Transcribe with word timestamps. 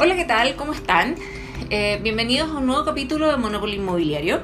Hola, 0.00 0.16
¿qué 0.16 0.24
tal? 0.24 0.54
¿Cómo 0.56 0.72
están? 0.72 1.16
Eh, 1.70 1.98
bienvenidos 2.02 2.50
a 2.50 2.54
un 2.54 2.66
nuevo 2.66 2.84
capítulo 2.84 3.28
de 3.30 3.36
Monopoly 3.36 3.76
Inmobiliario. 3.76 4.40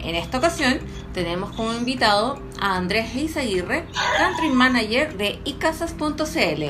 En 0.00 0.14
esta 0.14 0.38
ocasión 0.38 0.78
tenemos 1.12 1.54
como 1.54 1.72
invitado 1.74 2.40
a 2.60 2.76
Andrés 2.76 3.14
Eizaguirre, 3.14 3.84
Country 4.18 4.50
Manager 4.50 5.16
de 5.16 5.38
icasas.cl. 5.44 6.64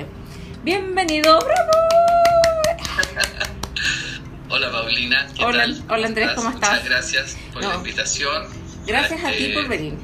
Bienvenido, 0.64 1.38
bravo. 1.38 1.70
Hola 4.48 4.70
Paulina, 4.70 5.26
¿qué 5.36 5.44
Hola, 5.44 5.58
tal? 5.64 5.84
hola, 5.88 6.06
Andrés, 6.06 6.30
¿cómo 6.36 6.50
estás? 6.50 6.70
Muchas 6.70 6.88
gracias 6.88 7.36
por 7.52 7.62
No. 7.62 7.68
la 7.70 7.74
invitación. 7.76 8.44
Gracias 8.86 9.24
a 9.24 9.30
ti 9.30 9.36
este 9.46 9.54
por 9.54 9.68
venir. 9.68 9.94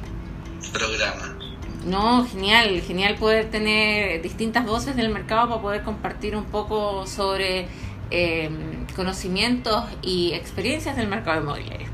Programa. 0.73 1.37
No, 1.85 2.27
genial, 2.27 2.81
genial 2.87 3.17
poder 3.17 3.51
tener 3.51 4.21
distintas 4.23 4.65
voces 4.67 4.95
del 4.97 5.09
mercado 5.11 5.49
para 5.49 5.63
poder 5.63 5.83
compartir 5.83 6.37
un 6.37 6.45
poco 6.45 7.07
sobre 7.07 7.67
eh, 8.13 8.51
conocimientos 8.95 9.85
y 10.03 10.33
experiencias 10.35 10.97
del 10.97 11.09
mercado 11.09 11.41
inmobiliario. 11.41 11.89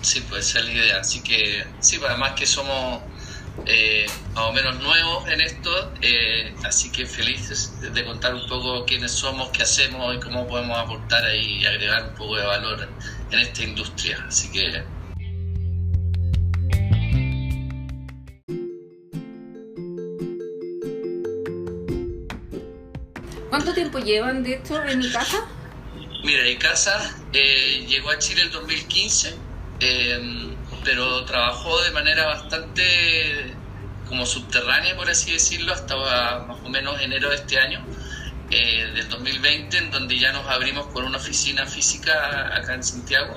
Sí, 0.00 0.24
pues 0.28 0.48
esa 0.48 0.60
es 0.60 0.64
la 0.66 0.72
idea. 0.72 1.00
Así 1.00 1.20
que, 1.22 1.64
sí, 1.80 1.98
pues, 1.98 2.10
además 2.10 2.32
que 2.32 2.46
somos 2.46 3.00
eh, 3.66 4.06
más 4.34 4.44
o 4.44 4.52
menos 4.52 4.80
nuevos 4.80 5.28
en 5.28 5.40
esto, 5.40 5.92
eh, 6.00 6.54
así 6.64 6.90
que 6.92 7.04
felices 7.06 7.72
de 7.80 8.04
contar 8.04 8.34
un 8.34 8.46
poco 8.48 8.84
quiénes 8.84 9.10
somos, 9.10 9.48
qué 9.50 9.62
hacemos 9.62 10.14
y 10.14 10.20
cómo 10.20 10.46
podemos 10.46 10.78
aportar 10.78 11.24
ahí 11.24 11.58
y 11.62 11.66
agregar 11.66 12.04
un 12.10 12.14
poco 12.14 12.36
de 12.36 12.46
valor 12.46 12.88
en 13.30 13.38
esta 13.40 13.62
industria. 13.64 14.24
Así 14.28 14.50
que, 14.52 14.84
¿Cuánto 23.50 23.72
tiempo 23.72 23.98
llevan, 23.98 24.42
de 24.42 24.54
hecho, 24.54 24.82
en 24.84 24.98
mi 24.98 25.10
casa? 25.10 25.46
Mira, 26.24 26.46
Icasa 26.48 27.16
eh, 27.32 27.86
llegó 27.88 28.10
a 28.10 28.18
Chile 28.18 28.42
en 28.42 28.50
2015, 28.50 29.34
eh, 29.80 30.56
pero 30.84 31.24
trabajó 31.24 31.80
de 31.82 31.90
manera 31.92 32.26
bastante 32.26 33.54
como 34.08 34.26
subterránea, 34.26 34.96
por 34.96 35.08
así 35.08 35.32
decirlo, 35.32 35.72
hasta 35.72 35.96
más 36.46 36.58
o 36.64 36.68
menos 36.68 37.00
enero 37.00 37.30
de 37.30 37.36
este 37.36 37.58
año, 37.58 37.84
eh, 38.50 38.90
del 38.94 39.08
2020, 39.08 39.76
en 39.76 39.90
donde 39.90 40.18
ya 40.18 40.32
nos 40.32 40.46
abrimos 40.46 40.86
con 40.86 41.04
una 41.04 41.18
oficina 41.18 41.66
física 41.66 42.56
acá 42.56 42.74
en 42.74 42.82
Santiago. 42.82 43.34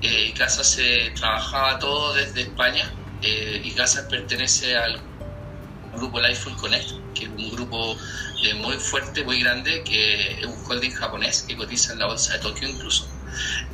Eh, 0.00 0.34
se 0.62 1.10
trabajaba 1.14 1.78
todo 1.78 2.14
desde 2.14 2.42
España. 2.42 2.90
Eh, 3.22 3.62
Icasa 3.64 4.08
pertenece 4.08 4.76
al 4.76 5.00
grupo 5.94 6.20
Lifeful 6.20 6.56
Connect, 6.56 6.90
que 7.14 7.24
es 7.24 7.30
un 7.30 7.50
grupo 7.50 7.96
eh, 8.42 8.54
muy 8.54 8.76
fuerte, 8.78 9.24
muy 9.24 9.40
grande, 9.40 9.82
que 9.84 10.38
es 10.40 10.44
un 10.46 10.62
holding 10.68 10.92
japonés 10.92 11.42
que 11.46 11.56
cotiza 11.56 11.92
en 11.92 11.98
la 12.00 12.06
bolsa 12.06 12.34
de 12.34 12.40
Tokio 12.40 12.68
incluso. 12.68 13.08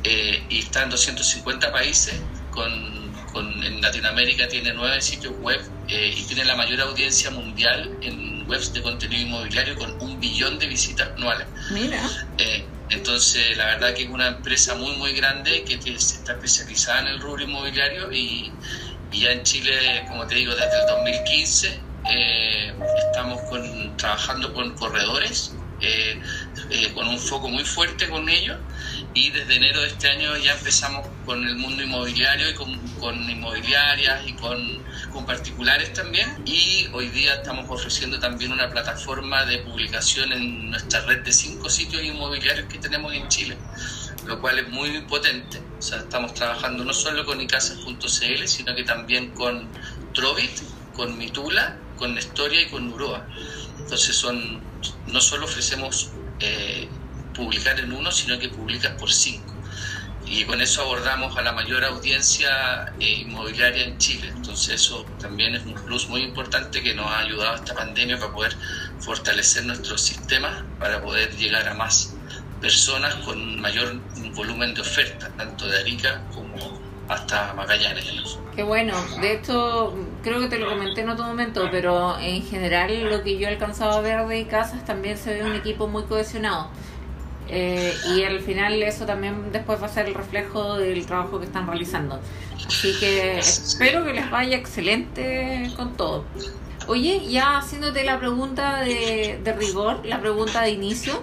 Eh, 0.03 0.47
y 0.49 0.59
está 0.59 0.83
en 0.83 0.89
250 0.89 1.71
países, 1.71 2.21
con, 2.49 3.13
con- 3.31 3.63
en 3.63 3.81
Latinoamérica 3.81 4.47
tiene 4.47 4.73
nueve 4.73 5.01
sitios 5.01 5.33
web 5.39 5.59
eh, 5.87 6.13
y 6.15 6.25
tiene 6.27 6.45
la 6.45 6.55
mayor 6.55 6.81
audiencia 6.81 7.31
mundial 7.31 7.89
en 8.01 8.47
webs 8.49 8.73
de 8.73 8.81
contenido 8.81 9.21
inmobiliario 9.23 9.75
con 9.75 9.95
un 10.01 10.19
billón 10.19 10.59
de 10.59 10.67
visitas 10.67 11.09
anuales. 11.17 11.47
Mira, 11.71 12.01
Eh, 12.37 12.69
entonces, 12.89 13.57
la 13.57 13.65
verdad 13.65 13.93
que 13.95 14.03
es 14.03 14.09
una 14.09 14.27
empresa 14.27 14.75
muy, 14.75 14.95
muy 14.97 15.13
grande 15.13 15.63
que 15.65 15.77
tiene- 15.77 15.97
está 15.97 16.33
especializada 16.33 17.01
en 17.01 17.07
el 17.07 17.19
rubro 17.21 17.43
inmobiliario 17.43 18.11
y, 18.11 18.53
y 19.11 19.19
ya 19.21 19.31
en 19.31 19.43
Chile, 19.43 20.05
como 20.09 20.27
te 20.27 20.35
digo, 20.35 20.53
desde 20.53 20.79
el 20.81 20.85
2015 20.87 21.81
eh, 22.09 22.73
estamos 23.07 23.41
con- 23.49 23.97
trabajando 23.97 24.53
con 24.53 24.73
corredores, 24.75 25.55
eh, 25.81 26.21
eh, 26.69 26.91
con 26.93 27.07
un 27.07 27.19
foco 27.19 27.49
muy 27.49 27.63
fuerte 27.65 28.07
con 28.07 28.29
ellos 28.29 28.57
y 29.13 29.31
desde 29.31 29.55
enero 29.57 29.81
de 29.81 29.87
este 29.87 30.07
año 30.09 30.35
ya 30.37 30.53
empezamos 30.53 31.05
con 31.25 31.45
el 31.45 31.55
mundo 31.57 31.83
inmobiliario 31.83 32.49
y 32.49 32.53
con, 32.53 32.77
con 32.99 33.29
inmobiliarias 33.29 34.25
y 34.25 34.33
con, 34.33 34.81
con 35.11 35.25
particulares 35.25 35.91
también 35.93 36.41
y 36.45 36.87
hoy 36.93 37.09
día 37.09 37.33
estamos 37.35 37.69
ofreciendo 37.69 38.17
también 38.19 38.53
una 38.53 38.69
plataforma 38.69 39.45
de 39.45 39.57
publicación 39.59 40.31
en 40.31 40.69
nuestra 40.71 41.01
red 41.01 41.19
de 41.23 41.33
cinco 41.33 41.69
sitios 41.69 42.01
inmobiliarios 42.03 42.67
que 42.67 42.79
tenemos 42.79 43.13
en 43.13 43.27
Chile 43.27 43.57
lo 44.25 44.39
cual 44.39 44.57
es 44.57 44.69
muy 44.69 45.01
potente. 45.01 45.61
O 45.77 45.81
sea, 45.81 45.97
estamos 45.97 46.33
trabajando 46.33 46.85
no 46.85 46.93
solo 46.93 47.25
con 47.25 47.41
icasas.cl, 47.41 48.47
sino 48.47 48.73
que 48.73 48.83
también 48.85 49.31
con 49.31 49.67
Trovit, 50.13 50.61
con 50.95 51.17
Mitula, 51.17 51.77
con 52.03 52.15
Nestoria 52.15 52.61
y 52.63 52.65
con 52.65 52.89
Nuroa. 52.89 53.25
Entonces 53.79 54.13
son, 54.13 54.61
no 55.07 55.21
solo 55.21 55.45
ofrecemos 55.45 56.11
eh, 56.41 56.89
publicar 57.33 57.79
en 57.79 57.93
uno, 57.93 58.11
sino 58.11 58.37
que 58.37 58.49
publicas 58.49 58.91
por 58.99 59.09
cinco. 59.09 59.53
Y 60.25 60.43
con 60.43 60.59
eso 60.59 60.81
abordamos 60.81 61.37
a 61.37 61.41
la 61.41 61.53
mayor 61.53 61.85
audiencia 61.85 62.93
eh, 62.99 63.23
inmobiliaria 63.25 63.85
en 63.85 63.97
Chile. 63.99 64.33
Entonces 64.35 64.81
eso 64.81 65.05
también 65.17 65.55
es 65.55 65.65
un 65.65 65.75
plus 65.75 66.09
muy 66.09 66.23
importante 66.23 66.83
que 66.83 66.93
nos 66.93 67.05
ha 67.05 67.19
ayudado 67.19 67.55
esta 67.55 67.73
pandemia 67.73 68.19
para 68.19 68.33
poder 68.33 68.57
fortalecer 68.99 69.63
nuestros 69.63 70.01
sistemas, 70.01 70.61
para 70.79 71.01
poder 71.01 71.33
llegar 71.37 71.69
a 71.69 71.73
más 71.73 72.15
personas 72.59 73.15
con 73.23 73.61
mayor 73.61 73.95
volumen 74.35 74.73
de 74.73 74.81
oferta, 74.81 75.29
tanto 75.37 75.67
de 75.67 75.79
Arica 75.79 76.21
como 76.33 76.82
hasta 77.07 77.53
Magallanes. 77.53 78.37
qué 78.55 78.63
bueno. 78.63 78.93
De 79.21 79.33
hecho, 79.33 79.93
creo 80.23 80.39
que 80.39 80.47
te 80.47 80.57
lo 80.57 80.69
comenté 80.69 81.01
en 81.01 81.09
otro 81.09 81.25
momento, 81.25 81.67
pero 81.71 82.17
en 82.19 82.43
general 82.43 83.09
lo 83.09 83.23
que 83.23 83.37
yo 83.37 83.47
he 83.47 83.51
alcanzado 83.51 83.91
a 83.91 84.01
ver 84.01 84.25
de 84.27 84.47
casas 84.47 84.85
también 84.85 85.17
se 85.17 85.33
ve 85.33 85.43
un 85.43 85.55
equipo 85.55 85.87
muy 85.87 86.03
cohesionado. 86.03 86.69
Eh, 87.49 87.93
y 88.15 88.23
al 88.23 88.39
final 88.39 88.81
eso 88.81 89.05
también 89.05 89.51
después 89.51 89.81
va 89.81 89.87
a 89.87 89.89
ser 89.89 90.07
el 90.07 90.13
reflejo 90.13 90.77
del 90.77 91.05
trabajo 91.05 91.39
que 91.39 91.45
están 91.45 91.67
realizando. 91.67 92.19
Así 92.65 92.97
que 92.99 93.39
espero 93.39 94.05
que 94.05 94.13
les 94.13 94.31
vaya 94.31 94.55
excelente 94.55 95.69
con 95.75 95.95
todo. 95.97 96.23
Oye, 96.87 97.25
ya 97.29 97.57
haciéndote 97.57 98.03
la 98.03 98.19
pregunta 98.19 98.81
de, 98.81 99.39
de 99.43 99.53
rigor, 99.53 100.05
la 100.05 100.19
pregunta 100.19 100.61
de 100.61 100.71
inicio. 100.71 101.21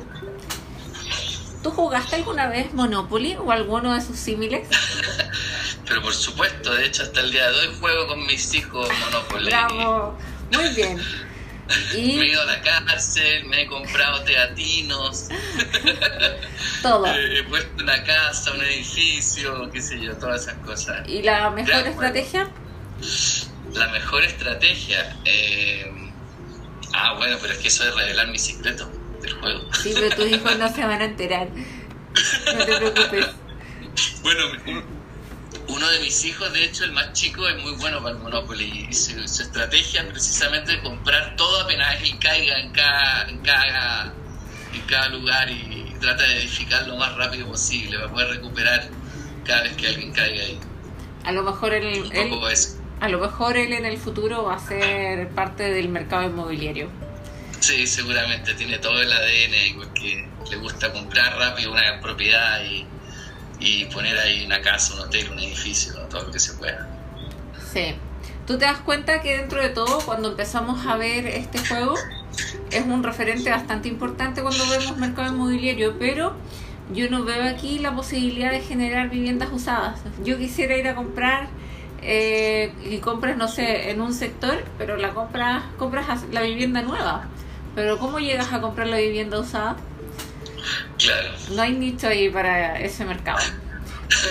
¿Tú 1.62 1.70
jugaste 1.70 2.16
alguna 2.16 2.48
vez 2.48 2.72
Monopoly 2.72 3.36
o 3.36 3.50
alguno 3.50 3.94
de 3.94 4.00
sus 4.00 4.18
símiles? 4.18 4.68
Pero 5.90 6.02
por 6.02 6.14
supuesto, 6.14 6.72
de 6.72 6.86
hecho 6.86 7.02
hasta 7.02 7.20
el 7.20 7.30
día 7.32 7.50
de 7.50 7.58
hoy 7.58 7.76
juego 7.80 8.06
con 8.06 8.24
mis 8.24 8.54
hijos 8.54 8.88
Monopoly. 9.00 9.46
Bravo, 9.46 10.16
muy 10.52 10.68
bien. 10.70 10.98
Me 11.94 12.00
he 12.00 12.26
ido 12.30 12.42
a 12.42 12.46
la 12.46 12.60
cárcel, 12.62 13.44
me 13.44 13.62
he 13.62 13.66
comprado 13.66 14.24
teatinos, 14.24 15.28
todo. 16.82 17.06
he 17.14 17.44
puesto 17.44 17.82
una 17.82 18.02
casa, 18.02 18.52
un 18.52 18.60
edificio, 18.62 19.70
qué 19.70 19.80
sé 19.80 20.00
yo, 20.00 20.16
todas 20.16 20.42
esas 20.42 20.54
cosas. 20.66 21.08
¿Y 21.08 21.22
la 21.22 21.50
mejor 21.50 21.86
estrategia? 21.86 22.48
La 23.74 23.86
mejor 23.88 24.24
estrategia. 24.24 25.16
eh, 25.24 25.92
Ah, 26.92 27.14
bueno, 27.18 27.36
pero 27.40 27.52
es 27.52 27.60
que 27.60 27.68
eso 27.68 27.84
es 27.88 27.94
revelar 27.94 28.26
mi 28.28 28.38
secreto 28.38 28.90
del 29.22 29.32
juego. 29.34 29.60
Sí, 29.80 29.92
pero 29.94 30.16
tus 30.16 30.26
hijos 30.26 30.58
no 30.58 30.74
se 30.74 30.84
van 30.84 31.00
a 31.02 31.04
enterar. 31.04 31.48
No 31.50 32.64
te 32.64 32.76
preocupes. 32.76 33.26
Bueno, 34.22 34.42
uno 35.70 35.88
de 35.90 36.00
mis 36.00 36.24
hijos, 36.24 36.52
de 36.52 36.64
hecho, 36.64 36.84
el 36.84 36.92
más 36.92 37.12
chico, 37.12 37.46
es 37.48 37.56
muy 37.62 37.72
bueno 37.72 38.02
para 38.02 38.16
el 38.16 38.22
Monopoly. 38.22 38.86
Y 38.90 38.92
su, 38.92 39.12
su 39.28 39.42
estrategia 39.42 40.02
es 40.02 40.08
precisamente 40.08 40.80
comprar 40.82 41.36
todo 41.36 41.60
apenas 41.60 42.02
él 42.02 42.18
caiga 42.18 42.58
en 42.60 42.70
cada, 42.72 43.28
en 43.28 43.38
cada, 43.38 44.12
en 44.74 44.80
cada 44.82 45.08
lugar 45.08 45.48
y, 45.50 45.86
trata 46.00 46.22
de 46.22 46.38
edificar 46.38 46.86
lo 46.88 46.96
más 46.96 47.14
rápido 47.16 47.46
posible 47.46 47.98
para 47.98 48.10
poder 48.10 48.28
recuperar 48.30 48.88
cada 49.44 49.64
vez 49.64 49.76
que 49.76 49.88
alguien 49.88 50.12
caiga 50.12 50.42
ahí. 50.42 50.58
A 51.24 51.32
lo 51.32 51.42
mejor 51.42 51.74
él, 51.74 52.10
él- 52.14 52.32
a 53.00 53.08
lo 53.08 53.18
mejor 53.18 53.58
él 53.58 53.72
en 53.74 53.84
el 53.84 53.98
futuro 53.98 54.44
va 54.44 54.54
a 54.54 54.58
ser 54.58 55.28
parte 55.30 55.64
del 55.64 55.88
mercado 55.90 56.24
inmobiliario. 56.24 56.88
Sí, 57.60 57.86
seguramente 57.86 58.54
tiene 58.54 58.78
todo 58.78 59.00
el 59.02 59.12
ADN 59.12 59.76
porque 59.76 60.26
le 60.50 60.56
gusta 60.56 60.90
comprar 60.92 61.36
rápido 61.36 61.72
una 61.72 62.00
propiedad 62.00 62.64
y, 62.64 62.86
y 63.60 63.84
poner 63.86 64.18
ahí 64.18 64.44
una 64.44 64.60
casa, 64.60 64.94
un 64.94 65.00
hotel, 65.00 65.30
un 65.30 65.38
edificio, 65.38 65.94
todo 66.08 66.24
lo 66.24 66.30
que 66.32 66.40
se 66.40 66.54
pueda. 66.54 66.88
Sí. 67.72 67.94
Tú 68.46 68.58
te 68.58 68.64
das 68.64 68.78
cuenta 68.78 69.20
que 69.20 69.36
dentro 69.36 69.62
de 69.62 69.68
todo, 69.68 70.00
cuando 70.00 70.30
empezamos 70.30 70.84
a 70.86 70.96
ver 70.96 71.26
este 71.26 71.58
juego, 71.58 71.94
es 72.70 72.84
un 72.84 73.02
referente 73.02 73.50
bastante 73.50 73.88
importante 73.88 74.42
cuando 74.42 74.68
vemos 74.68 74.96
mercado 74.96 75.32
inmobiliario, 75.32 75.96
pero 75.98 76.34
yo 76.92 77.08
no 77.10 77.24
veo 77.24 77.44
aquí 77.44 77.78
la 77.78 77.94
posibilidad 77.94 78.50
de 78.50 78.60
generar 78.60 79.10
viviendas 79.10 79.50
usadas. 79.52 80.00
Yo 80.24 80.36
quisiera 80.38 80.76
ir 80.76 80.88
a 80.88 80.94
comprar 80.96 81.48
eh, 82.02 82.72
y 82.84 82.98
compras, 82.98 83.36
no 83.36 83.46
sé, 83.46 83.90
en 83.90 84.00
un 84.00 84.14
sector, 84.14 84.64
pero 84.78 84.96
la 84.96 85.10
compras, 85.10 85.62
compras 85.78 86.24
la 86.32 86.42
vivienda 86.42 86.82
nueva. 86.82 87.28
Pero 87.74 87.98
¿cómo 87.98 88.18
llegas 88.18 88.52
a 88.52 88.60
comprar 88.60 88.88
la 88.88 88.96
vivienda 88.96 89.38
usada? 89.38 89.76
Claro. 90.98 91.28
No 91.54 91.62
hay 91.62 91.72
nicho 91.72 92.08
ahí 92.08 92.28
para 92.28 92.78
ese 92.80 93.04
mercado. 93.04 93.40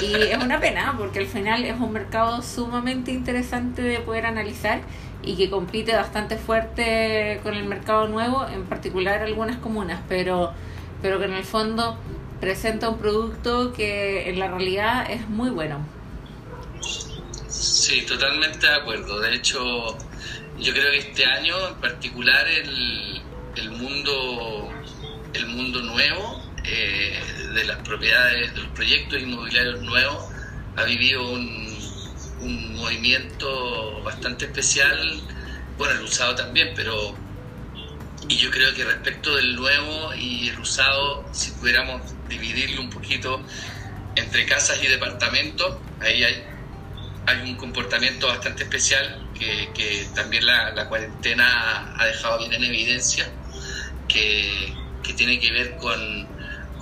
Y 0.02 0.14
es 0.14 0.38
una 0.38 0.60
pena 0.60 0.96
porque 0.98 1.20
al 1.20 1.28
final 1.28 1.64
es 1.66 1.80
un 1.80 1.94
mercado 1.94 2.42
sumamente 2.42 3.12
interesante 3.12 3.82
de 3.82 4.00
poder 4.00 4.26
analizar 4.26 4.82
y 5.24 5.36
que 5.36 5.50
compite 5.50 5.96
bastante 5.96 6.38
fuerte 6.38 7.40
con 7.44 7.54
el 7.54 7.66
mercado 7.66 8.08
nuevo, 8.08 8.48
en 8.48 8.66
particular 8.66 9.22
algunas 9.22 9.58
comunas, 9.58 10.02
pero 10.08 10.54
pero 11.02 11.20
que 11.20 11.26
en 11.26 11.34
el 11.34 11.46
fondo 11.46 11.98
presenta 12.40 12.90
un 12.90 13.00
producto 13.00 13.74
que 13.74 14.30
en 14.30 14.40
la 14.40 14.48
realidad 14.48 15.10
es 15.10 15.28
muy 15.30 15.50
bueno. 15.50 15.80
Sí, 17.48 18.02
totalmente 18.06 18.68
de 18.68 18.76
acuerdo. 18.76 19.20
De 19.20 19.36
hecho, 19.36 19.98
yo 20.60 20.74
creo 20.74 20.92
que 20.92 21.00
este 21.00 21.26
año 21.26 21.56
en 21.68 21.76
particular 21.76 22.48
el, 22.48 23.22
el 23.56 23.72
mundo 23.72 24.70
el 25.34 25.48
mundo 25.48 25.82
nuevo 25.82 26.42
eh, 26.64 27.20
de 27.54 27.64
las 27.66 27.78
propiedades, 27.80 28.54
de 28.54 28.62
los 28.62 28.72
proyectos 28.72 29.22
inmobiliarios 29.22 29.82
nuevos, 29.82 30.26
ha 30.76 30.84
vivido 30.84 31.30
un, 31.32 31.70
movimiento 32.80 34.02
bastante 34.02 34.46
especial, 34.46 35.22
bueno, 35.78 35.96
el 35.96 36.02
usado 36.02 36.34
también, 36.36 36.72
pero 36.76 37.14
y 38.30 38.38
yo 38.38 38.50
creo 38.50 38.74
que 38.74 38.86
respecto 38.86 39.36
del 39.36 39.56
nuevo 39.58 40.14
y 40.16 40.48
el 40.48 40.60
usado, 40.60 41.26
si 41.34 41.52
pudiéramos 41.52 42.02
dividirlo 42.30 42.82
un 42.82 42.90
poquito 42.90 43.44
entre 44.16 44.46
casas 44.46 44.82
y 44.82 44.88
departamentos, 44.88 45.78
ahí 46.00 46.24
hay, 46.24 46.44
hay 47.26 47.50
un 47.50 47.58
comportamiento 47.58 48.28
bastante 48.28 48.64
especial 48.64 49.28
que, 49.38 49.70
que 49.74 50.08
también 50.16 50.46
la, 50.46 50.72
la, 50.72 50.88
cuarentena 50.88 51.96
ha 51.98 52.06
dejado 52.06 52.40
bien 52.40 52.54
en 52.54 52.64
evidencia, 52.64 53.30
que, 54.08 54.74
que 55.10 55.16
tiene 55.16 55.40
que 55.40 55.52
ver 55.52 55.76
con, 55.78 56.28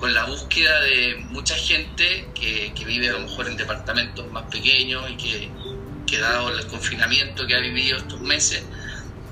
con, 0.02 0.14
la 0.14 0.26
búsqueda 0.26 0.82
de 0.82 1.16
mucha 1.30 1.56
gente 1.56 2.28
que, 2.36 2.74
que, 2.76 2.84
vive 2.84 3.08
a 3.10 3.14
lo 3.14 3.22
mejor 3.22 3.48
en 3.48 3.56
departamentos 3.56 4.30
más 4.34 4.44
pequeños 4.52 5.10
y 5.10 5.16
que, 5.16 5.50
que 6.06 6.18
dado 6.18 6.50
el 6.50 6.68
confinamiento 6.68 7.48
que 7.48 7.56
ha 7.56 7.60
vivido 7.60 7.98
estos 7.98 8.20
meses, 8.20 8.64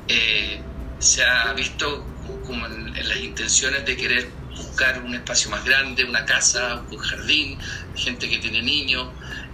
eh, 0.07 0.61
se 0.99 1.25
ha 1.25 1.51
visto 1.51 2.05
como 2.45 2.65
en, 2.67 2.95
en, 2.95 3.09
las 3.09 3.17
intenciones 3.17 3.85
de 3.85 3.97
querer 3.97 4.29
buscar 4.55 5.01
un 5.01 5.13
espacio 5.13 5.51
más 5.51 5.65
grande, 5.65 6.05
una 6.05 6.23
casa, 6.23 6.81
un 6.89 6.97
jardín, 6.97 7.57
gente 7.95 8.29
que 8.29 8.37
tiene 8.37 8.61
niños. 8.61 9.09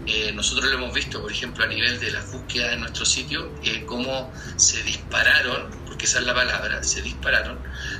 Eh, 0.05 0.31
nosotros 0.33 0.69
lo 0.69 0.77
hemos 0.77 0.93
visto, 0.93 1.19
por 1.19 1.31
ejemplo, 1.31 1.63
a 1.63 1.67
nivel 1.67 1.99
de 1.99 2.11
las 2.11 2.31
búsquedas 2.31 2.71
de 2.71 2.77
nuestro 2.77 3.05
sitio, 3.05 3.51
eh, 3.63 3.85
cómo 3.87 4.31
se 4.55 4.83
dispararon, 4.83 5.80
porque 6.01 6.09
esa 6.09 6.19
es 6.19 6.25
la 6.25 6.33
palabra, 6.33 6.81
se 6.81 7.03
dispararon 7.03 7.59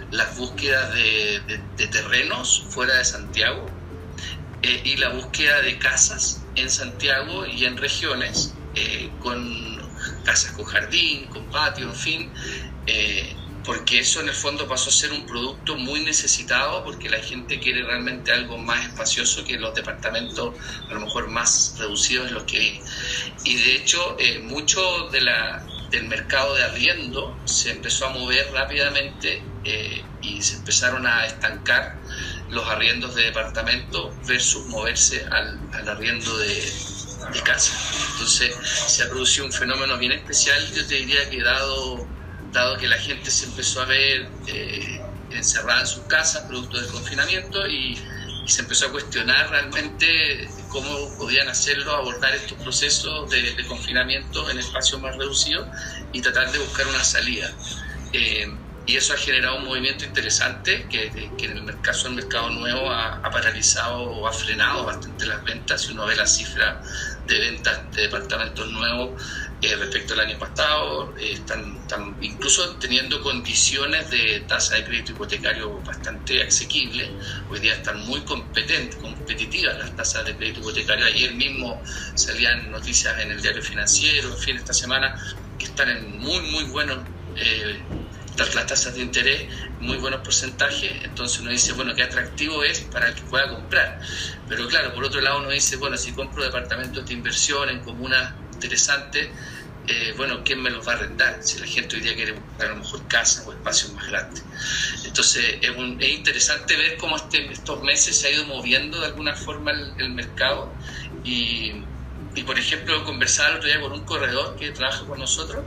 las 0.09 0.35
búsquedas 0.35 0.91
de, 0.95 1.39
de, 1.41 1.61
de 1.77 1.87
terrenos 1.87 2.65
fuera 2.69 2.95
de 2.95 3.05
Santiago 3.05 3.67
eh, 4.63 4.81
y 4.85 4.95
la 4.97 5.09
búsqueda 5.09 5.61
de 5.61 5.77
casas 5.77 6.41
en 6.55 6.71
Santiago 6.71 7.45
y 7.45 7.65
en 7.65 7.77
regiones 7.77 8.55
con 9.19 9.79
casas 10.23 10.53
con 10.53 10.65
jardín, 10.65 11.27
con 11.27 11.45
patio, 11.51 11.89
en 11.89 11.95
fin, 11.95 12.31
eh, 12.87 13.35
porque 13.63 13.99
eso 13.99 14.21
en 14.21 14.29
el 14.29 14.33
fondo 14.33 14.67
pasó 14.67 14.89
a 14.89 14.93
ser 14.93 15.11
un 15.11 15.25
producto 15.27 15.75
muy 15.75 15.99
necesitado 16.03 16.83
porque 16.83 17.07
la 17.07 17.19
gente 17.19 17.59
quiere 17.59 17.83
realmente 17.83 18.31
algo 18.31 18.57
más 18.57 18.87
espacioso 18.87 19.43
que 19.43 19.59
los 19.59 19.75
departamentos 19.75 20.55
a 20.89 20.93
lo 20.95 21.01
mejor 21.01 21.27
más 21.27 21.75
reducidos 21.77 22.29
en 22.29 22.33
los 22.33 22.43
que 22.45 22.57
hay. 22.57 22.81
Y 23.43 23.57
de 23.57 23.75
hecho, 23.75 24.15
eh, 24.17 24.39
mucho 24.39 25.09
de 25.11 25.21
la, 25.21 25.63
del 25.91 26.05
mercado 26.07 26.55
de 26.55 26.63
arriendo 26.63 27.37
se 27.45 27.71
empezó 27.71 28.07
a 28.07 28.09
mover 28.09 28.49
rápidamente 28.53 29.43
eh, 29.65 30.03
y 30.21 30.41
se 30.41 30.55
empezaron 30.55 31.05
a 31.05 31.25
estancar 31.25 31.97
los 32.49 32.67
arriendos 32.67 33.13
de 33.15 33.25
departamentos 33.25 34.13
versus 34.25 34.65
moverse 34.67 35.25
al, 35.29 35.59
al 35.73 35.89
arriendo 35.89 36.37
de, 36.37 36.63
de 37.29 37.41
casa. 37.41 37.71
Entonces 38.13 38.55
se 38.65 39.03
ha 39.03 39.09
producido 39.09 39.45
un 39.45 39.53
fenómeno 39.53 39.97
bien 39.97 40.13
especial, 40.13 40.65
yo 40.73 40.85
te 40.85 40.95
diría 40.95 41.29
que 41.29 41.41
dado, 41.41 42.07
dado 42.51 42.77
que 42.77 42.87
la 42.87 42.97
gente 42.97 43.29
se 43.29 43.45
empezó 43.45 43.81
a 43.81 43.85
ver 43.85 44.29
eh, 44.47 45.01
encerrada 45.31 45.81
en 45.81 45.87
sus 45.87 46.03
casas, 46.03 46.43
producto 46.43 46.79
del 46.79 46.87
confinamiento, 46.91 47.67
y, 47.67 47.99
se 48.47 48.61
empezó 48.63 48.87
a 48.87 48.91
cuestionar 48.91 49.49
realmente 49.49 50.49
cómo 50.71 51.17
podían 51.17 51.47
hacerlo, 51.49 51.91
abordar 51.91 52.33
estos 52.33 52.57
procesos 52.57 53.29
de, 53.29 53.65
confinamiento 53.67 54.49
en 54.49 54.59
espacios 54.59 55.01
más 55.01 55.15
reducidos 55.17 55.67
y 56.13 56.21
tratar 56.21 56.51
de 56.51 56.59
buscar 56.59 56.87
una 56.87 57.03
salida. 57.03 57.51
Eh, 58.13 58.47
y 58.87 58.95
eso 58.95 59.13
ha 59.13 59.17
generado 59.17 59.57
un 59.57 59.65
movimiento 59.65 60.05
interesante 60.05 60.87
que, 60.89 61.11
que 61.37 61.45
en 61.45 61.69
el 61.69 61.81
caso 61.81 62.07
del 62.07 62.15
mercado 62.15 62.49
nuevo 62.49 62.89
ha, 62.89 63.17
ha, 63.17 63.29
paralizado 63.29 64.01
o 64.01 64.27
ha 64.27 64.33
frenado 64.33 64.85
bastante 64.85 65.25
las 65.27 65.43
ventas. 65.43 65.83
Si 65.83 65.91
uno 65.91 66.07
ve 66.07 66.15
la 66.15 66.25
cifra 66.25 66.81
de 67.27 67.39
ventas 67.39 67.79
de 67.91 68.01
departamentos 68.03 68.67
nuevos 68.71 69.21
eh, 69.61 69.75
respecto 69.75 70.13
al 70.13 70.21
año 70.21 70.39
pasado, 70.39 71.13
eh, 71.19 71.33
están, 71.33 71.77
incluso 72.19 72.77
teniendo 72.77 73.21
condiciones 73.21 74.09
de 74.09 74.43
tasa 74.47 74.75
de 74.75 74.85
crédito 74.85 75.11
hipotecario 75.11 75.79
bastante 75.81 76.41
asequibles. 76.41 77.09
Hoy 77.47 77.59
día 77.59 77.75
están 77.75 77.99
muy 78.07 78.21
competitivas 78.21 79.77
las 79.77 79.95
tasas 79.95 80.25
de 80.25 80.35
crédito 80.35 80.61
hipotecario. 80.61 81.05
Ayer 81.05 81.35
mismo 81.35 81.79
salían 82.15 82.71
noticias 82.71 83.19
en 83.19 83.31
el 83.31 83.41
diario 83.41 83.61
financiero, 83.61 84.29
en 84.29 84.37
fin, 84.37 84.55
esta 84.55 84.73
semana, 84.73 85.15
que 85.59 85.65
están 85.65 85.89
en 85.89 86.17
muy, 86.17 86.41
muy 86.41 86.63
buenos. 86.63 86.97
Eh, 87.35 87.79
las, 88.37 88.55
las 88.55 88.65
tasas 88.65 88.95
de 88.95 89.01
interés, 89.01 89.43
muy 89.79 89.97
buenos 89.97 90.21
porcentajes, 90.21 90.91
entonces 91.03 91.39
uno 91.41 91.51
dice, 91.51 91.73
bueno, 91.73 91.93
qué 91.93 92.01
atractivo 92.01 92.63
es 92.63 92.79
para 92.79 93.09
el 93.09 93.13
que 93.13 93.21
pueda 93.23 93.47
comprar. 93.49 93.99
Pero 94.47 94.67
claro, 94.67 94.93
por 94.95 95.03
otro 95.03 95.21
lado 95.21 95.39
uno 95.39 95.49
dice, 95.49 95.75
bueno, 95.75 95.97
si 95.97 96.13
compro 96.13 96.43
departamentos 96.43 97.05
de 97.05 97.13
inversión 97.13 97.69
en 97.69 97.81
comunas 97.81 98.33
interesantes, 98.61 99.35
eh, 99.87 100.13
bueno, 100.15 100.43
¿quién 100.43 100.61
me 100.61 100.69
los 100.69 100.87
va 100.87 100.93
a 100.93 100.95
arrendar? 100.95 101.39
Si 101.41 101.59
la 101.59 101.65
gente 101.65 101.95
hoy 101.95 102.03
día 102.03 102.13
quiere 102.13 102.33
buscar 102.33 102.67
a 102.67 102.69
lo 102.71 102.77
mejor 102.77 103.07
casa 103.07 103.43
o 103.45 103.51
espacios 103.51 103.91
más 103.93 104.07
grandes. 104.07 104.45
Entonces 105.03 105.57
es, 105.61 105.71
interesante 106.09 106.77
ver 106.77 106.97
cómo 106.97 107.17
este, 107.17 107.51
estos 107.51 107.81
meses 107.81 108.19
se 108.19 108.27
ha 108.27 108.31
ido 108.31 108.45
moviendo 108.45 108.99
de 108.99 109.07
alguna 109.07 109.35
forma 109.35 109.71
el, 109.71 110.11
mercado 110.11 110.77
y, 111.23 111.71
y, 112.35 112.43
por 112.43 112.59
ejemplo, 112.59 113.03
conversaba 113.03 113.49
el 113.49 113.55
otro 113.57 113.69
día 113.69 113.81
con 113.81 113.91
un 113.93 114.05
corredor 114.05 114.55
que 114.55 114.71
trabaja 114.71 115.05
con 115.05 115.19
nosotros 115.19 115.65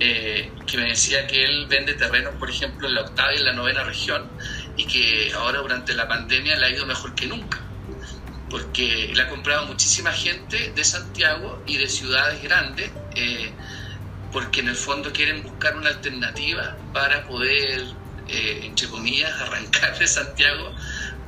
eh, 0.00 0.54
que 0.64 0.78
me 0.78 0.90
decía 0.90 1.26
que 1.26 1.42
él 1.42 1.66
vende 1.68 1.94
terrenos, 1.94 2.36
por 2.38 2.48
ejemplo, 2.48 2.86
en 2.86 2.94
la 2.94 3.00
octava 3.00 3.34
y 3.34 3.38
en 3.38 3.46
la 3.46 3.52
novena 3.52 3.82
región, 3.82 4.32
y 4.76 4.86
que 4.86 5.32
ahora 5.32 5.58
durante 5.58 5.92
la 5.94 6.06
pandemia 6.06 6.56
le 6.56 6.66
ha 6.66 6.70
ido 6.70 6.86
mejor 6.86 7.14
que 7.16 7.26
nunca, 7.26 7.67
porque 8.50 9.10
le 9.14 9.22
ha 9.22 9.28
comprado 9.28 9.66
muchísima 9.66 10.12
gente 10.12 10.72
de 10.74 10.84
Santiago 10.84 11.62
y 11.66 11.76
de 11.76 11.88
ciudades 11.88 12.42
grandes, 12.42 12.90
eh, 13.14 13.52
porque 14.32 14.60
en 14.60 14.68
el 14.68 14.76
fondo 14.76 15.12
quieren 15.12 15.42
buscar 15.42 15.76
una 15.76 15.90
alternativa 15.90 16.76
para 16.92 17.26
poder, 17.26 17.84
eh, 18.28 18.60
entre 18.64 18.88
comillas, 18.88 19.32
arrancar 19.40 19.98
de 19.98 20.06
Santiago 20.06 20.74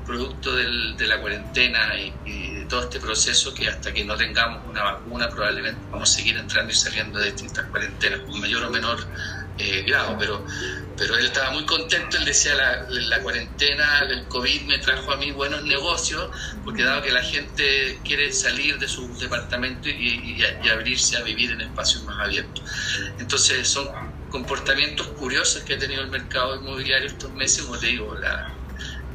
producto 0.06 0.56
de 0.56 1.06
la 1.06 1.20
cuarentena 1.20 1.96
y, 1.96 2.12
y, 2.24 2.54
de 2.54 2.64
todo 2.64 2.82
este 2.82 2.98
proceso 2.98 3.54
que 3.54 3.68
hasta 3.68 3.92
que 3.92 4.04
no 4.04 4.16
tengamos 4.16 4.66
una 4.66 4.82
vacuna 4.82 5.28
probablemente 5.28 5.80
vamos 5.88 6.10
a 6.10 6.16
seguir 6.16 6.36
entrando 6.36 6.72
y 6.72 6.74
saliendo 6.74 7.20
de 7.20 7.26
distintas 7.26 7.66
cuarentenas 7.66 8.20
con 8.20 8.40
mayor 8.40 8.64
o 8.64 8.70
menor 8.70 8.98
eh, 9.60 9.84
pero, 10.18 10.44
pero 10.96 11.16
él 11.16 11.26
estaba 11.26 11.50
muy 11.50 11.64
contento, 11.66 12.16
él 12.16 12.24
decía 12.24 12.54
la, 12.88 13.20
cuarentena, 13.20 14.00
el 14.08 14.24
COVID 14.24 14.62
me 14.62 14.78
trajo 14.78 15.12
a 15.12 15.16
mí 15.16 15.32
buenos 15.32 15.62
negocios, 15.64 16.30
porque 16.64 16.82
dado 16.82 17.02
que 17.02 17.12
la 17.12 17.22
gente 17.22 18.00
quiere 18.04 18.32
salir 18.32 18.78
de 18.78 18.88
su 18.88 19.06
departamento 19.18 19.88
y, 19.88 20.42
abrirse 20.72 21.16
a 21.16 21.22
vivir 21.22 21.50
en 21.50 21.60
espacios 21.60 22.04
más 22.04 22.20
abiertos. 22.20 22.64
Entonces 23.18 23.68
son 23.68 23.88
comportamientos 24.30 25.08
curiosos 25.08 25.62
que 25.64 25.74
ha 25.74 25.78
tenido 25.78 26.02
el 26.02 26.10
mercado 26.10 26.56
inmobiliario 26.56 27.08
estos 27.08 27.32
meses, 27.32 27.64
como 27.64 27.78
te 27.78 27.88
digo, 27.88 28.16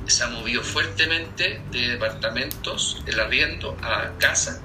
se 0.07 0.23
ha 0.23 0.27
movido 0.27 0.61
fuertemente 0.61 1.61
de 1.71 1.87
departamentos, 1.89 3.01
el 3.07 3.19
arriendo, 3.19 3.75
a 3.81 4.11
casa. 4.19 4.61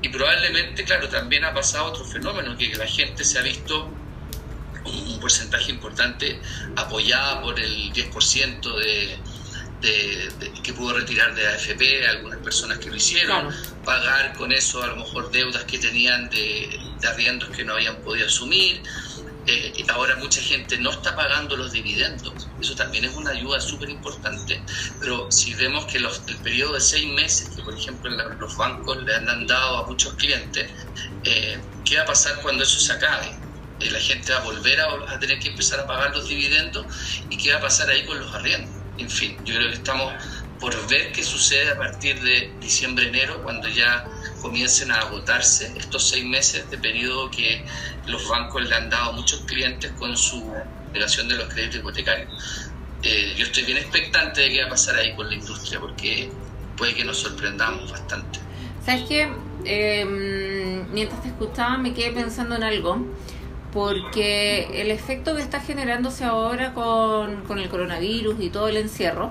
Y 0.00 0.08
probablemente, 0.08 0.84
claro, 0.84 1.08
también 1.08 1.44
ha 1.44 1.52
pasado 1.52 1.86
otro 1.86 2.04
fenómeno, 2.04 2.56
que 2.56 2.74
la 2.76 2.86
gente 2.86 3.24
se 3.24 3.38
ha 3.38 3.42
visto 3.42 3.90
un 5.06 5.20
porcentaje 5.20 5.70
importante 5.70 6.40
apoyada 6.76 7.42
por 7.42 7.58
el 7.58 7.92
10% 7.92 8.60
de, 8.76 9.18
de, 9.80 10.30
de, 10.38 10.52
que 10.62 10.72
pudo 10.72 10.94
retirar 10.94 11.34
de 11.34 11.46
AFP, 11.48 12.06
algunas 12.08 12.38
personas 12.40 12.78
que 12.78 12.90
lo 12.90 12.96
hicieron, 12.96 13.48
claro. 13.48 13.84
pagar 13.84 14.34
con 14.34 14.52
eso 14.52 14.82
a 14.82 14.88
lo 14.88 14.96
mejor 14.96 15.30
deudas 15.30 15.64
que 15.64 15.78
tenían 15.78 16.28
de, 16.30 16.78
de 17.00 17.08
arriendos 17.08 17.48
que 17.50 17.64
no 17.64 17.74
habían 17.74 17.96
podido 17.96 18.26
asumir 18.26 18.82
eh, 19.46 19.84
ahora 19.88 20.16
mucha 20.16 20.40
gente 20.40 20.76
no 20.78 20.90
está 20.90 21.16
pagando 21.16 21.56
los 21.56 21.72
dividendos. 21.72 22.46
Eso 22.60 22.74
también 22.74 23.04
es 23.04 23.14
una 23.16 23.30
ayuda 23.30 23.60
súper 23.60 23.90
importante. 23.90 24.60
Pero 25.00 25.30
si 25.30 25.54
vemos 25.54 25.86
que 25.86 25.98
los, 25.98 26.22
el 26.28 26.36
periodo 26.36 26.74
de 26.74 26.80
seis 26.80 27.06
meses, 27.12 27.48
que 27.56 27.62
por 27.62 27.74
ejemplo 27.74 28.10
los 28.10 28.56
bancos 28.56 29.02
le 29.02 29.14
han 29.14 29.46
dado 29.46 29.78
a 29.78 29.86
muchos 29.86 30.14
clientes, 30.14 30.70
eh, 31.24 31.58
¿qué 31.84 31.96
va 31.96 32.02
a 32.02 32.06
pasar 32.06 32.40
cuando 32.42 32.62
eso 32.62 32.78
se 32.78 32.92
acabe? 32.92 33.34
Eh, 33.80 33.90
la 33.90 34.00
gente 34.00 34.32
va 34.32 34.38
a 34.38 34.42
volver 34.42 34.80
a, 34.80 35.14
a, 35.14 35.18
tener 35.18 35.38
que 35.38 35.48
empezar 35.48 35.80
a 35.80 35.86
pagar 35.86 36.14
los 36.14 36.28
dividendos 36.28 36.86
y 37.30 37.36
qué 37.36 37.52
va 37.52 37.58
a 37.58 37.62
pasar 37.62 37.88
ahí 37.88 38.04
con 38.04 38.18
los 38.18 38.34
arriendos. 38.34 38.70
En 38.98 39.08
fin, 39.08 39.36
yo 39.44 39.54
creo 39.54 39.68
que 39.68 39.76
estamos 39.76 40.12
por 40.60 40.74
ver 40.88 41.10
qué 41.12 41.24
sucede 41.24 41.70
a 41.70 41.78
partir 41.78 42.20
de 42.20 42.52
diciembre, 42.60 43.08
enero, 43.08 43.42
cuando 43.42 43.66
ya 43.68 44.06
comiencen 44.42 44.90
a 44.90 44.96
agotarse 44.96 45.72
estos 45.76 46.08
seis 46.10 46.24
meses 46.24 46.70
de 46.70 46.76
periodo 46.76 47.30
que 47.30 47.64
los 48.06 48.28
bancos 48.28 48.68
le 48.68 48.74
han 48.74 48.90
dado 48.90 49.10
a 49.10 49.12
muchos 49.12 49.40
clientes 49.40 49.90
con 49.92 50.14
su 50.16 50.52
negación 50.92 51.28
de 51.28 51.36
los 51.36 51.52
créditos 51.52 51.80
hipotecarios. 51.80 52.70
eh, 53.02 53.34
yo 53.38 53.46
estoy 53.46 53.62
bien 53.62 53.78
expectante 53.78 54.42
de 54.42 54.50
qué 54.50 54.60
va 54.60 54.66
a 54.66 54.70
pasar 54.70 54.96
ahí 54.96 55.14
con 55.16 55.28
la 55.28 55.34
industria, 55.34 55.80
porque 55.80 56.30
puede 56.76 56.94
que 56.94 57.04
nos 57.04 57.18
sorprendamos 57.18 57.90
bastante. 57.90 58.40
¿Sabes 58.84 59.04
qué? 59.08 59.28
Em, 59.64 60.90
mientras 60.92 61.22
te 61.22 61.28
escuchaba 61.28 61.78
me 61.78 61.94
quedé 61.94 62.12
pensando 62.12 62.56
en 62.56 62.62
algo, 62.62 63.06
porque 63.72 64.80
el 64.80 64.90
efecto 64.90 65.36
que 65.36 65.42
está 65.42 65.60
generándose 65.60 66.24
ahora 66.24 66.74
con, 66.74 67.42
con 67.42 67.58
el 67.58 67.68
coronavirus 67.68 68.40
y 68.40 68.50
todo 68.50 68.68
el 68.68 68.76
encierro, 68.76 69.30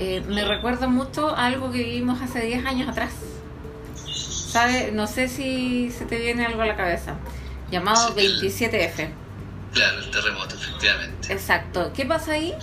eh, 0.00 0.22
me 0.28 0.44
recuerda 0.44 0.86
mucho 0.86 1.28
a 1.28 1.46
algo 1.46 1.72
que 1.72 1.78
vivimos 1.78 2.22
hace 2.22 2.40
10 2.40 2.66
años 2.66 2.88
atrás. 2.88 3.12
¿Sabe? 4.06 4.92
No 4.92 5.06
sé 5.06 5.28
si 5.28 5.90
se 5.90 6.04
te 6.06 6.18
viene 6.18 6.46
algo 6.46 6.62
a 6.62 6.66
la 6.66 6.76
cabeza. 6.76 7.16
Llamado 7.70 8.14
27F. 8.14 9.10
Claro, 9.72 9.98
el 9.98 10.10
terremoto, 10.10 10.54
efectivamente. 10.54 11.32
Exacto. 11.32 11.92
¿Qué 11.94 12.06
pasa 12.06 12.32
ahí? 12.32 12.54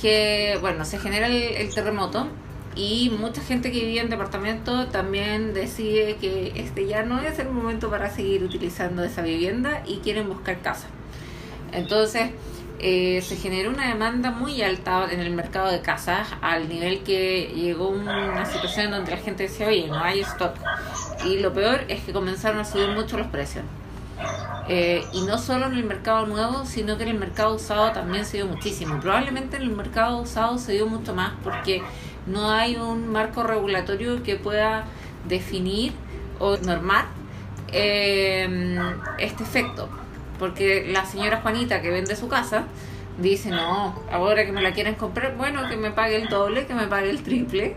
Que, 0.00 0.58
bueno, 0.60 0.84
se 0.84 0.98
genera 0.98 1.26
el, 1.26 1.74
terremoto 1.74 2.28
y 2.74 3.10
mucha 3.18 3.42
gente 3.42 3.70
que 3.70 3.80
vivía 3.80 4.02
en 4.02 4.10
departamento 4.10 4.86
también 4.86 5.52
decide 5.52 6.16
que 6.16 6.52
este 6.56 6.86
ya 6.86 7.02
no 7.02 7.20
es 7.20 7.38
el 7.38 7.50
momento 7.50 7.90
para 7.90 8.10
seguir 8.10 8.42
utilizando 8.42 9.04
esa 9.04 9.22
vivienda 9.22 9.82
y 9.86 9.98
quieren 9.98 10.28
buscar 10.28 10.60
casa. 10.60 10.86
Entonces, 11.72 12.30
eh, 12.78 13.22
se 13.22 13.36
generó 13.36 13.70
una 13.70 13.88
demanda 13.88 14.30
muy 14.30 14.62
alta 14.62 15.06
en 15.10 15.20
el 15.20 15.30
mercado 15.30 15.70
de 15.70 15.80
casas 15.80 16.28
al 16.40 16.68
nivel 16.68 17.02
que 17.02 17.52
llegó 17.54 17.88
una 17.88 18.44
situación 18.46 18.90
donde 18.90 19.12
la 19.12 19.18
gente 19.18 19.44
decía, 19.44 19.68
oye, 19.68 19.86
no 19.88 20.02
hay 20.02 20.20
stock. 20.20 20.54
Y 21.24 21.38
lo 21.38 21.52
peor 21.52 21.82
es 21.88 22.02
que 22.02 22.12
comenzaron 22.12 22.58
a 22.58 22.64
subir 22.64 22.88
mucho 22.88 23.16
los 23.18 23.28
precios. 23.28 23.64
Eh, 24.68 25.04
y 25.12 25.22
no 25.22 25.38
solo 25.38 25.66
en 25.66 25.74
el 25.74 25.84
mercado 25.84 26.26
nuevo, 26.26 26.64
sino 26.64 26.96
que 26.96 27.02
en 27.02 27.10
el 27.10 27.18
mercado 27.18 27.54
usado 27.54 27.92
también 27.92 28.24
se 28.24 28.38
dio 28.38 28.46
muchísimo. 28.46 28.98
Probablemente 29.00 29.56
en 29.56 29.62
el 29.62 29.70
mercado 29.70 30.18
usado 30.18 30.58
se 30.58 30.72
dio 30.72 30.86
mucho 30.86 31.14
más 31.14 31.32
porque 31.42 31.82
no 32.26 32.50
hay 32.50 32.76
un 32.76 33.10
marco 33.10 33.42
regulatorio 33.42 34.22
que 34.22 34.36
pueda 34.36 34.84
definir 35.28 35.92
o 36.38 36.56
normar 36.58 37.06
eh, 37.72 38.78
este 39.18 39.42
efecto. 39.42 39.88
Porque 40.38 40.86
la 40.88 41.04
señora 41.06 41.40
Juanita 41.40 41.82
que 41.82 41.90
vende 41.90 42.16
su 42.16 42.28
casa 42.28 42.64
dice, 43.18 43.50
no, 43.50 44.00
ahora 44.10 44.44
que 44.44 44.52
me 44.52 44.62
la 44.62 44.72
quieren 44.72 44.94
comprar, 44.94 45.36
bueno, 45.36 45.68
que 45.68 45.76
me 45.76 45.90
pague 45.90 46.16
el 46.16 46.28
doble, 46.28 46.66
que 46.66 46.74
me 46.74 46.86
pague 46.86 47.10
el 47.10 47.22
triple. 47.22 47.76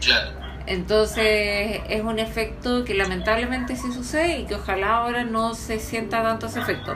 Claro. 0.00 0.44
Entonces 0.66 1.82
es 1.88 2.02
un 2.02 2.18
efecto 2.18 2.84
que 2.84 2.94
lamentablemente 2.94 3.76
sí 3.76 3.92
sucede 3.92 4.40
y 4.40 4.44
que 4.46 4.54
ojalá 4.54 4.96
ahora 4.96 5.24
no 5.24 5.54
se 5.54 5.78
sienta 5.78 6.22
tanto 6.22 6.46
ese 6.46 6.60
efecto. 6.60 6.94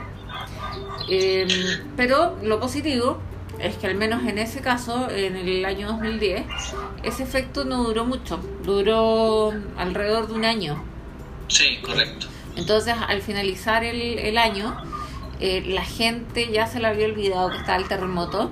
Em, 1.07 1.47
pero 1.95 2.37
lo 2.43 2.59
positivo 2.59 3.19
es 3.61 3.75
que 3.77 3.87
al 3.87 3.95
menos 3.95 4.23
en 4.25 4.37
ese 4.37 4.61
caso, 4.61 5.09
en 5.09 5.35
el 5.35 5.65
año 5.65 5.87
2010, 5.87 6.45
ese 7.03 7.23
efecto 7.23 7.65
no 7.65 7.83
duró 7.83 8.05
mucho, 8.05 8.39
duró 8.63 9.53
alrededor 9.77 10.27
de 10.27 10.33
un 10.33 10.45
año. 10.45 10.83
Sí, 11.47 11.79
correcto. 11.81 12.27
Entonces 12.55 12.95
al 13.07 13.21
finalizar 13.21 13.83
el, 13.83 14.19
el 14.19 14.37
año, 14.37 14.75
eh, 15.39 15.63
la 15.65 15.85
gente 15.85 16.51
ya 16.51 16.67
se 16.67 16.79
le 16.79 16.87
había 16.87 17.05
olvidado 17.05 17.49
que 17.49 17.57
estaba 17.57 17.77
el 17.77 17.87
terremoto. 17.87 18.51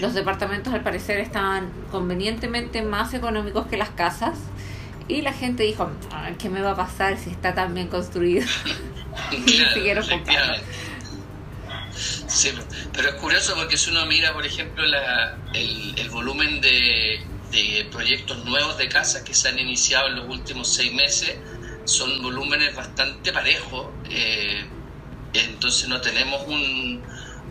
Los 0.00 0.14
departamentos 0.14 0.72
al 0.74 0.82
parecer 0.82 1.18
estaban 1.20 1.70
convenientemente 1.90 2.82
más 2.82 3.14
económicos 3.14 3.66
que 3.66 3.76
las 3.76 3.90
casas. 3.90 4.38
Y 5.08 5.22
la 5.22 5.32
gente 5.32 5.62
dijo, 5.62 5.90
¿qué 6.38 6.50
me 6.50 6.60
va 6.60 6.72
a 6.72 6.76
pasar 6.76 7.16
si 7.16 7.30
está 7.30 7.54
tan 7.54 7.74
bien 7.74 7.88
construido? 7.88 8.46
claro, 10.24 10.54
Sí, 12.36 12.52
pero 12.92 13.08
es 13.08 13.14
curioso 13.14 13.54
porque 13.54 13.78
si 13.78 13.88
uno 13.88 14.04
mira, 14.04 14.34
por 14.34 14.44
ejemplo, 14.44 14.84
la, 14.84 15.38
el, 15.54 16.10
volumen 16.10 16.60
de, 16.60 17.18
de, 17.50 17.88
proyectos 17.90 18.44
nuevos 18.44 18.76
de 18.76 18.90
casas 18.90 19.22
que 19.22 19.32
se 19.32 19.48
han 19.48 19.58
iniciado 19.58 20.08
en 20.08 20.16
los 20.16 20.28
últimos 20.28 20.68
seis 20.68 20.92
meses, 20.92 21.38
son 21.86 22.20
volúmenes 22.20 22.74
bastante 22.74 23.32
parejos. 23.32 23.86
Eh, 24.10 24.66
entonces 25.32 25.88
no 25.88 25.98
tenemos 26.02 26.46
un, 26.46 27.02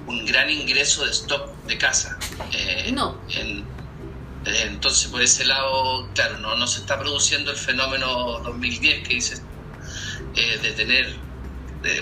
un 0.06 0.26
gran 0.28 0.52
ingreso 0.52 1.04
de 1.04 1.10
stock 1.10 1.50
de 1.64 1.80
casa. 1.80 2.20
Eh, 2.52 2.92
no. 2.94 3.20
entonces, 4.46 5.10
por 5.10 5.20
ese 5.24 5.46
lado, 5.46 6.08
claro, 6.14 6.38
no, 6.38 6.56
no 6.58 6.68
se 6.68 6.82
está 6.82 7.00
produciendo 7.00 7.50
el 7.50 7.58
fenómeno 7.58 8.40
2010 8.42 9.08
que 9.08 9.16
dices 9.16 9.42
eh, 10.36 10.60
de 10.62 10.72
tener 10.74 11.26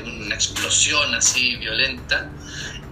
una 0.06 0.36
explosión 0.36 1.14
así 1.16 1.56
violenta, 1.58 2.30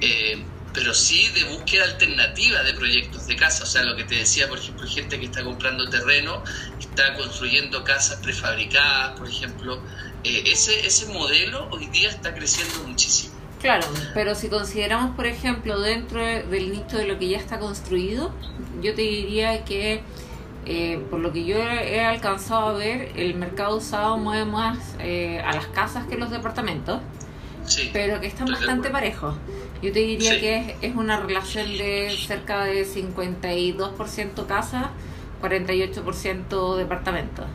eh, 0.01 0.43
pero 0.73 0.93
sí 0.93 1.27
de 1.29 1.43
búsqueda 1.45 1.83
alternativa 1.85 2.63
de 2.63 2.73
proyectos 2.73 3.27
de 3.27 3.35
casa. 3.35 3.63
O 3.63 3.67
sea, 3.67 3.83
lo 3.83 3.95
que 3.95 4.03
te 4.03 4.15
decía, 4.15 4.47
por 4.47 4.57
ejemplo, 4.57 4.87
gente 4.87 5.19
que 5.19 5.25
está 5.25 5.43
comprando 5.43 5.89
terreno, 5.89 6.43
está 6.79 7.13
construyendo 7.15 7.83
casas 7.83 8.19
prefabricadas, 8.21 9.17
por 9.19 9.27
ejemplo, 9.27 9.81
eh, 10.23 10.43
ese, 10.45 10.85
ese 10.85 11.07
modelo 11.07 11.67
hoy 11.71 11.87
día 11.87 12.09
está 12.09 12.33
creciendo 12.33 12.87
muchísimo. 12.87 13.33
Claro, 13.61 13.85
pero 14.15 14.33
si 14.33 14.49
consideramos, 14.49 15.15
por 15.15 15.27
ejemplo, 15.27 15.79
dentro 15.79 16.19
del 16.19 16.71
nicho 16.71 16.97
de 16.97 17.05
lo 17.05 17.19
que 17.19 17.29
ya 17.29 17.37
está 17.37 17.59
construido, 17.59 18.31
yo 18.81 18.95
te 18.95 19.03
diría 19.03 19.63
que, 19.65 20.01
eh, 20.65 20.99
por 21.11 21.19
lo 21.19 21.31
que 21.31 21.45
yo 21.45 21.57
he 21.57 22.01
alcanzado 22.03 22.69
a 22.69 22.73
ver, 22.73 23.11
el 23.15 23.35
mercado 23.35 23.77
usado 23.77 24.17
mueve 24.17 24.45
más 24.45 24.79
eh, 24.99 25.39
a 25.45 25.53
las 25.53 25.67
casas 25.67 26.07
que 26.07 26.17
los 26.17 26.31
departamentos, 26.31 27.01
pero 27.93 28.19
que 28.19 28.27
están 28.27 28.47
bastante 28.47 28.89
parejos. 28.89 29.35
Yo 29.81 29.91
te 29.91 29.99
diría 29.99 30.39
que 30.39 30.57
es, 30.57 30.73
es, 30.81 30.95
una 30.95 31.19
relación 31.19 31.67
de 31.77 32.15
cerca 32.27 32.65
de 32.65 32.85
52% 32.85 34.45
casas, 34.45 34.87
48% 35.41 36.75
departamentos. 36.75 37.45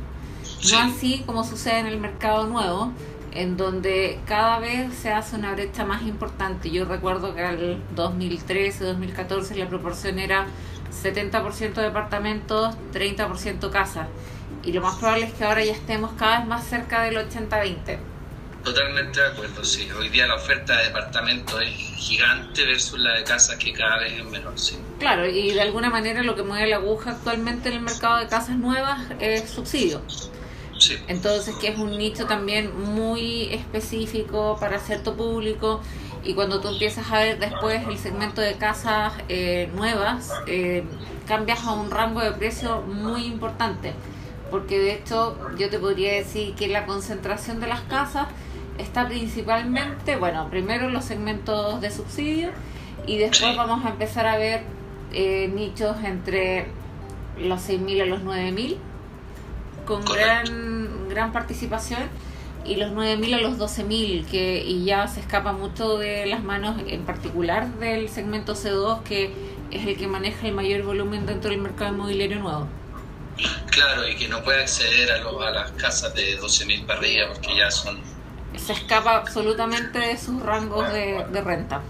No 0.71 0.79
así 0.79 1.23
como 1.25 1.45
sucede 1.45 1.79
en 1.79 1.87
el 1.87 1.99
mercado 1.99 2.47
nuevo, 2.47 2.93
en 3.33 3.57
donde 3.57 4.19
cada 4.27 4.59
vez 4.59 4.95
se 4.95 5.13
hace 5.13 5.37
una 5.37 5.53
brecha 5.53 5.85
más 5.85 6.03
importante. 6.03 6.71
Yo 6.71 6.85
recuerdo 6.87 7.35
que 7.35 7.43
al 7.43 7.83
2013, 7.95 8.85
2014 8.85 9.55
la 9.57 9.69
proporción 9.69 10.19
era 10.19 10.47
70% 11.03 11.75
departamentos, 11.75 12.75
30% 12.93 13.71
casas. 13.71 14.09
Y 14.65 14.73
lo 14.73 14.81
más 14.81 14.97
probable 14.97 15.27
es 15.27 15.35
que 15.35 15.45
ahora 15.45 15.65
ya 15.65 15.73
estemos 15.73 16.13
cada 16.19 16.39
vez 16.39 16.49
más 16.49 16.65
cerca 16.65 17.03
del 17.03 17.17
80-20. 17.17 17.99
Totalmente 18.67 19.21
de 19.21 19.29
acuerdo, 19.29 19.65
sí. 19.65 19.89
Hoy 19.97 20.09
día 20.09 20.27
la 20.27 20.35
oferta 20.35 20.77
de 20.79 20.87
departamentos 20.87 21.63
es 21.63 21.69
gigante 21.99 22.67
versus 22.67 22.99
la 22.99 23.13
de 23.13 23.23
casas 23.23 23.59
que 23.59 23.73
cada 23.73 24.01
vez 24.01 24.15
es 24.15 24.25
menor, 24.25 24.59
sí. 24.59 24.77
Claro, 24.99 25.25
y 25.25 25.53
de 25.53 25.61
alguna 25.61 25.89
manera 25.89 26.25
lo 26.25 26.35
que 26.35 26.43
mueve 26.43 26.67
la 26.67 26.77
aguja 26.79 27.13
actualmente 27.13 27.69
en 27.69 27.77
el 27.77 27.83
mercado 27.83 28.19
de 28.19 28.27
casas 28.27 28.57
nuevas 28.57 29.07
es 29.21 29.49
subsidio. 29.51 30.03
Entonces, 31.07 31.55
que 31.61 31.69
es 31.69 31.79
un 31.79 31.97
nicho 31.97 32.27
también 32.27 32.77
muy 32.77 33.55
específico 33.55 34.57
para 34.59 34.81
cierto 34.81 35.15
público 35.15 35.81
y 36.25 36.35
cuando 36.35 36.61
tú 36.61 36.67
empiezas 36.67 37.13
a 37.13 37.21
ver 37.21 37.39
después 37.39 37.87
el 37.87 37.99
segmento 37.99 38.41
de 38.41 38.55
casas 38.55 39.13
eh, 39.29 39.71
nuevas, 39.77 40.33
eh, 40.49 40.83
cambias 41.29 41.63
a 41.63 41.71
un 41.71 41.89
rango 41.89 42.21
de 42.21 42.33
precio 42.33 42.81
muy 42.81 43.27
importante. 43.27 43.93
Porque 44.51 44.81
de 44.81 44.95
hecho 44.95 45.39
yo 45.57 45.71
te 45.71 45.79
podría 45.79 46.15
decir 46.15 46.57
que 46.57 46.67
la 46.67 46.85
concentración 46.85 47.61
de 47.61 47.69
las 47.69 47.83
casas 47.83 48.27
está 48.79 49.07
principalmente, 49.09 50.17
bueno, 50.17 50.49
primero 50.51 50.89
los 50.89 51.05
segmentos 51.05 51.81
de 51.81 51.91
subsidio 51.91 52.51
y 53.07 53.19
después 53.19 53.57
vamos 53.57 53.85
a 53.85 53.91
empezar 53.91 54.27
a 54.27 54.37
ver 54.37 54.63
eh, 55.13 55.51
nichos 55.55 55.97
entre 56.05 56.67
los 57.39 57.69
6.000 57.69 58.03
a 58.03 58.07
los 58.07 58.21
9.000 58.23 58.77
con 59.85 60.05
gran, 60.05 61.09
gran 61.09 61.33
participación 61.33 62.01
y 62.65 62.77
los 62.77 62.91
9.000 62.91 63.35
a 63.35 63.41
los 63.41 63.59
12.000 63.59 64.27
que 64.27 64.65
y 64.65 64.85
ya 64.85 65.07
se 65.07 65.21
escapa 65.21 65.53
mucho 65.53 65.99
de 65.99 66.27
las 66.27 66.43
manos 66.43 66.77
en 66.87 67.03
particular 67.05 67.69
del 67.75 68.09
segmento 68.09 68.55
C2 68.55 69.03
que 69.05 69.33
es 69.71 69.87
el 69.87 69.97
que 69.97 70.09
maneja 70.09 70.47
el 70.47 70.55
mayor 70.55 70.83
volumen 70.83 71.27
dentro 71.27 71.51
del 71.51 71.61
mercado 71.61 71.93
inmobiliario 71.93 72.39
nuevo. 72.39 72.69
Claro, 73.71 74.09
y 74.09 74.17
que 74.17 74.29
no 74.29 74.43
puede 74.43 74.63
acceder 74.63 75.11
a, 75.13 75.17
a 75.17 75.51
las 75.51 75.73
casas 75.73 76.15
de 76.15 76.39
12.000 76.39 76.87
para 76.87 76.99
arriba 76.99 77.29
porque 77.33 77.57
ya 77.57 77.71
son... 77.71 78.01
Se 78.67 78.73
escapa 78.73 79.17
absolutamente 79.17 80.01
de 80.01 80.19
sus 80.19 80.43
rangos 80.43 80.93
de, 80.93 81.25
de 81.31 81.41
renta. 81.41 81.81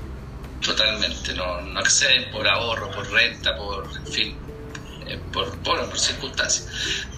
Totalmente, 0.61 1.33
no, 1.33 1.62
no 1.62 1.80
acceden 1.80 2.30
por 2.30 2.47
ahorro, 2.47 2.90
por 2.90 3.11
renta, 3.11 3.56
por, 3.56 3.88
en 3.97 4.06
fin, 4.06 4.37
eh, 5.06 5.18
por, 5.33 5.56
bueno, 5.62 5.87
por 5.88 5.99
circunstancias. 5.99 6.68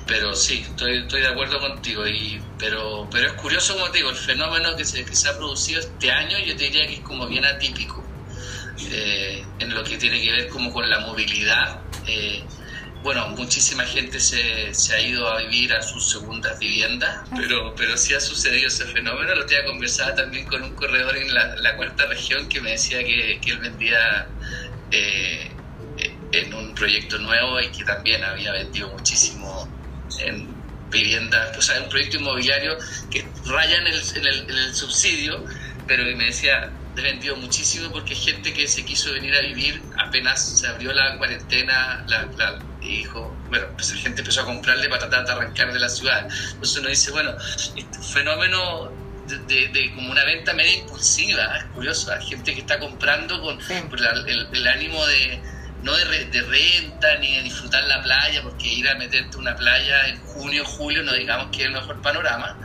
Pero 0.07 0.33
sí, 0.35 0.65
estoy, 0.69 0.99
estoy 0.99 1.23
de 1.23 1.29
acuerdo 1.29 1.59
contigo. 1.59 2.07
Y, 2.07 2.41
pero, 2.57 3.09
pero 3.11 3.27
es 3.27 3.33
curioso, 3.33 3.75
como 3.75 3.91
te 3.91 3.99
digo, 3.99 4.11
el 4.11 4.17
fenómeno 4.17 4.77
que 4.77 4.85
se, 4.85 5.05
que 5.05 5.17
se 5.17 5.29
ha 5.29 5.37
producido 5.37 5.81
este 5.81 6.11
año, 6.12 6.38
yo 6.38 6.57
te 6.57 6.65
diría 6.65 6.87
que 6.87 6.95
es 6.95 7.00
como 7.00 7.27
bien 7.27 7.45
atípico. 7.45 8.05
Eh, 8.93 9.45
en 9.59 9.75
lo 9.75 9.83
que 9.83 9.99
tiene 9.99 10.23
que 10.23 10.31
ver 10.31 10.49
como 10.49 10.73
con 10.73 10.88
la 10.88 11.00
movilidad. 11.00 11.81
Eh, 12.07 12.45
bueno, 13.02 13.28
muchísima 13.28 13.85
gente 13.85 14.21
se, 14.21 14.75
se, 14.75 14.95
ha 14.95 15.00
ido 15.00 15.28
a 15.28 15.43
vivir 15.43 15.73
a 15.73 15.83
sus 15.83 16.11
segundas 16.11 16.59
viviendas, 16.59 17.28
pero, 17.37 17.75
pero 17.76 17.97
sí 17.97 18.14
ha 18.14 18.21
sucedido 18.21 18.69
ese 18.69 18.87
fenómeno. 18.87 19.35
Lo 19.35 19.45
día 19.45 19.64
conversaba 19.64 20.14
también 20.14 20.47
con 20.47 20.62
un 20.62 20.75
corredor 20.75 21.17
en 21.17 21.33
la, 21.33 21.55
la 21.57 21.76
cuarta 21.76 22.07
región 22.07 22.49
que 22.49 22.61
me 22.61 22.73
decía 22.73 22.99
que, 22.99 23.40
que 23.40 23.50
él 23.52 23.59
vendía 23.59 23.99
proyecto 26.78 27.19
nuevo 27.19 27.61
y 27.61 27.71
que 27.71 27.85
también 27.85 28.23
había 28.25 28.52
vendido 28.52 28.88
muchísimo 28.90 29.69
en 30.25 30.57
viviendas, 30.90 31.57
o 31.59 31.62
sea, 31.62 31.83
un 31.83 31.88
proyecto 31.88 32.17
inmobiliario 32.17 32.78
que 33.11 33.31
raya 33.45 33.76
en 33.76 33.87
el, 33.88 34.02
en 34.17 34.26
el, 34.26 34.50
en 34.50 34.59
el 34.59 34.75
subsidio, 34.75 35.45
pero 35.87 36.05
que 36.05 36.14
me 36.14 36.26
decía, 36.26 36.73
vendido 37.02 37.37
muchísimo 37.37 37.90
porque 37.90 38.14
gente 38.14 38.52
que 38.52 38.67
se 38.69 38.85
quiso 38.85 39.12
venir 39.12 39.35
a 39.35 39.40
vivir 39.40 39.83
apenas 39.97 40.59
se 40.59 40.67
abrió 40.67 40.93
la 40.93 41.17
cuarentena, 41.19 42.05
la, 42.09 42.26
la 42.37 42.59
y 42.81 42.99
dijo, 42.99 43.35
bueno, 43.49 43.67
pues 43.75 43.93
la 43.93 44.00
gente 44.00 44.21
empezó 44.21 44.43
a 44.43 44.45
comprarle 44.45 44.88
para 44.88 45.09
tratar 45.09 45.26
de 45.26 45.33
arrancar 45.33 45.73
de 45.73 45.81
la 45.81 45.88
ciudad. 45.88 46.28
Entonces 46.52 46.78
uno 46.78 46.88
dice, 46.88 47.11
bueno, 47.11 47.35
este 47.76 47.99
fenómeno 48.00 48.90
de, 49.26 49.69
de, 49.69 49.95
como 49.95 50.11
una 50.11 50.25
venta 50.25 50.55
media 50.55 50.76
impulsiva, 50.76 51.59
es 51.59 51.64
curioso, 51.67 52.12
hay 52.12 52.25
gente 52.25 52.55
que 52.55 52.61
está 52.61 52.78
comprando 52.78 53.40
con, 53.43 53.59
el, 53.61 54.49
el, 54.52 54.67
ánimo 54.67 55.05
de 55.07 55.40
no 55.83 55.95
de, 55.95 56.25
de, 56.26 56.43
renta 56.43 57.17
ni 57.19 57.37
de 57.37 57.43
disfrutar 57.43 57.85
la 57.85 58.02
playa, 58.02 58.43
porque 58.43 58.69
ir 58.69 58.88
a 58.88 58.95
meterte 58.95 59.37
a 59.37 59.40
una 59.40 59.55
playa 59.55 60.09
en 60.09 60.19
junio, 60.23 60.64
julio, 60.64 61.02
no 61.02 61.12
digamos 61.12 61.49
que 61.49 61.62
es 61.62 61.67
el 61.67 61.73
mejor 61.73 62.00
panorama. 62.00 62.59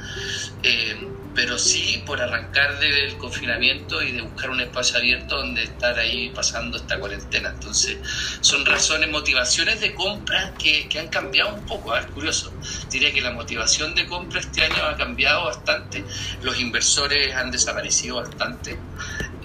Eh, 0.64 1.08
pero 1.34 1.58
sí 1.58 2.04
por 2.06 2.22
arrancar 2.22 2.80
del 2.80 3.18
confinamiento 3.18 4.02
y 4.02 4.12
de 4.12 4.22
buscar 4.22 4.50
un 4.50 4.62
espacio 4.62 5.00
abierto 5.00 5.38
donde 5.38 5.64
estar 5.64 5.98
ahí 5.98 6.30
pasando 6.30 6.78
esta 6.78 7.00
cuarentena. 7.00 7.50
Entonces, 7.50 8.00
son 8.42 8.66
razones, 8.66 9.10
motivaciones 9.10 9.80
de 9.82 9.94
compra 9.94 10.56
que, 10.58 10.88
que 10.88 11.00
han 11.00 11.10
cambiado 11.10 11.56
un 11.56 11.66
poco, 11.66 11.96
es 11.96 12.06
curioso. 12.08 12.58
Diría 12.92 13.12
que 13.14 13.22
la 13.22 13.32
motivación 13.32 13.96
de 13.96 14.06
compra 14.06 14.40
este 14.42 14.64
año 14.64 14.84
ha 14.86 14.96
cambiado 14.96 15.46
bastante, 15.46 16.06
los 16.42 16.60
inversores 16.60 17.36
han 17.36 17.52
desaparecido 17.52 18.18
bastante. 18.18 18.86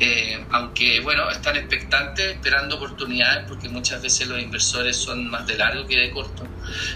Eh, 0.00 0.46
aunque 0.50 1.00
bueno, 1.00 1.28
están 1.28 1.56
expectantes, 1.56 2.36
esperando 2.36 2.76
oportunidades, 2.76 3.46
porque 3.48 3.68
muchas 3.68 4.00
veces 4.00 4.28
los 4.28 4.40
inversores 4.40 4.96
son 5.02 5.28
más 5.28 5.46
de 5.46 5.56
largo 5.56 5.86
que 5.86 5.96
de 5.98 6.10
corto. 6.12 6.54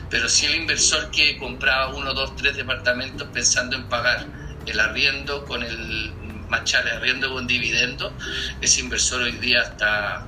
Pero 0.08 0.28
si 0.28 0.46
el 0.46 0.54
inversor 0.54 1.10
que 1.10 1.36
compraba 1.36 1.88
uno, 1.88 2.14
dos, 2.14 2.36
tres 2.36 2.56
departamentos 2.56 3.28
pensando 3.32 3.76
en 3.76 3.88
pagar 3.88 4.30
el 4.66 4.80
arriendo 4.80 5.44
con 5.44 5.62
el 5.62 6.12
machar 6.48 6.86
el 6.86 6.94
arriendo 6.98 7.32
con 7.32 7.46
dividendo, 7.46 8.12
ese 8.60 8.80
inversor 8.80 9.22
hoy 9.22 9.32
día 9.32 9.62
está 9.62 10.26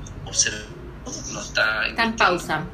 no 1.32 1.40
está, 1.40 1.86
en 1.86 2.16
pausa. 2.16 2.66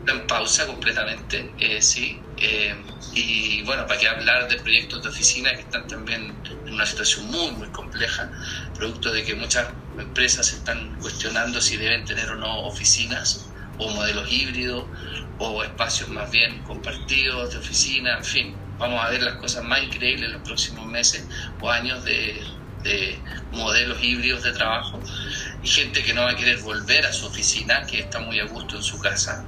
Está 0.00 0.12
en 0.12 0.26
pausa 0.26 0.66
completamente, 0.66 1.54
eh, 1.58 1.80
sí. 1.80 2.20
Eh, 2.36 2.74
y 3.14 3.62
bueno, 3.62 3.86
para 3.86 3.98
qué 4.00 4.08
hablar 4.08 4.48
de 4.48 4.56
proyectos 4.56 5.02
de 5.02 5.08
oficina 5.08 5.54
que 5.54 5.60
están 5.60 5.86
también 5.86 6.34
en 6.66 6.74
una 6.74 6.86
situación 6.86 7.26
muy, 7.26 7.50
muy 7.52 7.68
compleja, 7.68 8.30
producto 8.74 9.12
de 9.12 9.24
que 9.24 9.34
muchas 9.34 9.68
empresas 9.98 10.52
están 10.52 10.96
cuestionando 11.00 11.60
si 11.60 11.76
deben 11.76 12.04
tener 12.04 12.30
o 12.30 12.36
no 12.36 12.60
oficinas 12.62 13.46
o 13.78 13.90
modelos 13.90 14.30
híbridos 14.30 14.84
o 15.38 15.62
espacios 15.62 16.08
más 16.10 16.30
bien 16.30 16.62
compartidos 16.64 17.52
de 17.52 17.58
oficina, 17.58 18.16
en 18.16 18.24
fin 18.24 18.59
vamos 18.80 19.04
a 19.04 19.10
ver 19.10 19.22
las 19.22 19.36
cosas 19.36 19.62
más 19.62 19.82
increíbles 19.82 20.26
en 20.26 20.32
los 20.32 20.42
próximos 20.42 20.86
meses 20.86 21.28
o 21.60 21.70
años 21.70 22.02
de, 22.04 22.42
modelos 23.52 24.02
híbridos 24.02 24.42
de 24.42 24.52
trabajo 24.52 24.98
y 25.62 25.68
gente 25.68 26.02
que 26.02 26.14
no 26.14 26.22
va 26.22 26.30
a 26.30 26.36
querer 26.36 26.60
volver 26.62 27.04
a 27.04 27.12
su 27.12 27.26
oficina, 27.26 27.84
que 27.86 28.00
está 28.00 28.20
muy 28.20 28.40
a 28.40 28.46
gusto 28.46 28.76
en 28.76 28.82
su 28.82 28.98
casa. 28.98 29.44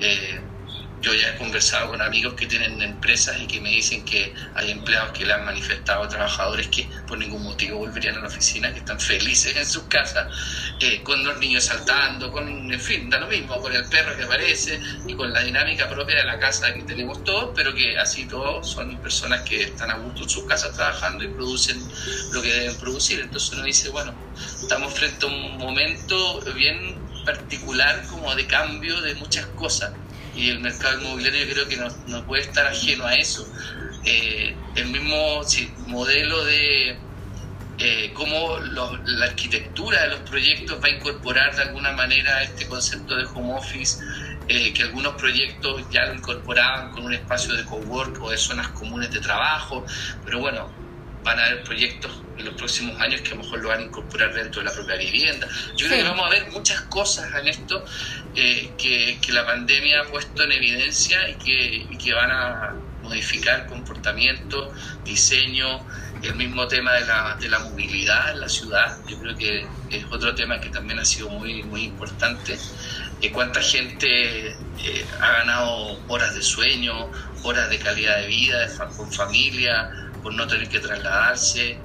Eh, 0.00 0.38
yo 1.04 1.12
ya 1.12 1.28
he 1.28 1.36
conversado 1.36 1.90
con 1.90 2.00
amigos 2.00 2.32
que 2.32 2.46
tienen 2.46 2.80
empresas 2.80 3.38
y 3.38 3.46
que 3.46 3.60
me 3.60 3.68
dicen 3.68 4.06
que 4.06 4.32
hay 4.54 4.70
empleados 4.70 5.12
que 5.12 5.26
le 5.26 5.34
han 5.34 5.44
manifestado 5.44 6.08
trabajadores 6.08 6.68
que 6.68 6.88
por 7.06 7.18
ningún 7.18 7.42
motivo 7.42 7.76
volverían 7.76 8.16
a 8.16 8.20
la 8.20 8.28
oficina, 8.28 8.72
que 8.72 8.78
están 8.78 8.98
felices 8.98 9.54
en 9.54 9.66
sus 9.66 9.86
casas, 9.86 10.26
eh, 10.80 11.02
con 11.02 11.22
los 11.22 11.38
niños 11.38 11.64
saltando, 11.64 12.32
con, 12.32 12.48
en 12.48 12.80
fin, 12.80 13.10
da 13.10 13.20
lo 13.20 13.26
mismo, 13.26 13.60
con 13.60 13.74
el 13.74 13.86
perro 13.86 14.16
que 14.16 14.22
aparece 14.22 14.80
y 15.06 15.14
con 15.14 15.30
la 15.30 15.42
dinámica 15.42 15.90
propia 15.90 16.16
de 16.16 16.24
la 16.24 16.38
casa 16.38 16.72
que 16.72 16.84
tenemos 16.84 17.22
todos, 17.22 17.52
pero 17.54 17.74
que 17.74 17.98
así 17.98 18.26
todos 18.26 18.70
son 18.70 18.98
personas 19.02 19.42
que 19.42 19.62
están 19.62 19.90
a 19.90 19.98
gusto 19.98 20.22
en 20.22 20.30
sus 20.30 20.46
casas 20.46 20.74
trabajando 20.74 21.22
y 21.22 21.34
producen 21.34 21.86
lo 22.32 22.40
que 22.40 22.48
deben 22.48 22.78
producir. 22.78 23.20
Entonces 23.20 23.52
uno 23.52 23.64
dice, 23.64 23.90
bueno, 23.90 24.18
estamos 24.62 24.94
frente 24.94 25.26
a 25.26 25.28
un 25.28 25.58
momento 25.58 26.42
bien 26.54 27.04
particular 27.26 28.06
como 28.06 28.34
de 28.34 28.46
cambio 28.46 29.02
de 29.02 29.14
muchas 29.16 29.46
cosas 29.48 29.92
y 30.34 30.50
el 30.50 30.60
mercado 30.60 31.00
inmobiliario 31.00 31.44
yo 31.44 31.52
creo 31.52 31.68
que 31.68 31.76
no, 31.76 31.88
no 32.06 32.26
puede 32.26 32.42
estar 32.42 32.66
ajeno 32.66 33.06
a 33.06 33.14
eso. 33.14 33.46
Eh, 34.04 34.54
el 34.74 34.86
mismo 34.86 35.42
modelo 35.86 36.44
de 36.44 36.98
eh, 37.78 38.12
cómo 38.12 38.58
la 38.58 39.26
arquitectura 39.26 40.02
de 40.02 40.08
los 40.10 40.20
proyectos 40.20 40.80
va 40.82 40.88
a 40.88 40.90
incorporar 40.90 41.54
de 41.56 41.62
alguna 41.62 41.92
manera 41.92 42.42
este 42.42 42.66
concepto 42.66 43.16
de 43.16 43.24
home 43.32 43.54
office, 43.54 43.98
eh, 44.46 44.72
que 44.72 44.82
algunos 44.82 45.14
proyectos 45.14 45.88
ya 45.90 46.06
lo 46.06 46.14
incorporaban 46.14 46.90
con 46.90 47.04
un 47.04 47.14
espacio 47.14 47.54
de 47.54 47.64
cowork 47.64 48.22
o 48.22 48.30
de 48.30 48.36
zonas 48.36 48.68
comunes 48.68 49.10
de 49.10 49.20
trabajo, 49.20 49.86
pero 50.24 50.40
bueno, 50.40 50.72
van 51.22 51.38
a 51.38 51.46
haber 51.46 51.64
proyectos 51.64 52.23
en 52.36 52.44
los 52.44 52.54
próximos 52.54 53.00
años 53.00 53.20
que 53.20 53.32
a 53.32 53.34
lo 53.34 53.42
mejor 53.42 53.60
lo 53.60 53.68
van 53.68 53.80
a 53.80 53.82
incorporar 53.82 54.34
dentro 54.34 54.60
de 54.62 54.68
la 54.68 54.74
propia 54.74 54.96
vivienda. 54.96 55.48
Yo 55.76 55.86
creo 55.86 55.98
que 55.98 56.08
vamos 56.08 56.26
a 56.26 56.30
ver 56.30 56.50
muchas 56.50 56.80
cosas 56.82 57.32
en 57.34 57.48
esto 57.48 57.84
eh, 58.34 58.72
que, 58.76 59.18
que, 59.20 59.32
la 59.32 59.44
pandemia 59.46 60.00
ha 60.00 60.04
puesto 60.04 60.42
en 60.42 60.52
evidencia 60.52 61.28
y 61.28 61.34
que, 61.34 61.86
y 61.90 61.98
que 61.98 62.12
van 62.12 62.30
a 62.30 62.74
modificar 63.02 63.66
comportamiento, 63.66 64.72
diseño, 65.04 65.84
el 66.22 66.34
mismo 66.36 66.66
tema 66.66 66.94
de 66.94 67.06
la, 67.06 67.36
de 67.38 67.48
la 67.48 67.58
movilidad 67.58 68.30
en 68.30 68.40
la 68.40 68.48
ciudad, 68.48 68.96
yo 69.06 69.18
creo 69.18 69.36
que 69.36 69.66
es 69.90 70.04
otro 70.10 70.34
tema 70.34 70.60
que 70.60 70.70
también 70.70 70.98
ha 70.98 71.04
sido 71.04 71.28
muy, 71.28 71.62
muy 71.64 71.82
importante. 71.82 72.58
Eh, 73.20 73.30
cuánta 73.30 73.60
gente 73.60 74.48
eh, 74.48 75.06
ha 75.20 75.32
ganado 75.32 76.00
horas 76.08 76.34
de 76.34 76.42
sueño, 76.42 77.10
horas 77.42 77.68
de 77.68 77.78
calidad 77.78 78.18
de 78.18 78.26
vida 78.26 78.68
con 78.96 79.12
familia, 79.12 79.90
por 80.22 80.32
no 80.34 80.46
tener 80.46 80.68
que 80.68 80.80
trasladarse, 80.80 81.78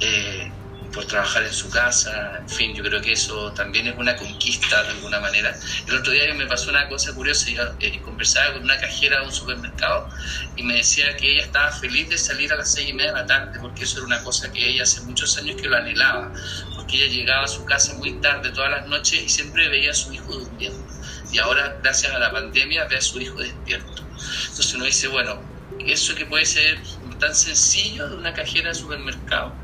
eh, 0.00 0.52
por 0.94 1.06
trabajar 1.06 1.42
en 1.42 1.52
su 1.52 1.68
casa, 1.70 2.38
en 2.40 2.48
fin, 2.48 2.74
yo 2.74 2.84
creo 2.84 3.00
que 3.00 3.12
eso 3.12 3.52
también 3.52 3.88
es 3.88 3.96
una 3.96 4.14
conquista 4.16 4.82
de 4.84 4.90
alguna 4.90 5.18
manera. 5.18 5.56
El 5.86 5.96
otro 5.96 6.12
día 6.12 6.32
me 6.34 6.46
pasó 6.46 6.70
una 6.70 6.88
cosa 6.88 7.12
curiosa, 7.14 7.50
yo 7.50 7.62
eh, 7.80 8.00
conversaba 8.00 8.54
con 8.54 8.62
una 8.62 8.78
cajera 8.78 9.20
de 9.20 9.26
un 9.26 9.32
supermercado 9.32 10.08
y 10.56 10.62
me 10.62 10.74
decía 10.74 11.16
que 11.16 11.32
ella 11.32 11.42
estaba 11.42 11.72
feliz 11.72 12.08
de 12.08 12.18
salir 12.18 12.52
a 12.52 12.56
las 12.56 12.72
seis 12.72 12.90
y 12.90 12.92
media 12.92 13.12
de 13.12 13.20
la 13.20 13.26
tarde, 13.26 13.58
porque 13.60 13.84
eso 13.84 13.98
era 13.98 14.06
una 14.06 14.22
cosa 14.22 14.52
que 14.52 14.68
ella 14.68 14.84
hace 14.84 15.00
muchos 15.02 15.36
años 15.38 15.60
que 15.60 15.68
lo 15.68 15.76
anhelaba, 15.76 16.32
porque 16.76 16.96
ella 16.96 17.12
llegaba 17.12 17.44
a 17.44 17.48
su 17.48 17.64
casa 17.64 17.94
muy 17.94 18.20
tarde 18.20 18.50
todas 18.50 18.70
las 18.70 18.86
noches 18.86 19.20
y 19.20 19.28
siempre 19.28 19.68
veía 19.68 19.90
a 19.90 19.94
su 19.94 20.12
hijo 20.12 20.32
durmiendo. 20.32 20.86
Y 21.32 21.38
ahora, 21.38 21.76
gracias 21.82 22.12
a 22.12 22.18
la 22.18 22.30
pandemia, 22.30 22.84
ve 22.84 22.96
a 22.96 23.00
su 23.00 23.20
hijo 23.20 23.40
despierto. 23.40 24.02
Entonces 24.50 24.74
uno 24.74 24.84
dice, 24.84 25.08
bueno, 25.08 25.42
eso 25.80 26.14
que 26.14 26.26
puede 26.26 26.46
ser 26.46 26.80
tan 27.18 27.34
sencillo 27.34 28.08
de 28.08 28.16
una 28.16 28.32
cajera 28.32 28.68
de 28.68 28.74
supermercado 28.74 29.63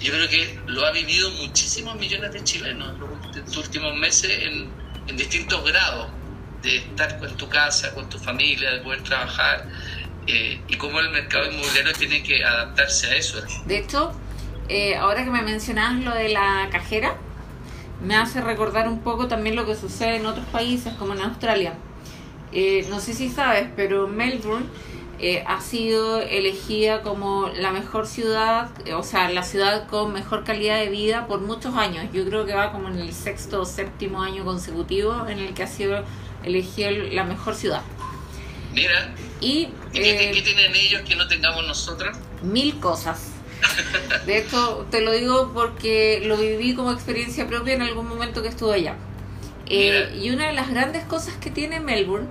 yo 0.00 0.12
creo 0.12 0.28
que 0.28 0.58
lo 0.66 0.84
ha 0.86 0.92
vivido 0.92 1.30
muchísimos 1.32 1.94
millones 1.96 2.32
de 2.32 2.42
chilenos 2.42 2.94
en 3.34 3.44
los 3.44 3.56
últimos 3.56 3.94
meses 3.96 4.30
en, 4.42 4.68
en 5.06 5.16
distintos 5.16 5.62
grados, 5.64 6.08
de 6.62 6.76
estar 6.76 7.18
con 7.18 7.36
tu 7.36 7.48
casa, 7.48 7.94
con 7.94 8.08
tu 8.08 8.18
familia, 8.18 8.70
de 8.70 8.80
poder 8.80 9.02
trabajar, 9.02 9.66
eh, 10.26 10.60
y 10.68 10.76
cómo 10.76 11.00
el 11.00 11.10
mercado 11.10 11.50
inmobiliario 11.50 11.92
tiene 11.94 12.22
que 12.22 12.44
adaptarse 12.44 13.08
a 13.08 13.16
eso. 13.16 13.40
De 13.66 13.78
hecho, 13.78 14.12
eh, 14.68 14.96
ahora 14.96 15.24
que 15.24 15.30
me 15.30 15.42
mencionabas 15.42 16.02
lo 16.02 16.14
de 16.14 16.28
la 16.28 16.68
cajera, 16.70 17.16
me 18.02 18.16
hace 18.16 18.40
recordar 18.40 18.88
un 18.88 19.00
poco 19.00 19.28
también 19.28 19.56
lo 19.56 19.66
que 19.66 19.74
sucede 19.74 20.16
en 20.16 20.26
otros 20.26 20.46
países, 20.46 20.94
como 20.94 21.14
en 21.14 21.20
Australia. 21.20 21.74
Eh, 22.52 22.86
no 22.88 23.00
sé 23.00 23.14
si 23.14 23.28
sabes, 23.28 23.68
pero 23.76 24.08
Melbourne 24.08 24.66
eh, 25.22 25.44
ha 25.46 25.60
sido 25.60 26.22
elegida 26.22 27.02
como 27.02 27.50
la 27.54 27.72
mejor 27.72 28.06
ciudad, 28.06 28.70
eh, 28.86 28.94
o 28.94 29.02
sea, 29.02 29.28
la 29.28 29.42
ciudad 29.42 29.86
con 29.86 30.14
mejor 30.14 30.44
calidad 30.44 30.78
de 30.78 30.88
vida 30.88 31.26
por 31.26 31.42
muchos 31.42 31.74
años. 31.74 32.06
Yo 32.10 32.24
creo 32.24 32.46
que 32.46 32.54
va 32.54 32.72
como 32.72 32.88
en 32.88 32.98
el 32.98 33.12
sexto 33.12 33.60
o 33.60 33.64
séptimo 33.66 34.22
año 34.22 34.46
consecutivo 34.46 35.26
en 35.28 35.38
el 35.38 35.52
que 35.52 35.62
ha 35.62 35.66
sido 35.66 36.02
elegida 36.42 36.90
la 36.90 37.24
mejor 37.24 37.54
ciudad. 37.54 37.82
Mira. 38.72 39.14
Y, 39.42 39.68
qué, 39.92 40.30
eh, 40.30 40.42
tienen 40.42 40.74
ellos 40.74 41.02
que 41.02 41.16
no 41.16 41.28
tengamos 41.28 41.66
nosotros? 41.66 42.16
Mil 42.42 42.80
cosas. 42.80 43.32
De 44.24 44.38
hecho, 44.38 44.86
te 44.90 45.02
lo 45.02 45.12
digo 45.12 45.50
porque 45.52 46.22
lo 46.24 46.38
viví 46.38 46.74
como 46.74 46.92
experiencia 46.92 47.46
propia 47.46 47.74
en 47.74 47.82
algún 47.82 48.08
momento 48.08 48.40
que 48.40 48.48
estuve 48.48 48.74
allá. 48.74 48.96
y 49.68 50.30
una 50.30 50.46
de 50.46 50.54
las 50.54 50.70
grandes 50.70 51.04
cosas 51.04 51.34
que 51.36 51.50
tiene 51.50 51.78
Melbourne 51.78 52.28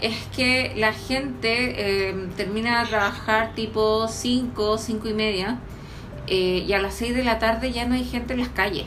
es 0.00 0.16
que 0.34 0.72
la 0.76 0.92
gente 0.92 2.08
eh, 2.08 2.28
termina 2.36 2.82
de 2.82 2.88
trabajar 2.88 3.54
tipo 3.54 4.08
5, 4.08 4.78
5 4.78 5.08
y 5.08 5.14
media 5.14 5.58
eh, 6.26 6.64
y 6.66 6.72
a 6.72 6.78
las 6.78 6.94
6 6.94 7.14
de 7.14 7.24
la 7.24 7.38
tarde 7.38 7.72
ya 7.72 7.86
no 7.86 7.94
hay 7.94 8.04
gente 8.04 8.34
en 8.34 8.40
las 8.40 8.48
calles. 8.50 8.86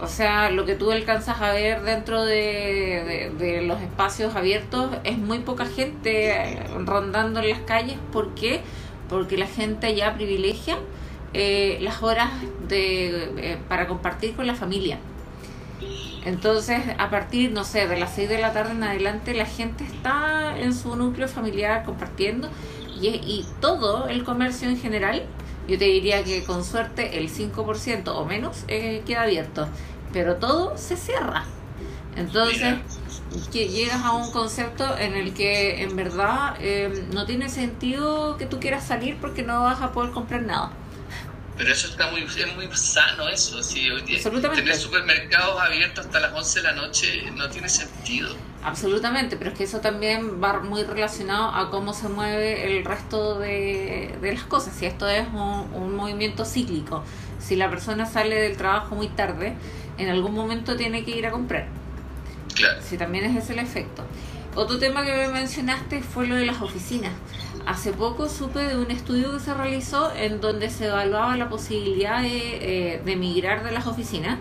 O 0.00 0.08
sea, 0.08 0.50
lo 0.50 0.66
que 0.66 0.74
tú 0.74 0.90
alcanzas 0.90 1.40
a 1.40 1.52
ver 1.52 1.82
dentro 1.82 2.24
de, 2.24 3.62
los 3.66 3.80
espacios 3.80 4.36
abiertos 4.36 4.90
es 5.04 5.16
muy 5.16 5.38
poca 5.38 5.64
gente 5.64 6.32
eh, 6.32 6.62
rondando 6.84 7.40
en 7.40 7.48
las 7.48 7.60
calles. 7.60 7.96
¿Por 8.12 8.34
qué? 8.34 8.60
Porque 9.08 9.38
la 9.38 9.46
gente 9.46 9.94
ya 9.94 10.14
privilegia 10.14 10.78
las 11.80 12.02
horas 12.02 12.30
de, 12.66 13.58
para 13.68 13.86
compartir 13.86 14.34
con 14.34 14.46
la 14.46 14.54
familia. 14.54 14.98
Entonces, 16.24 16.82
a 16.98 17.10
partir, 17.10 17.52
no 17.52 17.64
sé, 17.64 17.86
de 17.86 17.96
las 17.98 18.14
6 18.14 18.28
de 18.28 18.38
la 18.38 18.52
tarde 18.52 18.72
en 18.72 18.82
adelante, 18.82 19.34
la 19.34 19.46
gente 19.46 19.84
está 19.84 20.58
en 20.58 20.74
su 20.74 20.96
núcleo 20.96 21.28
familiar 21.28 21.84
compartiendo 21.84 22.48
y, 23.00 23.08
y 23.08 23.46
todo 23.60 24.08
el 24.08 24.24
comercio 24.24 24.68
en 24.68 24.78
general, 24.78 25.22
yo 25.68 25.78
te 25.78 25.84
diría 25.84 26.24
que 26.24 26.44
con 26.44 26.64
suerte 26.64 27.18
el 27.18 27.28
5% 27.28 28.08
o 28.08 28.24
menos 28.24 28.64
eh, 28.68 29.02
queda 29.06 29.22
abierto, 29.22 29.68
pero 30.12 30.36
todo 30.36 30.76
se 30.76 30.96
cierra. 30.96 31.44
Entonces, 32.16 32.76
que 33.52 33.68
llegas 33.68 34.02
a 34.02 34.12
un 34.12 34.30
concepto 34.30 34.96
en 34.96 35.14
el 35.14 35.34
que 35.34 35.82
en 35.82 35.96
verdad 35.96 36.56
eh, 36.60 37.06
no 37.12 37.26
tiene 37.26 37.48
sentido 37.48 38.36
que 38.36 38.46
tú 38.46 38.58
quieras 38.58 38.84
salir 38.86 39.16
porque 39.20 39.42
no 39.42 39.62
vas 39.62 39.82
a 39.82 39.92
poder 39.92 40.12
comprar 40.12 40.42
nada. 40.42 40.70
Pero 41.56 41.72
eso 41.72 41.88
está 41.88 42.10
muy, 42.10 42.22
es 42.22 42.54
muy 42.54 42.68
sano, 42.76 43.28
eso. 43.28 43.62
Sí, 43.62 43.88
hoy 43.90 44.02
día, 44.02 44.22
tener 44.22 44.76
supermercados 44.76 45.58
abiertos 45.60 46.04
hasta 46.04 46.20
las 46.20 46.34
11 46.34 46.60
de 46.60 46.62
la 46.64 46.72
noche 46.72 47.30
no 47.34 47.48
tiene 47.48 47.68
sentido. 47.68 48.36
Absolutamente, 48.62 49.36
pero 49.36 49.50
es 49.50 49.56
que 49.56 49.64
eso 49.64 49.80
también 49.80 50.42
va 50.42 50.60
muy 50.60 50.82
relacionado 50.82 51.54
a 51.54 51.70
cómo 51.70 51.94
se 51.94 52.08
mueve 52.08 52.76
el 52.76 52.84
resto 52.84 53.38
de, 53.38 54.18
las 54.20 54.42
cosas. 54.42 54.74
Si 54.76 54.84
esto 54.84 55.08
es 55.08 55.26
un, 55.28 55.72
un, 55.72 55.96
movimiento 55.96 56.44
cíclico, 56.44 57.04
si 57.38 57.56
la 57.56 57.70
persona 57.70 58.04
sale 58.04 58.34
del 58.34 58.56
trabajo 58.56 58.94
muy 58.94 59.08
tarde, 59.08 59.54
en 59.96 60.08
algún 60.10 60.34
momento 60.34 60.76
tiene 60.76 61.04
que 61.04 61.12
ir 61.12 61.26
a 61.26 61.30
comprar. 61.30 61.68
Claro. 62.54 62.80
Si 62.82 62.98
también 62.98 63.24
es 63.24 63.44
ese 63.44 63.54
el 63.54 63.60
efecto. 63.60 64.04
Otro 64.56 64.78
tema 64.78 65.04
que 65.04 65.12
me 65.12 65.28
mencionaste 65.28 66.02
fue 66.02 66.26
lo 66.26 66.34
de 66.34 66.46
las 66.46 66.60
oficinas. 66.60 67.12
Hace 67.66 67.92
poco 67.92 68.28
supe 68.28 68.60
de 68.60 68.76
un 68.76 68.92
estudio 68.92 69.32
que 69.32 69.40
se 69.40 69.52
realizó 69.52 70.14
en 70.14 70.40
donde 70.40 70.70
se 70.70 70.86
evaluaba 70.86 71.36
la 71.36 71.48
posibilidad 71.48 72.22
de, 72.22 72.94
eh, 72.94 73.02
de 73.04 73.16
migrar 73.16 73.64
de 73.64 73.72
las 73.72 73.88
oficinas 73.88 74.38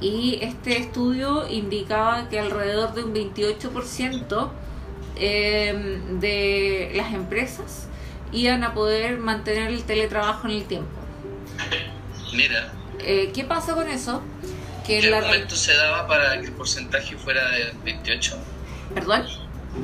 y 0.00 0.38
este 0.42 0.78
estudio 0.78 1.48
indicaba 1.48 2.28
que 2.28 2.38
alrededor 2.38 2.94
de 2.94 3.04
un 3.04 3.14
28% 3.14 4.50
em, 5.16 6.20
de 6.20 6.92
las 6.94 7.14
empresas 7.14 7.88
iban 8.32 8.62
a 8.62 8.74
poder 8.74 9.18
mantener 9.18 9.68
el 9.68 9.82
teletrabajo 9.84 10.48
en 10.48 10.54
el 10.54 10.64
tiempo. 10.64 10.90
Mira. 12.32 12.72
Eh, 13.00 13.30
¿Qué 13.34 13.44
pasa 13.44 13.74
con 13.74 13.88
eso? 13.88 14.22
Que 14.86 15.00
¿Qué 15.00 15.14
argumento 15.14 15.56
se 15.56 15.74
daba 15.74 16.06
para 16.06 16.38
que 16.40 16.46
el 16.46 16.52
porcentaje 16.52 17.16
fuera 17.16 17.50
de 17.50 17.72
28? 17.84 18.36
¿Perdón? 18.94 19.26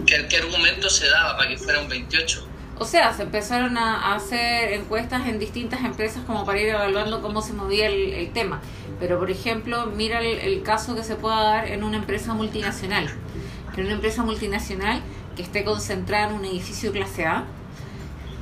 ¿Qué, 0.07 0.27
¿Qué 0.29 0.37
argumento 0.37 0.91
se 0.91 1.09
daba 1.09 1.37
para 1.39 1.49
que 1.49 1.57
fuera 1.57 1.81
un 1.81 1.89
28? 1.89 2.52
O 2.83 2.85
sea, 2.85 3.13
se 3.13 3.23
empezaron 3.23 3.79
a 3.79 4.13
hacer 4.13 4.73
encuestas 4.73 5.29
en 5.29 5.39
distintas 5.39 5.85
empresas 5.85 6.25
como 6.27 6.45
para 6.45 6.61
ir 6.61 6.71
evaluando 6.71 7.23
cómo 7.23 7.41
se 7.41 7.53
movía 7.53 7.87
el, 7.87 8.29
tema. 8.33 8.61
Pero, 8.99 9.21
por 9.21 9.31
ejemplo, 9.31 9.87
mira 9.87 10.21
el, 10.21 10.63
caso 10.65 10.97
que 10.97 11.05
se 11.05 11.15
pueda 11.15 11.45
dar 11.45 11.69
en 11.69 11.85
una 11.85 11.99
empresa 11.99 12.35
multinacional. 12.35 13.09
En 13.77 13.85
una 13.85 13.93
empresa 13.93 14.25
multinacional 14.25 15.01
que 15.37 15.43
esté 15.43 15.63
concentrada 15.63 16.31
en 16.31 16.41
un 16.41 16.45
edificio 16.45 16.91
clase 16.91 17.25
A, 17.25 17.45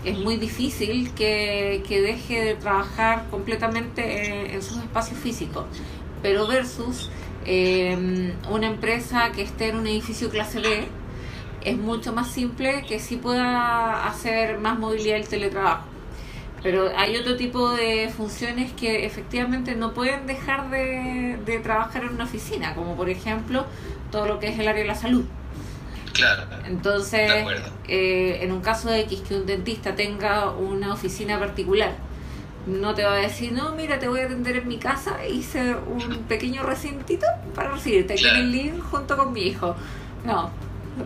es 0.07 0.19
muy 0.19 0.39
difícil 0.39 1.13
que, 1.13 1.83
deje 1.87 2.43
de 2.43 2.55
trabajar 2.55 3.27
completamente 3.31 4.55
en, 4.55 4.63
sus 4.63 4.79
espacios 4.79 5.19
físicos. 5.19 5.67
Pero 6.23 6.47
versus 6.47 7.11
eh, 7.45 8.33
una 8.51 8.69
empresa 8.69 9.33
que 9.33 9.43
esté 9.43 9.69
en 9.69 9.77
un 9.77 9.87
edificio 9.87 10.31
clase 10.31 10.61
B, 10.61 10.89
es 11.65 11.77
mucho 11.77 12.13
más 12.13 12.29
simple 12.29 12.85
que 12.87 12.99
sí 12.99 13.17
pueda 13.17 14.07
hacer 14.07 14.59
más 14.59 14.79
movilidad 14.79 15.17
el 15.17 15.29
teletrabajo. 15.29 15.85
Pero 16.63 16.91
hay 16.97 17.17
otro 17.17 17.37
tipo 17.37 17.71
de 17.71 18.11
funciones 18.15 18.73
que 18.73 19.07
efectivamente 19.07 19.75
no 19.75 19.95
pueden 19.95 20.27
dejar 20.27 20.71
de, 20.71 21.61
trabajar 21.63 22.05
en 22.05 22.11
una 22.11 22.25
oficina, 22.25 22.75
como 22.75 22.97
por 22.97 23.09
ejemplo 23.09 23.65
todo 24.11 24.27
lo 24.27 24.39
que 24.39 24.49
es 24.49 24.59
el 24.59 24.69
área 24.69 24.83
de 24.83 24.89
la 24.89 24.95
salud. 24.95 25.25
Claro. 26.13 26.43
Entonces, 26.67 27.31
eh, 27.89 28.41
en 28.43 28.53
un 28.53 28.61
caso 28.61 28.91
de 28.91 29.01
X 29.01 29.23
que 29.27 29.37
un 29.37 29.47
dentista 29.47 29.95
tenga 29.95 30.51
una 30.51 30.93
oficina 30.93 31.39
particular, 31.39 31.93
no 32.67 32.95
te 32.95 33.05
va 33.05 33.15
a 33.15 33.17
decir, 33.17 33.53
no, 33.53 33.75
mira, 33.75 33.99
te 33.99 34.09
voy 34.09 34.21
a 34.21 34.27
atender 34.27 34.57
en 34.57 34.69
mi 34.69 34.77
casa, 34.77 35.25
hice 35.27 35.75
un 35.75 36.25
pequeño 36.29 36.63
recintito 36.63 37.27
para 37.55 37.71
recibirte 37.71 38.15
aquí 38.15 38.29
en 38.29 38.37
el 38.37 38.53
link 38.53 38.83
junto 38.91 39.17
con 39.17 39.33
mi 39.33 39.43
hijo. 39.43 39.75
No, 40.25 40.51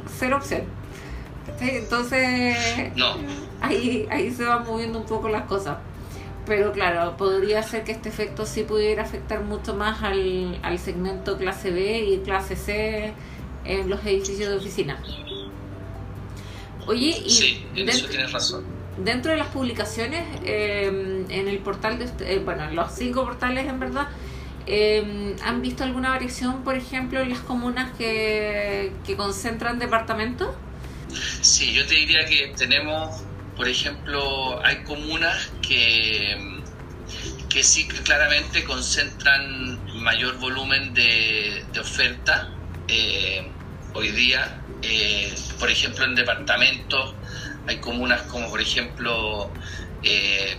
cero 0.07 0.37
opción. 0.37 0.63
Entonces, 1.61 2.57
ahí, 3.61 4.07
ahí 4.11 4.31
se 4.33 4.45
van 4.45 4.65
moviendo 4.65 4.99
un 4.99 5.07
poco 5.07 5.29
las 5.29 5.45
cosas. 5.45 5.79
Pero 6.47 6.73
claro, 6.73 7.17
podría 7.17 7.63
ser 7.63 7.85
que 7.85 7.93
este 7.93 8.11
efecto 8.11 8.45
sí 8.45 8.65
pudiera 8.65 9.03
afectar 9.03 9.43
mucho 9.43 9.75
más 9.75 10.03
al, 10.03 10.59
al 10.63 10.79
segmento 10.79 11.39
clase 11.39 11.71
B 11.71 12.01
y 12.01 12.19
clase 12.19 12.55
C 12.57 13.15
en 13.65 13.89
los 13.89 14.05
edificios 14.05 14.51
de 14.51 14.57
oficina. 14.57 14.99
Oye, 16.87 17.17
y 17.25 17.31
sí, 17.31 17.67
en 17.71 17.87
dentro, 17.87 17.95
eso 17.95 18.09
tienes 18.09 18.33
razón. 18.33 18.65
Dentro 19.03 19.31
de 19.31 19.39
las 19.39 19.49
publicaciones, 19.49 20.23
eh, 20.45 21.25
en 21.29 21.49
el 21.49 21.59
portal 21.61 21.99
de, 21.99 22.11
eh, 22.27 22.43
bueno, 22.45 22.65
en 22.65 22.77
los 22.77 22.93
cinco 22.93 23.25
portales 23.25 23.67
en 23.67 23.81
verdad, 23.81 24.09
eh, 24.67 25.37
¿Han 25.43 25.61
visto 25.63 25.85
alguna 25.85 26.11
variación, 26.11 26.65
por 26.65 26.77
ejemplo, 26.77 27.21
en 27.21 27.31
las 27.31 27.41
comunas 27.41 27.97
que, 27.99 28.93
concentran 29.17 29.79
departamentos? 29.79 30.55
Sí, 31.43 31.75
yo 31.75 31.87
te 31.87 31.95
diría 31.95 32.25
que 32.25 32.53
tenemos, 32.57 33.23
por 33.57 33.69
ejemplo, 33.69 34.65
hay 34.65 34.83
comunas 34.85 35.53
que, 35.67 36.63
que 37.51 37.63
sí 37.63 37.87
claramente 37.87 38.65
concentran 38.65 40.03
mayor 40.03 40.39
volumen 40.39 40.95
de, 40.95 41.65
oferta 41.79 42.51
eh, 42.89 43.47
hoy 43.93 44.11
día. 44.11 44.61
Eh, 44.83 45.35
por 45.59 45.71
ejemplo, 45.71 46.05
en 46.05 46.15
departamentos 46.15 47.15
hay 47.67 47.79
comunas 47.79 48.23
como, 48.23 48.49
por 48.51 48.61
ejemplo, 48.61 49.51
eh, 50.03 50.59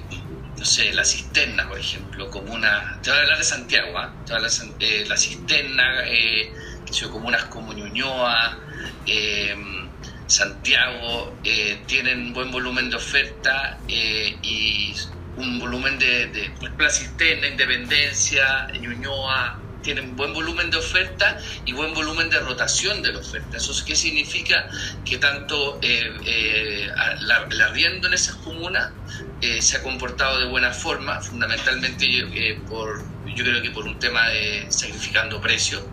no 0.57 0.65
sé, 0.65 0.93
la 0.93 1.03
cisterna, 1.03 1.67
por 1.67 1.79
ejemplo, 1.79 2.29
como 2.29 2.53
una... 2.53 2.99
Te 3.01 3.09
voy 3.09 3.19
a 3.19 3.21
hablar 3.23 3.37
de 3.37 3.43
Santiago, 3.43 3.97
¿ah? 3.97 4.15
Te 4.25 4.33
voy 4.33 4.43
a 4.43 4.45
hablar 4.47 4.51
de 4.79 5.01
eh, 5.01 5.05
la 5.05 5.17
cisterna, 5.17 6.03
eh, 6.07 6.53
comunas 7.11 7.45
como 7.45 7.73
Ñuñoa, 7.73 8.61
eh, 9.05 9.55
Santiago, 10.27 11.39
eh, 11.43 11.83
tienen 11.87 12.33
buen 12.33 12.51
volumen 12.51 12.89
de 12.89 12.95
oferta 12.95 13.83
y 13.87 14.95
un 15.35 15.59
volumen 15.59 15.99
de, 15.99 16.27
de, 16.27 16.53
la 16.77 16.89
cisterna, 16.89 17.47
Independencia, 17.47 18.67
Ñuñoa, 18.79 19.64
tienen 19.85 20.15
buen 20.15 20.33
volumen 20.33 20.71
de 20.71 20.77
oferta 20.77 21.37
y 21.63 21.71
buen 21.71 21.93
volumen 21.93 22.27
de 22.29 22.39
rotación 22.39 23.03
de 23.03 23.13
la 23.13 23.19
oferta. 23.19 23.57
¿Eso 23.57 23.71
qué 23.85 23.95
significa? 23.95 24.67
Que 25.05 25.19
tanto 25.19 25.77
eh, 25.81 26.11
eh, 26.25 26.89
la, 27.21 27.65
arriendo 27.65 28.07
en 28.07 28.15
esas 28.15 28.35
comunas 28.37 28.91
eh, 29.41 29.61
se 29.61 29.77
ha 29.77 29.83
comportado 29.83 30.39
de 30.39 30.47
buena 30.47 30.71
forma, 30.71 31.21
fundamentalmente 31.21 32.07
por, 32.67 33.05
yo 33.27 33.43
creo 33.43 33.61
que 33.61 33.69
por 33.69 33.85
un 33.85 33.99
tema 33.99 34.27
de 34.29 34.65
sacrificando 34.69 35.39
precios. 35.39 35.83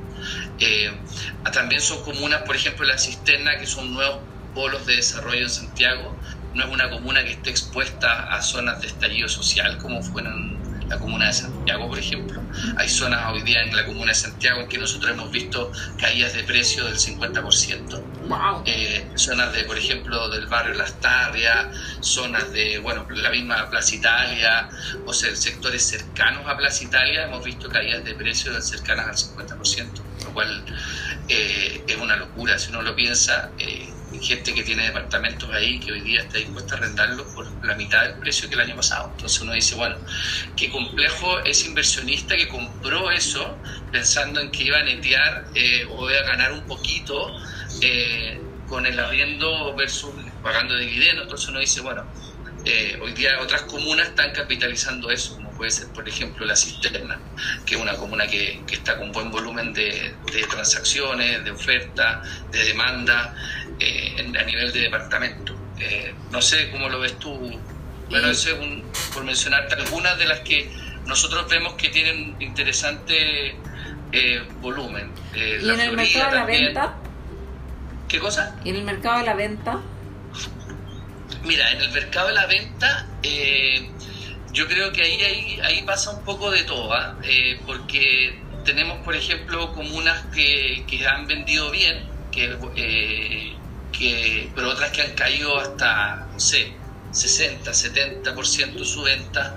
también 1.52 1.82
son 1.82 2.02
comunas, 2.02 2.42
por 2.42 2.56
ejemplo, 2.56 2.86
la 2.86 2.96
Cisterna, 2.96 3.58
que 3.58 3.66
son 3.66 3.92
nuevos 3.92 4.20
polos 4.54 4.86
de 4.86 4.96
desarrollo 4.96 5.42
en 5.42 5.50
Santiago, 5.50 6.16
no 6.54 6.64
es 6.64 6.70
una 6.70 6.88
comuna 6.90 7.22
que 7.24 7.32
esté 7.32 7.50
expuesta 7.50 8.34
a 8.34 8.40
zonas 8.42 8.80
de 8.80 8.86
estallido 8.86 9.28
social 9.28 9.78
como 9.78 10.02
fueron 10.02 10.51
la 10.92 10.98
comuna 10.98 11.26
de 11.26 11.32
Santiago, 11.32 11.88
por 11.88 11.98
ejemplo. 11.98 12.42
Hay 12.76 12.86
zonas 12.86 13.32
hoy 13.32 13.40
día 13.42 13.62
en 13.62 13.74
la 13.74 13.86
comuna 13.86 14.08
de 14.08 14.14
Santiago 14.14 14.60
en 14.60 14.68
que 14.68 14.76
nosotros 14.76 15.12
hemos 15.12 15.30
visto 15.30 15.72
caídas 15.98 16.34
de 16.34 16.44
precio 16.44 16.84
del 16.84 16.96
50%. 16.96 18.02
Eh, 18.66 19.10
zonas 19.14 19.54
de, 19.54 19.64
por 19.64 19.78
ejemplo, 19.78 20.28
del 20.28 20.46
barrio 20.48 20.74
Las 20.74 21.00
Tarrias, 21.00 21.74
zonas 22.00 22.52
de, 22.52 22.78
bueno, 22.78 23.06
la 23.08 23.30
misma 23.30 23.70
Plaza 23.70 23.94
Italia, 23.94 24.68
o 25.06 25.14
sea, 25.14 25.34
sectores 25.34 25.82
cercanos 25.82 26.46
a 26.46 26.58
Plaza 26.58 26.84
Italia, 26.84 27.24
hemos 27.24 27.42
visto 27.42 27.70
caídas 27.70 28.04
de 28.04 28.14
precio 28.14 28.60
cercanas 28.60 29.06
al 29.38 29.46
50%, 29.46 29.88
lo 30.24 30.34
cual 30.34 30.62
eh, 31.28 31.82
es 31.86 31.96
una 31.96 32.16
locura 32.16 32.58
si 32.58 32.68
uno 32.68 32.82
lo 32.82 32.94
piensa. 32.94 33.50
Eh, 33.58 33.88
gente 34.22 34.54
que 34.54 34.62
tiene 34.62 34.84
departamentos 34.84 35.50
ahí 35.50 35.80
que 35.80 35.92
hoy 35.92 36.00
día 36.00 36.20
está 36.22 36.38
dispuesta 36.38 36.74
a 36.74 36.78
arrendarlos 36.78 37.26
por 37.34 37.64
la 37.64 37.74
mitad 37.74 38.02
del 38.02 38.14
precio 38.18 38.48
que 38.48 38.54
el 38.54 38.60
año 38.60 38.76
pasado. 38.76 39.10
Entonces 39.10 39.40
uno 39.40 39.52
dice, 39.52 39.74
bueno, 39.74 39.96
qué 40.56 40.70
complejo 40.70 41.40
ese 41.40 41.68
inversionista 41.68 42.36
que 42.36 42.48
compró 42.48 43.10
eso 43.10 43.58
pensando 43.90 44.40
en 44.40 44.50
que 44.50 44.64
iba 44.64 44.78
a 44.78 44.84
netear 44.84 45.44
eh, 45.54 45.86
o 45.90 46.08
iba 46.10 46.20
a 46.20 46.24
ganar 46.24 46.52
un 46.52 46.66
poquito 46.66 47.34
eh, 47.80 48.40
con 48.68 48.86
el 48.86 48.98
arriendo 48.98 49.74
versus 49.74 50.14
pagando 50.42 50.76
dividendos. 50.76 51.24
Entonces 51.24 51.48
uno 51.48 51.58
dice, 51.58 51.80
bueno, 51.80 52.06
eh, 52.64 52.96
hoy 53.02 53.12
día 53.12 53.40
otras 53.40 53.62
comunas 53.62 54.08
están 54.08 54.32
capitalizando 54.32 55.10
eso, 55.10 55.34
como 55.34 55.50
puede 55.50 55.72
ser, 55.72 55.88
por 55.88 56.08
ejemplo, 56.08 56.46
la 56.46 56.54
Cisterna, 56.54 57.18
que 57.66 57.74
es 57.74 57.80
una 57.80 57.96
comuna 57.96 58.28
que, 58.28 58.62
que 58.68 58.76
está 58.76 58.96
con 58.96 59.10
buen 59.10 59.32
volumen 59.32 59.72
de, 59.72 60.14
de 60.32 60.42
transacciones, 60.48 61.44
de 61.44 61.50
oferta, 61.50 62.22
de 62.52 62.64
demanda, 62.64 63.34
eh, 63.82 64.32
a 64.38 64.44
nivel 64.44 64.72
de 64.72 64.80
departamento. 64.80 65.54
Eh, 65.78 66.14
no 66.30 66.40
sé 66.40 66.70
cómo 66.70 66.88
lo 66.88 67.00
ves 67.00 67.18
tú, 67.18 67.58
bueno, 68.08 68.28
eso 68.28 68.50
es 68.50 68.82
por 69.12 69.24
mencionarte 69.24 69.74
algunas 69.74 70.16
de 70.18 70.26
las 70.26 70.40
que 70.40 70.70
nosotros 71.06 71.48
vemos 71.48 71.74
que 71.74 71.88
tienen 71.88 72.36
interesante 72.40 73.56
eh, 74.12 74.42
volumen. 74.60 75.10
Eh, 75.34 75.60
¿Y 75.62 75.68
en 75.70 75.80
el 75.80 75.96
mercado 75.96 76.30
de 76.30 76.36
la 76.36 76.44
venta? 76.44 76.94
¿Qué 78.08 78.18
cosa? 78.20 78.56
¿Y 78.64 78.70
en 78.70 78.76
el 78.76 78.84
mercado 78.84 79.18
de 79.18 79.24
la 79.24 79.34
venta? 79.34 79.80
Mira, 81.44 81.72
en 81.72 81.80
el 81.80 81.90
mercado 81.90 82.28
de 82.28 82.34
la 82.34 82.46
venta, 82.46 83.06
yo 84.52 84.68
creo 84.68 84.92
que 84.92 85.02
ahí, 85.02 85.20
ahí, 85.22 85.60
ahí, 85.64 85.82
pasa 85.82 86.10
un 86.10 86.22
poco 86.24 86.50
de 86.50 86.62
todo, 86.62 86.92
¿ah? 86.92 87.16
porque 87.66 88.38
tenemos, 88.64 88.98
por 88.98 89.16
ejemplo, 89.16 89.72
comunas 89.72 90.24
que, 90.26 90.84
que 90.86 91.04
han 91.08 91.26
vendido 91.26 91.70
bien, 91.72 92.06
que, 92.30 93.56
que, 94.02 94.50
pero 94.54 94.70
otras 94.70 94.90
que 94.90 95.02
han 95.02 95.14
caído 95.14 95.58
hasta, 95.58 96.26
no 96.32 96.40
sé, 96.40 96.72
60, 97.12 97.70
70% 97.70 98.84
su 98.84 99.02
venta. 99.02 99.56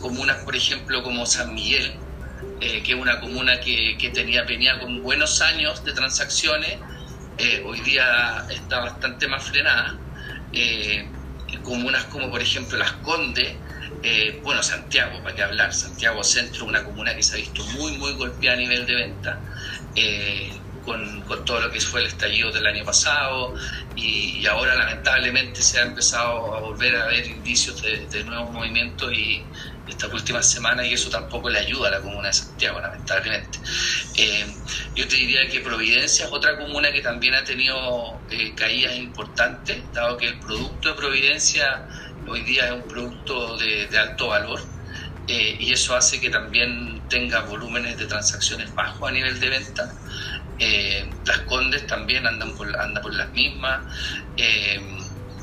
comunas, 0.00 0.38
por 0.44 0.56
ejemplo, 0.56 1.02
como 1.02 1.24
San 1.24 1.54
Miguel, 1.54 1.92
eh, 2.60 2.82
que 2.82 2.92
es 2.92 2.98
una 2.98 3.20
comuna 3.20 3.60
que, 3.60 3.96
que, 3.98 4.10
tenía, 4.10 4.42
venía 4.42 4.78
con 4.80 5.02
buenos 5.02 5.40
años 5.40 5.84
de 5.84 5.92
transacciones, 5.92 6.78
eh, 7.38 7.62
hoy 7.64 7.80
día 7.80 8.44
está 8.50 8.80
bastante 8.80 9.28
más 9.28 9.44
frenada. 9.44 9.96
Eh, 10.52 11.06
comunas 11.62 12.04
como 12.06 12.28
por 12.30 12.40
ejemplo 12.42 12.76
Las 12.76 12.92
Condes, 13.04 13.54
bueno, 14.42 14.62
Santiago, 14.64 15.22
para 15.22 15.36
qué 15.36 15.42
hablar, 15.42 15.72
Santiago 15.72 16.24
Centro, 16.24 16.66
una 16.66 16.82
comuna 16.82 17.14
que 17.14 17.22
se 17.22 17.34
ha 17.34 17.36
visto 17.36 17.64
muy, 17.66 17.92
muy 17.98 18.12
golpeada 18.14 18.56
a 18.56 18.60
nivel 18.60 18.84
de 18.84 18.94
venta. 18.96 19.38
Con, 20.82 21.24
todo 21.46 21.60
lo 21.60 21.70
que 21.70 21.80
fue 21.80 22.00
el 22.00 22.08
estallido 22.08 22.50
del 22.50 22.66
año 22.66 22.84
pasado 22.84 23.54
y, 23.94 24.44
ahora 24.46 24.74
lamentablemente 24.74 25.62
se 25.62 25.78
ha 25.78 25.82
empezado 25.82 26.54
a 26.54 26.60
volver 26.60 26.96
a 26.96 27.06
ver 27.06 27.26
indicios 27.26 27.80
de, 27.80 28.08
de 28.08 28.24
nuevos 28.24 28.52
movimientos 28.52 29.12
y, 29.12 29.48
estas 29.86 30.12
últimas 30.12 30.48
semanas 30.48 30.86
y 30.86 30.94
eso 30.94 31.10
tampoco 31.10 31.50
le 31.50 31.58
ayuda 31.58 31.88
a 31.88 31.92
la 31.92 32.00
comuna 32.00 32.28
de 32.28 32.34
Santiago, 32.34 32.80
lamentablemente. 32.80 33.58
Eh, 34.14 34.46
yo 34.94 35.08
te 35.08 35.16
diría 35.16 35.48
que 35.48 35.60
Providencia 35.60 36.26
es 36.26 36.32
otra 36.32 36.56
comuna 36.56 36.92
que 36.92 37.00
también 37.00 37.34
ha 37.34 37.44
tenido 37.44 38.24
eh, 38.30 38.54
caídas 38.54 38.96
importantes, 38.96 39.92
dado 39.92 40.16
que 40.16 40.26
el 40.28 40.38
producto 40.38 40.90
de 40.90 40.94
Providencia 40.94 41.86
hoy 42.26 42.42
día 42.42 42.66
es 42.66 42.72
un 42.72 42.86
producto 42.86 43.56
de, 43.58 43.88
alto 43.98 44.28
valor 44.28 44.60
eh, 45.26 45.56
y 45.58 45.72
eso 45.72 45.96
hace 45.96 46.20
que 46.20 46.30
también 46.30 47.06
tenga 47.08 47.40
volúmenes 47.40 47.98
de 47.98 48.06
transacciones 48.06 48.72
bajos 48.74 49.08
a 49.08 49.12
nivel 49.12 49.40
de 49.40 49.48
venta. 49.48 49.96
Las 50.58 51.38
Condes 51.40 51.86
también 51.86 52.26
andan 52.26 52.54
por, 52.56 52.68
andan 52.78 53.02
por 53.02 53.14
las 53.14 53.30
mismas. 53.32 53.80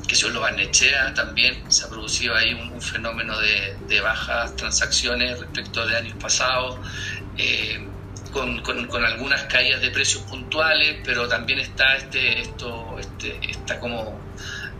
Que 0.09 0.15
son 0.15 0.33
los 0.33 0.41
Barnechea 0.41 1.13
también. 1.13 1.71
Se 1.71 1.85
ha 1.85 1.89
producido 1.89 2.35
ahí 2.35 2.55
un, 2.55 2.81
fenómeno 2.81 3.37
de, 3.39 4.01
bajas 4.01 4.55
transacciones 4.55 5.39
respecto 5.39 5.85
de 5.85 5.97
años 5.97 6.15
pasados, 6.19 6.79
eh, 7.37 7.87
con, 8.31 8.59
con, 8.61 9.05
algunas 9.05 9.43
caídas 9.43 9.81
de 9.81 9.91
precios 9.91 10.23
puntuales, 10.23 10.97
pero 11.03 11.27
también 11.27 11.59
está 11.59 11.95
este, 11.95 12.41
esto, 12.41 12.97
este, 12.99 13.39
esta 13.49 13.79
como 13.79 14.19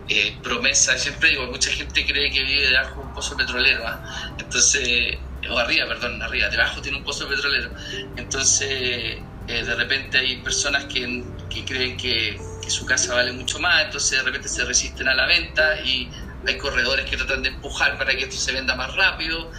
eh, 0.08 0.36
promesa, 0.42 0.98
siempre 0.98 1.30
digo, 1.30 1.46
mucha 1.46 1.70
gente 1.70 2.04
cree 2.04 2.30
que 2.32 2.42
vive 2.42 2.68
debajo 2.68 3.00
de 3.00 3.06
un 3.06 3.14
pozo 3.14 3.36
petrolero, 3.36 3.86
¿ah? 3.86 4.32
entonces, 4.38 5.18
o 5.48 5.58
arriba, 5.58 5.86
perdón, 5.86 6.20
arriba, 6.22 6.48
debajo 6.48 6.80
tiene 6.80 6.98
un 6.98 7.04
pozo 7.04 7.28
petrolero, 7.28 7.70
entonces 8.16 9.18
eh, 9.50 9.64
de 9.64 9.74
repente 9.74 10.18
hay 10.18 10.36
personas 10.42 10.84
que, 10.84 11.24
que 11.48 11.64
creen 11.64 11.96
que 11.96 12.38
su 12.70 12.86
casa 12.86 13.14
vale 13.14 13.32
mucho 13.32 13.58
más, 13.58 13.86
entonces 13.86 14.18
de 14.18 14.24
repente 14.24 14.48
se 14.48 14.64
resisten 14.64 15.08
a 15.08 15.14
la 15.14 15.26
venta 15.26 15.80
y 15.80 16.08
hay 16.46 16.56
corredores 16.56 17.04
que 17.04 17.16
tratan 17.16 17.42
de 17.42 17.48
empujar 17.48 17.98
para 17.98 18.12
que 18.12 18.22
esto 18.22 18.36
se 18.36 18.52
venda 18.52 18.74
más 18.76 18.94
rápido. 18.94 19.50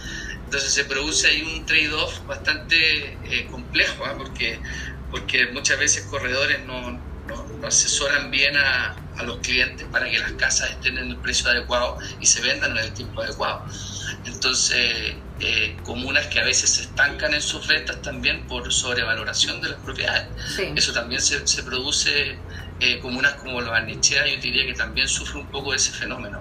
Entonces 0.44 0.72
se 0.72 0.84
produce 0.84 1.28
ahí 1.28 1.42
un 1.42 1.64
trade-off 1.64 2.26
bastante 2.26 3.18
eh, 3.24 3.46
complejo, 3.50 4.04
¿ah? 4.04 4.14
porque, 4.16 4.60
porque 5.10 5.46
muchas 5.52 5.78
veces 5.78 6.06
corredores 6.06 6.64
no, 6.66 6.90
no, 7.26 7.66
asesoran 7.66 8.30
bien 8.30 8.56
a, 8.56 8.96
a, 9.16 9.22
los 9.22 9.38
clientes 9.38 9.86
para 9.88 10.10
que 10.10 10.18
las 10.18 10.32
casas 10.32 10.70
estén 10.70 10.98
en 10.98 11.10
el 11.10 11.16
precio 11.18 11.50
adecuado 11.50 11.98
y 12.20 12.26
se 12.26 12.40
vendan 12.40 12.72
en 12.72 12.84
el 12.84 12.92
tiempo 12.92 13.22
adecuado. 13.22 13.64
Entonces, 14.24 15.16
eh, 15.44 15.76
comunas 15.82 16.26
que 16.28 16.38
a 16.38 16.44
veces 16.44 16.70
se 16.70 16.82
estancan 16.82 17.34
en 17.34 17.42
sus 17.42 17.66
ventas 17.66 18.00
también 18.00 18.46
por 18.46 18.72
sobrevaloración 18.72 19.60
de 19.60 19.70
las 19.70 19.80
propiedades. 19.80 20.28
Eso 20.76 20.92
también 20.92 21.20
se, 21.20 21.44
se 21.46 21.64
produce 21.64 22.38
eh, 22.78 23.00
comunas 23.00 23.34
como 23.34 23.60
los 23.60 23.70
Barnechea, 23.70 24.26
yo 24.26 24.40
diría 24.40 24.64
que 24.66 24.74
también 24.74 25.08
sufre 25.08 25.40
un 25.40 25.46
poco 25.48 25.72
de 25.72 25.78
ese 25.78 25.92
fenómeno. 25.92 26.40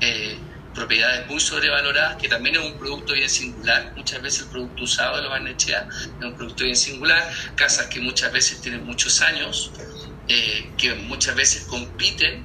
Eh, 0.00 0.38
propiedades 0.74 1.26
muy 1.26 1.40
sobrevaloradas, 1.40 2.16
que 2.16 2.28
también 2.28 2.56
es 2.56 2.62
un 2.62 2.78
producto 2.78 3.12
bien 3.12 3.28
singular. 3.28 3.92
Muchas 3.94 4.22
veces 4.22 4.42
el 4.42 4.48
producto 4.48 4.84
usado 4.84 5.16
de 5.16 5.22
los 5.22 5.30
Barnechea 5.30 5.88
es 5.90 6.24
un 6.24 6.34
producto 6.34 6.64
bien 6.64 6.76
singular. 6.76 7.30
Casas 7.56 7.86
que 7.88 8.00
muchas 8.00 8.32
veces 8.32 8.60
tienen 8.62 8.84
muchos 8.84 9.20
años, 9.20 9.70
eh, 10.28 10.70
que 10.78 10.94
muchas 10.94 11.34
veces 11.34 11.64
compiten 11.64 12.44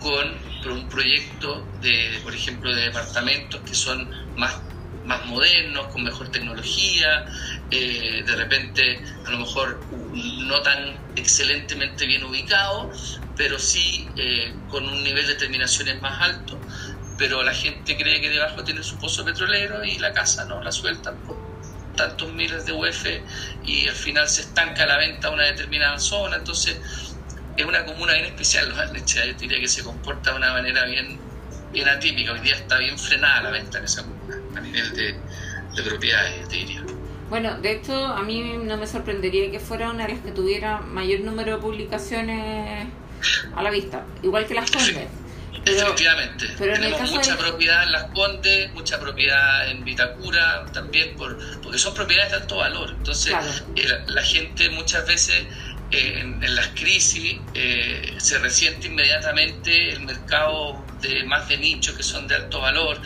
con 0.00 0.72
un 0.72 0.88
proyecto 0.88 1.66
de, 1.80 2.20
por 2.22 2.34
ejemplo, 2.34 2.74
de 2.74 2.82
departamentos 2.82 3.60
que 3.62 3.74
son 3.74 4.08
más 4.36 4.54
más 5.04 5.24
modernos, 5.26 5.88
con 5.88 6.04
mejor 6.04 6.30
tecnología, 6.30 7.24
eh, 7.70 8.22
de 8.24 8.36
repente 8.36 9.02
a 9.24 9.30
lo 9.30 9.38
mejor 9.38 9.86
no 9.90 10.62
tan 10.62 11.00
excelentemente 11.16 12.06
bien 12.06 12.24
ubicados, 12.24 13.20
pero 13.36 13.58
sí 13.58 14.12
eh, 14.16 14.54
con 14.68 14.88
un 14.88 15.02
nivel 15.02 15.26
de 15.26 15.34
terminaciones 15.34 16.00
más 16.00 16.20
alto, 16.20 16.64
pero 17.18 17.42
la 17.42 17.52
gente 17.52 17.96
cree 17.96 18.20
que 18.20 18.30
debajo 18.30 18.62
tiene 18.64 18.82
su 18.82 18.98
pozo 18.98 19.24
petrolero 19.24 19.84
y 19.84 19.98
la 19.98 20.12
casa 20.12 20.44
no 20.44 20.62
la 20.62 20.72
sueltan 20.72 21.22
por 21.22 21.36
tantos 21.96 22.32
miles 22.32 22.64
de 22.64 22.72
UF 22.72 23.06
y 23.62 23.86
al 23.86 23.94
final 23.94 24.28
se 24.28 24.42
estanca 24.42 24.86
la 24.86 24.98
venta 24.98 25.28
a 25.28 25.30
una 25.30 25.44
determinada 25.44 25.98
zona, 25.98 26.36
entonces 26.36 26.80
es 27.56 27.64
una 27.66 27.84
comuna 27.84 28.14
bien 28.14 28.26
especial, 28.26 28.68
los 28.68 28.78
yo 29.14 29.34
diría 29.38 29.60
que 29.60 29.68
se 29.68 29.82
comporta 29.82 30.30
de 30.30 30.36
una 30.38 30.52
manera 30.52 30.84
bien, 30.86 31.20
bien 31.70 31.88
atípica, 31.88 32.32
hoy 32.32 32.40
día 32.40 32.54
está 32.54 32.78
bien 32.78 32.98
frenada 32.98 33.42
la 33.42 33.50
venta 33.50 33.78
en 33.78 33.84
esa 33.84 34.04
comuna 34.04 34.41
a 34.56 34.60
nivel 34.60 34.94
de, 34.94 35.14
de 35.74 35.82
propiedades, 35.82 36.48
diría. 36.48 36.82
Bueno, 37.28 37.58
de 37.60 37.72
hecho, 37.72 37.94
a 37.94 38.22
mí 38.22 38.58
no 38.62 38.76
me 38.76 38.86
sorprendería 38.86 39.50
que 39.50 39.58
fuera 39.58 39.90
una 39.90 40.06
de 40.06 40.14
las 40.14 40.22
que 40.22 40.32
tuviera 40.32 40.80
mayor 40.80 41.20
número 41.20 41.56
de 41.56 41.62
publicaciones 41.62 42.88
a 43.54 43.62
la 43.62 43.70
vista, 43.70 44.04
igual 44.22 44.46
que 44.46 44.54
las 44.54 44.70
Condes. 44.70 45.08
Efectivamente. 45.64 46.46
Pero 46.58 46.74
Tenemos 46.74 47.10
mucha 47.10 47.36
propiedad 47.36 47.84
en 47.84 47.92
Las 47.92 48.04
Condes, 48.10 48.72
mucha 48.72 48.98
propiedad 48.98 49.70
en 49.70 49.84
Vitacura 49.84 50.66
también, 50.72 51.16
por, 51.16 51.38
porque 51.60 51.78
son 51.78 51.94
propiedades 51.94 52.32
de 52.32 52.36
alto 52.38 52.56
valor. 52.56 52.90
Entonces, 52.90 53.34
eh, 53.76 53.86
la, 54.06 54.22
gente 54.22 54.70
muchas 54.70 55.06
veces 55.06 55.46
eh, 55.90 56.20
en, 56.20 56.54
las 56.54 56.68
crisis 56.68 57.38
eh, 57.54 58.14
se 58.18 58.38
resiente 58.38 58.88
inmediatamente 58.88 59.92
el 59.92 60.00
mercado 60.00 60.84
de 61.00 61.24
más 61.24 61.48
de 61.48 61.58
nicho 61.58 61.96
que 61.96 62.02
son 62.02 62.26
de 62.28 62.34
alto 62.34 62.60
valor 62.60 63.00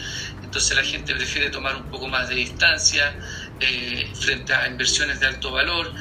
entonces 0.57 0.75
la 0.75 0.85
gente 0.85 1.15
prefiere 1.15 1.51
tomar 1.51 1.77
un 1.77 1.91
poco 1.91 2.09
más 2.09 2.31
de 2.31 2.37
distancia 2.37 3.15
eh, 3.61 4.11
frente 4.19 4.55
a 4.55 4.67
inversiones 4.67 5.21
de 5.21 5.27
alto 5.27 5.53
valor. 5.53 5.93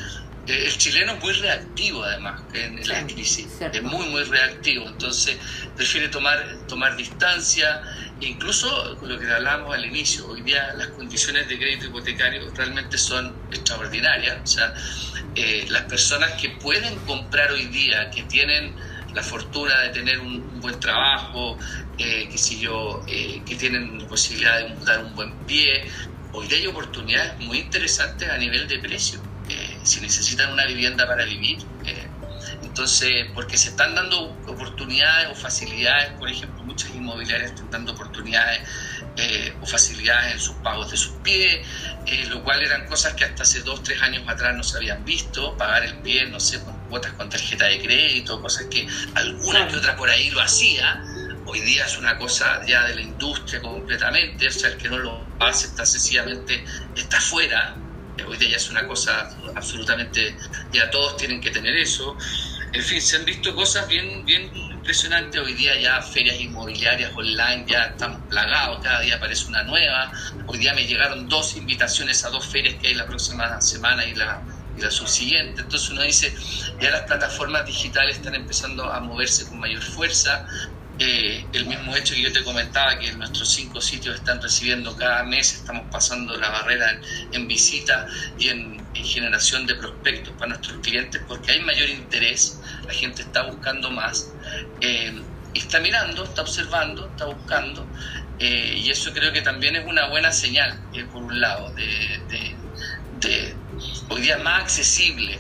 Eh, 0.48 0.68
el 0.68 0.78
chileno 0.78 1.12
es 1.16 1.22
muy 1.22 1.34
reactivo 1.34 2.02
además 2.02 2.42
en, 2.54 2.88
la 2.88 3.06
crisis, 3.06 3.48
es 3.60 3.84
muy 3.84 4.08
muy 4.08 4.24
reactivo, 4.24 4.88
entonces 4.88 5.38
prefiere 5.76 6.08
tomar, 6.08 6.42
tomar 6.70 6.96
distancia, 6.96 7.82
incluso 8.22 8.98
lo 9.02 9.20
que 9.20 9.30
hablábamos 9.30 9.76
al 9.76 9.84
inicio, 9.84 10.26
hoy 10.28 10.42
día 10.42 10.74
las 10.76 10.88
condiciones 10.90 11.50
de 11.50 11.58
crédito 11.58 11.88
hipotecario 11.88 12.50
realmente 12.56 12.98
son 12.98 13.36
extraordinarias, 13.52 14.38
o 14.42 14.48
sea, 14.48 14.74
eh, 15.36 15.66
las 15.68 15.84
personas 15.84 16.32
que 16.40 16.52
pueden 16.52 16.96
comprar 17.00 17.52
hoy 17.52 17.66
día, 17.66 18.10
que 18.10 18.24
tienen 18.24 18.74
la 19.16 19.24
fortuna 19.24 19.82
de 19.82 19.90
tener 19.90 20.20
un, 20.20 20.60
buen 20.60 20.80
trabajo, 20.80 21.58
eh, 21.98 22.28
que, 22.30 22.38
si 22.38 22.60
yo, 22.60 23.04
eh, 23.08 23.42
que 23.46 23.56
tienen 23.56 24.06
posibilidad 24.08 24.60
de 24.60 24.86
dar 24.86 25.06
un 25.06 25.16
buen 25.16 25.34
pie. 25.46 25.86
Hoy 26.34 26.48
día 26.48 26.58
hay 26.58 26.68
oportunidades 26.68 27.40
muy 27.40 27.60
interesantes 27.60 28.30
a 28.30 28.38
nivel 28.38 28.68
de 28.68 28.80
precio. 28.80 29.22
Eh, 29.48 29.80
si 29.84 30.02
necesitan 30.02 30.52
una 30.52 30.66
vivienda 30.66 31.08
para 31.08 31.24
vivir, 31.24 31.60
entonces, 32.64 33.28
porque 33.34 33.58
se 33.58 33.70
están 33.70 33.96
dando 33.96 34.20
oportunidades 34.48 35.30
o 35.32 35.36
facilidades, 35.36 36.12
por 36.20 36.30
ejemplo, 36.30 36.64
muchas 36.64 36.94
inmobiliarias 36.94 37.52
están 37.52 37.72
dando 37.72 37.94
oportunidades 37.94 38.62
o 39.62 39.66
facilidades 39.66 40.34
en 40.34 40.40
sus 40.40 40.56
pagos 40.58 40.92
de 40.92 40.98
sus 40.98 41.14
pies, 41.24 41.66
lo 42.28 42.44
cual 42.44 42.62
eran 42.62 42.86
cosas 42.88 43.14
que 43.14 43.24
hasta 43.24 43.44
hace 43.44 43.62
dos, 43.62 43.82
tres 43.84 44.02
años 44.02 44.28
atrás 44.28 44.56
no 44.58 44.64
se 44.64 44.78
habían 44.78 45.06
visto, 45.06 45.56
pagar 45.56 45.86
el 45.86 45.96
pie, 46.00 46.26
no 46.26 46.40
sé, 46.40 46.62
con 46.64 46.78
cuotas 46.90 47.14
con 47.14 47.30
tarjeta 47.30 47.66
de 47.66 47.82
crédito, 47.82 48.42
cosas 48.42 48.66
que 48.66 48.86
alguna 49.14 49.68
que 49.68 49.78
otra 49.78 49.96
por 49.96 50.10
ahí 50.10 50.30
lo 50.32 50.42
hacía, 50.42 51.02
hoy 51.56 51.62
día 51.62 51.86
es 51.86 51.98
una 51.98 52.18
cosa 52.18 52.60
ya 52.68 52.86
de 52.86 52.96
la 52.96 53.02
industria 53.02 53.62
completamente, 53.62 54.48
o 54.48 54.52
sea, 54.52 54.72
el 54.72 54.78
que 54.78 54.90
no 54.90 54.98
lo 54.98 55.26
hace 55.40 55.68
está 55.68 55.86
sencillamente, 55.86 56.66
está 56.94 57.20
fuera, 57.22 57.78
hoy 58.28 58.38
día 58.38 58.50
ya 58.50 58.58
es 58.58 58.70
una 58.70 58.86
cosa 58.86 59.30
absolutamente, 59.56 60.36
ya 60.74 60.90
todos 60.90 61.16
tienen 61.16 61.40
que 61.40 61.52
tener 61.52 61.74
eso, 61.78 62.18
en 62.74 62.84
fin, 62.84 63.02
se 63.02 63.16
han 63.16 63.24
visto 63.24 63.56
cosas 63.56 63.88
bien, 63.88 64.26
bien 64.26 64.52
impresionante. 64.54 65.40
Hoy 65.40 65.54
día 65.54 65.80
ya 65.80 66.02
ferias 66.02 66.38
inmobiliarias 66.42 67.14
online 67.16 67.66
ya 67.66 67.86
estamos 67.86 68.20
plagados, 68.30 68.84
cada 68.84 69.00
día 69.00 69.16
aparece 69.16 69.48
una 69.48 69.64
nueva. 69.64 70.12
Hoy 70.46 70.58
día 70.58 70.74
me 70.74 70.86
llegaron 70.86 71.30
dos 71.30 71.56
invitaciones 71.56 72.26
a 72.26 72.30
dos 72.32 72.46
ferias 72.46 72.76
que 72.76 72.90
hay 72.90 72.96
la 72.96 73.08
próxima 73.08 73.62
semana 73.62 74.06
y 74.06 74.14
la, 74.14 74.44
y 74.76 74.82
la 74.82 74.92
subsiguiente. 74.92 75.62
Entonces 75.62 75.90
uno 75.90 76.02
dice, 76.02 76.36
ya 76.82 76.92
las 76.92 77.04
plataformas 77.04 77.66
digitales 77.66 78.18
están 78.18 78.36
empezando 78.36 78.92
a 78.92 79.00
moverse 79.00 79.48
con 79.48 79.58
mayor 79.58 79.82
fuerza. 79.82 80.46
Eh, 80.98 81.46
el 81.52 81.66
mismo 81.66 81.94
hecho 81.94 82.16
que 82.16 82.22
yo 82.22 82.32
te 82.32 82.42
comentaba, 82.44 82.98
que 82.98 83.12
nuestros 83.14 83.50
cinco 83.50 83.82
sitios 83.82 84.16
están 84.16 84.42
recibiendo 84.42 84.96
cada 84.96 85.24
mes, 85.24 85.56
estamos 85.56 85.92
pasando 85.92 86.38
la 86.38 86.50
barrera 86.50 87.02
en, 87.34 87.48
visita 87.48 88.08
y 88.40 88.48
en, 88.50 88.86
generación 88.94 89.68
de 89.68 89.76
prospectos 89.76 90.34
para 90.36 90.50
nuestros 90.50 90.80
clientes, 90.80 91.22
porque 91.28 91.52
hay 91.52 91.62
mayor 91.62 91.90
interés, 91.90 92.60
la 92.88 92.94
gente 92.94 93.22
está 93.22 93.44
buscando 93.44 93.92
más, 93.92 94.32
eh, 94.82 95.22
está 95.54 95.80
mirando, 95.80 96.24
está 96.24 96.42
observando, 96.42 97.08
está 97.08 97.26
buscando, 97.26 97.88
eh, 98.40 98.76
y 98.78 98.90
eso 98.90 99.14
creo 99.14 99.32
que 99.32 99.42
también 99.42 99.76
es 99.76 99.86
una 99.86 100.08
buena 100.08 100.32
señal, 100.32 100.80
por 101.12 101.24
un 101.24 101.40
lado, 101.40 101.72
de, 101.74 103.56
hoy 104.10 104.22
día 104.22 104.38
más 104.40 104.64
accesible, 104.64 105.40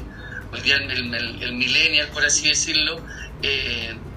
hoy 0.52 0.62
día 0.62 0.76
el 0.76 1.54
millennial, 1.54 2.10
por 2.10 2.26
así 2.26 2.48
decirlo, 2.50 3.04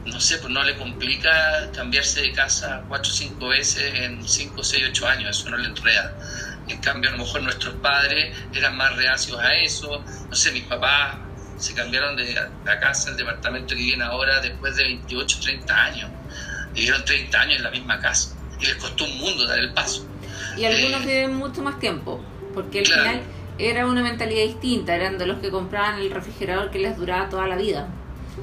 no 0.09 0.21
sé, 0.21 0.39
pues 0.39 0.53
no 0.53 0.63
le 0.63 0.77
complica 0.77 1.71
cambiarse 1.73 2.23
de 2.23 2.33
casa 2.33 2.85
cuatro 2.89 3.11
o 3.11 3.15
cinco 3.15 3.49
veces 3.49 3.93
en 3.95 4.27
cinco, 4.27 4.63
seis, 4.63 4.85
ocho 4.89 5.07
años, 5.07 5.39
eso 5.39 5.51
no 5.51 5.57
le 5.57 5.69
enreda. 5.69 6.17
En 6.69 6.79
cambio, 6.79 7.11
a 7.11 7.13
lo 7.13 7.19
mejor 7.19 7.43
nuestros 7.43 7.75
padres 7.77 8.37
eran 8.53 8.77
más 8.77 8.95
reacios 8.97 9.39
a 9.39 9.55
eso, 9.55 10.05
no 10.29 10.37
sé, 10.37 10.53
mis 10.53 10.65
papás 10.65 11.17
se 11.57 11.75
cambiaron 11.75 12.17
de 12.17 12.35
la 12.65 12.79
casa, 12.79 13.11
el 13.11 13.17
departamento 13.17 13.75
que 13.75 13.81
viven 13.81 14.03
ahora 14.03 14.41
después 14.41 14.77
de 14.77 14.85
28, 14.85 15.41
30 15.41 15.85
años. 15.85 16.11
Vivieron 16.73 17.05
30 17.05 17.41
años 17.41 17.57
en 17.57 17.63
la 17.65 17.71
misma 17.71 18.01
casa 18.01 18.37
y 18.61 18.67
les 18.67 18.77
costó 18.77 19.05
un 19.05 19.19
mundo 19.19 19.47
dar 19.47 19.59
el 19.59 19.73
paso. 19.73 20.07
Y 20.57 20.65
algunos 20.65 21.03
eh, 21.03 21.07
viven 21.07 21.35
mucho 21.35 21.63
más 21.63 21.79
tiempo, 21.79 22.23
porque 22.55 22.81
al 22.81 22.87
final 22.87 23.23
era 23.59 23.87
una 23.87 24.03
mentalidad 24.03 24.45
distinta, 24.45 24.95
eran 24.95 25.19
de 25.19 25.27
los 25.27 25.39
que 25.39 25.51
compraban 25.51 26.01
el 26.01 26.11
refrigerador 26.11 26.71
que 26.71 26.79
les 26.79 26.97
duraba 26.97 27.29
toda 27.29 27.47
la 27.49 27.57
vida. 27.57 27.89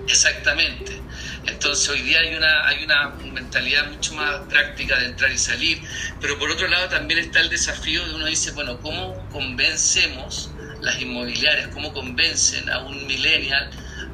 Exactamente. 0.08 1.00
Entonces 1.48 1.88
hoy 1.90 2.02
día 2.02 2.20
hay 2.20 2.36
una, 2.36 2.68
hay 2.68 2.84
una 2.84 3.10
mentalidad 3.32 3.88
mucho 3.92 4.16
más 4.16 4.42
práctica 4.50 4.98
de 4.98 5.06
entrar 5.06 5.32
y 5.32 5.38
salir, 5.38 5.84
pero 6.20 6.40
por 6.40 6.50
otro 6.50 6.68
lado 6.68 6.90
también 6.90 7.20
está 7.20 7.40
el 7.40 7.50
desafío 7.50 8.06
de 8.08 8.16
uno 8.16 8.26
dice, 8.26 8.52
bueno, 8.52 8.80
¿cómo 8.82 9.30
convencemos 9.30 10.52
las 10.82 11.00
inmobiliarias, 11.00 11.70
cómo 11.70 11.94
convencen 11.94 12.70
a 12.70 12.80
un 12.80 13.06
millennial 13.06 13.70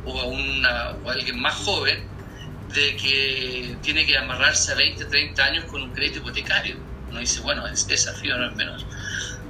o 0.06 0.20
a, 0.20 0.26
una, 0.26 0.98
alguien 1.06 1.40
más 1.40 1.56
joven 1.56 2.06
de 2.74 2.96
que 2.98 3.78
tiene 3.82 4.06
que 4.06 4.18
amarrarse 4.18 4.74
a 4.74 4.76
20, 4.76 5.06
30 5.06 5.44
años 5.44 5.66
con 5.66 5.82
un 5.84 5.94
crédito 5.94 6.20
hipotecario? 6.20 6.78
Uno 7.10 7.20
dice, 7.20 7.40
bueno, 7.42 7.66
ese 7.68 7.92
desafío 7.92 8.38
no 8.38 8.50
es 8.50 8.56
menos. 8.56 8.86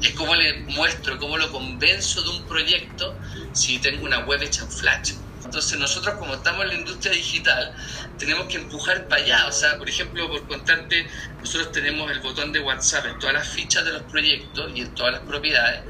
Es 0.02 0.14
como 0.14 0.36
le 0.36 0.66
muestro, 0.68 1.18
cómo 1.18 1.38
lo 1.38 1.52
convenzo 1.52 2.22
de 2.22 2.30
un 2.30 2.48
proyecto 2.48 3.20
si 3.54 3.80
tengo 3.80 4.06
una 4.06 4.20
web 4.20 4.42
hecha 4.42 4.64
en 4.64 4.72
Flash 4.72 5.14
entonces 5.52 5.78
nosotros 5.78 6.16
como 6.16 6.36
estamos 6.36 6.62
en 6.62 6.70
la 6.70 6.76
industria 6.76 7.12
digital, 7.12 7.76
tenemos 8.18 8.46
que 8.46 8.56
empujar 8.56 9.10
para 9.10 9.22
allá. 9.22 9.48
O 9.50 9.52
sea, 9.52 9.78
por 9.78 9.90
ejemplo, 9.90 10.30
por 10.30 10.48
contarte, 10.48 11.06
nosotros 11.42 11.74
tenemos 11.74 12.10
el 12.10 12.22
botón 12.22 12.54
de 12.54 12.62
WhatsApp 12.62 13.08
en 13.08 13.20
todas 13.20 13.36
las 13.36 13.50
fichas 13.50 13.84
de 13.84 13.92
los 13.92 14.04
proyectos 14.04 14.72
y 14.74 14.80
en 14.80 14.96
todas 14.96 15.12
las 15.12 15.24
propiedades. 15.24 15.84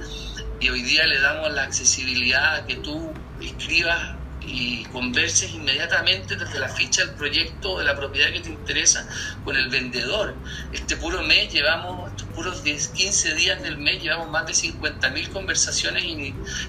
Y 0.59 0.69
hoy 0.69 0.81
día 0.81 1.05
le 1.05 1.19
damos 1.19 1.53
la 1.53 1.61
accesibilidad 1.61 2.55
a 2.55 2.65
que 2.65 2.77
tú 2.77 3.13
escribas 3.39 4.15
y 4.41 4.83
converses 4.85 5.53
inmediatamente 5.53 6.35
desde 6.35 6.57
la 6.57 6.67
ficha 6.67 7.05
del 7.05 7.13
proyecto 7.13 7.73
o 7.73 7.79
de 7.79 7.85
la 7.85 7.95
propiedad 7.95 8.33
que 8.33 8.39
te 8.39 8.49
interesa 8.49 9.07
con 9.45 9.55
el 9.55 9.69
vendedor. 9.69 10.33
Este 10.73 10.97
puro 10.97 11.21
mes 11.21 11.53
llevamos, 11.53 12.09
estos 12.09 12.27
puros 12.29 12.63
10, 12.63 12.87
15 12.87 13.35
días 13.35 13.61
del 13.61 13.77
mes, 13.77 14.01
llevamos 14.01 14.31
más 14.31 14.47
de 14.47 14.53
50.000 14.53 15.29
conversaciones 15.29 16.03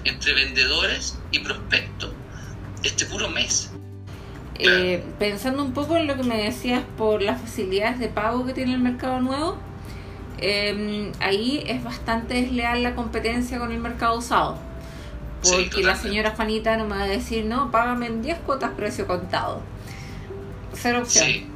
entre 0.03 0.33
vendedores 0.33 1.17
y 1.31 1.39
prospectos 1.39 2.13
este 2.83 3.05
puro 3.05 3.29
mes. 3.29 3.71
Eh, 4.59 5.03
pensando 5.17 5.63
un 5.63 5.73
poco 5.73 5.97
en 5.97 6.07
lo 6.07 6.15
que 6.15 6.23
me 6.23 6.37
decías 6.37 6.83
por 6.97 7.21
las 7.21 7.41
facilidades 7.41 7.99
de 7.99 8.07
pago 8.07 8.45
que 8.45 8.53
tiene 8.53 8.73
el 8.73 8.79
mercado 8.79 9.19
nuevo, 9.19 9.57
em, 10.37 11.11
ahí 11.19 11.63
es 11.67 11.83
bastante 11.83 12.35
desleal 12.35 12.83
la 12.83 12.95
competencia 12.95 13.57
con 13.59 13.71
el 13.71 13.79
mercado 13.79 14.17
usado. 14.17 14.59
Porque 15.43 15.83
la 15.83 15.95
señora 15.95 16.31
Juanita 16.35 16.77
no 16.77 16.85
me 16.85 16.95
va 16.95 17.03
a 17.03 17.07
decir, 17.07 17.45
no, 17.45 17.69
págame 17.71 18.05
en 18.05 18.21
10 18.21 18.39
cuotas 18.39 18.71
precio 18.77 19.07
contado. 19.07 19.61
Cero 20.73 20.99
opción. 21.01 21.25
Sí. 21.25 21.47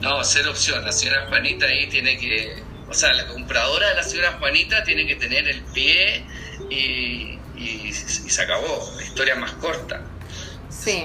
No, 0.00 0.24
cero 0.24 0.50
opción. 0.50 0.84
La 0.84 0.90
señora 0.90 1.26
Juanita 1.28 1.66
ahí 1.66 1.88
tiene 1.88 2.18
que, 2.18 2.60
o 2.88 2.94
sea, 2.94 3.12
la 3.12 3.28
compradora 3.28 3.90
de 3.90 3.94
la 3.94 4.02
señora 4.02 4.32
Juanita 4.40 4.82
tiene 4.82 5.06
que 5.06 5.14
tener 5.14 5.46
el 5.46 5.62
pie 5.62 6.24
y, 6.68 7.38
y 7.56 7.92
se 7.92 8.42
acabó. 8.42 8.92
La 8.96 9.02
historia 9.04 9.36
más 9.36 9.52
corta. 9.52 10.02
Sí, 10.72 11.04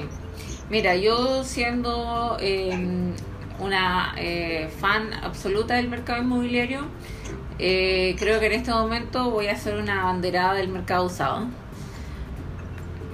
mira, 0.69 0.95
yo 0.95 1.43
siendo 1.43 2.37
em, 2.39 3.13
una 3.59 4.13
eh, 4.17 4.69
fan 4.79 5.13
absoluta 5.13 5.75
del 5.75 5.89
mercado 5.89 6.23
inmobiliario, 6.23 6.85
eh, 7.59 8.15
creo 8.17 8.39
que 8.39 8.47
en 8.47 8.53
este 8.53 8.71
momento 8.71 9.29
voy 9.29 9.47
a 9.47 9.51
hacer 9.51 9.75
una 9.75 10.05
banderada 10.05 10.53
del 10.53 10.69
mercado 10.69 11.05
usado. 11.05 11.47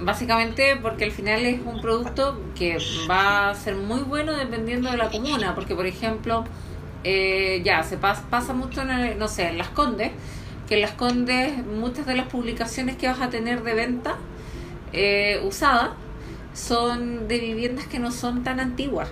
Básicamente 0.00 0.76
porque 0.76 1.04
al 1.04 1.10
final 1.10 1.44
es 1.44 1.60
un 1.64 1.80
producto 1.82 2.40
que 2.54 2.78
va 3.10 3.50
a 3.50 3.54
ser 3.54 3.74
muy 3.74 4.00
bueno 4.00 4.32
dependiendo 4.32 4.90
de 4.90 4.96
la 4.96 5.10
comuna, 5.10 5.54
porque 5.54 5.74
por 5.74 5.86
ejemplo, 5.86 6.44
eh, 7.02 7.62
ya 7.64 7.82
se 7.82 7.98
pasa 7.98 8.52
mucho 8.54 8.82
en, 8.82 9.18
no 9.18 9.28
sé, 9.28 9.48
en 9.48 9.58
Las 9.58 9.68
Condes, 9.70 10.12
que 10.68 10.76
en 10.76 10.82
Las 10.82 10.92
Condes 10.92 11.66
muchas 11.66 12.06
de 12.06 12.14
las 12.14 12.28
publicaciones 12.28 12.96
que 12.96 13.08
vas 13.08 13.20
a 13.20 13.28
tener 13.28 13.64
de 13.64 13.74
venta 13.74 14.16
usadas 15.42 15.90
son 16.54 17.28
de 17.28 17.38
viviendas 17.38 17.86
que 17.86 17.98
no 17.98 18.10
son 18.10 18.44
tan 18.44 18.60
antiguas. 18.60 19.08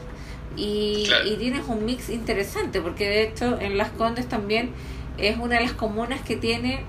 Y, 0.56 1.08
tienes 1.38 1.66
un 1.66 1.84
mix 1.84 2.08
interesante, 2.08 2.80
porque 2.80 3.08
de 3.08 3.22
hecho 3.24 3.58
en 3.60 3.76
Las 3.78 3.90
Condes 3.90 4.28
también 4.28 4.70
es 5.18 5.38
una 5.38 5.56
de 5.56 5.62
las 5.62 5.72
comunas 5.72 6.20
que 6.22 6.36
tiene 6.36 6.84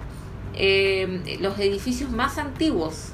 eh, 0.54 1.38
los 1.42 1.58
edificios 1.60 2.12
más 2.12 2.38
antiguos 2.38 3.10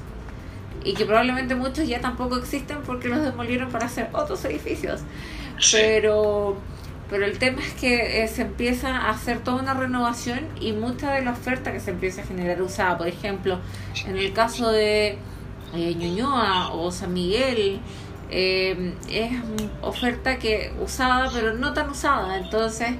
y 0.84 0.94
que 0.94 1.04
probablemente 1.04 1.54
muchos 1.54 1.86
ya 1.86 2.00
tampoco 2.00 2.36
existen 2.36 2.78
porque 2.84 3.08
los 3.08 3.22
demolieron 3.22 3.70
para 3.70 3.86
hacer 3.86 4.08
otros 4.12 4.44
edificios. 4.44 5.00
Pero, 5.72 6.56
pero 7.10 7.26
el 7.26 7.38
tema 7.38 7.60
es 7.60 7.72
que 7.74 8.22
eh, 8.22 8.28
se 8.28 8.42
empieza 8.42 8.96
a 8.96 9.10
hacer 9.10 9.40
toda 9.40 9.62
una 9.62 9.74
renovación 9.74 10.40
y 10.58 10.72
mucha 10.72 11.12
de 11.12 11.22
la 11.22 11.32
oferta 11.32 11.72
que 11.72 11.80
se 11.80 11.90
empieza 11.90 12.22
a 12.22 12.24
generar 12.24 12.60
usada. 12.62 12.96
Por 12.96 13.08
ejemplo, 13.08 13.58
en 14.06 14.16
el 14.16 14.32
caso 14.32 14.70
de 14.70 15.18
eh, 15.74 15.94
Ñuñoa 15.94 16.72
o 16.72 16.90
San 16.90 17.12
Miguel, 17.12 17.80
eh, 18.30 18.94
es 19.08 19.32
oferta 19.82 20.38
que 20.38 20.72
usada, 20.80 21.30
pero 21.32 21.54
no 21.54 21.72
tan 21.72 21.90
usada, 21.90 22.38
entonces 22.38 22.90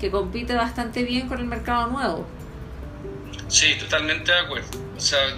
que 0.00 0.10
compite 0.10 0.54
bastante 0.54 1.02
bien 1.02 1.28
con 1.28 1.38
el 1.38 1.46
mercado 1.46 1.88
nuevo. 1.88 2.26
Sí, 3.48 3.74
totalmente 3.78 4.30
de 4.30 4.38
acuerdo. 4.38 4.68
O 4.96 5.00
sea, 5.00 5.18
hoy 5.26 5.34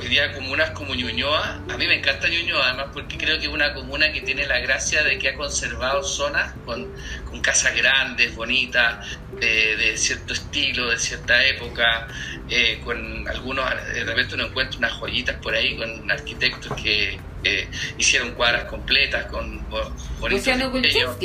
hoy 0.00 0.08
día 0.08 0.32
comunas 0.32 0.70
como 0.70 0.94
Ñuñoa, 0.94 1.60
a 1.68 1.76
mí 1.76 1.86
me 1.86 1.96
encanta 1.96 2.26
Ñuñoa, 2.28 2.68
además 2.68 2.86
porque 2.92 3.18
creo 3.18 3.38
que 3.38 3.46
es 3.46 3.52
una 3.52 3.74
comuna 3.74 4.10
que 4.12 4.22
tiene 4.22 4.46
la 4.46 4.58
gracia 4.58 5.02
de 5.02 5.18
que 5.18 5.28
ha 5.28 5.34
conservado 5.34 6.02
zonas 6.02 6.54
con, 6.64 6.90
con 7.28 7.40
casas 7.42 7.76
grandes, 7.76 8.34
bonitas, 8.34 9.06
de, 9.38 9.96
cierto 9.96 10.32
estilo, 10.32 10.88
de 10.90 10.98
cierta 10.98 11.44
época, 11.44 12.08
eh, 12.48 12.80
con 12.82 13.28
algunos, 13.28 13.68
de 13.92 14.04
repente 14.04 14.34
uno 14.36 14.46
encuentra 14.46 14.78
unas 14.78 14.92
joyitas 14.92 15.36
por 15.36 15.54
ahí 15.54 15.76
con 15.76 16.10
arquitectos 16.10 16.80
que 16.80 17.20
eh, 17.44 17.68
hicieron 17.98 18.32
cuadras 18.32 18.64
completas 18.64 19.26
con 19.26 19.68
bonitos 20.18 21.16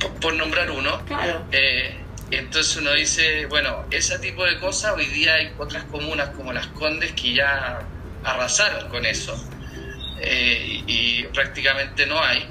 por, 0.00 0.14
por, 0.20 0.34
nombrar 0.34 0.70
uno. 0.70 1.02
Claro. 1.06 1.46
Eh, 1.50 1.99
entonces 2.36 2.76
uno 2.76 2.92
dice, 2.92 3.46
bueno, 3.46 3.86
ese 3.90 4.18
tipo 4.18 4.44
de 4.44 4.58
cosas, 4.58 4.94
hoy 4.96 5.06
día 5.06 5.34
hay 5.34 5.52
otras 5.58 5.84
comunas 5.84 6.30
como 6.30 6.52
Las 6.52 6.68
Condes 6.68 7.12
que 7.12 7.34
ya 7.34 7.80
arrasaron 8.24 8.88
con 8.88 9.06
eso 9.06 9.34
y, 10.22 10.84
y 10.86 11.24
prácticamente 11.32 12.06
no 12.06 12.22
hay. 12.22 12.46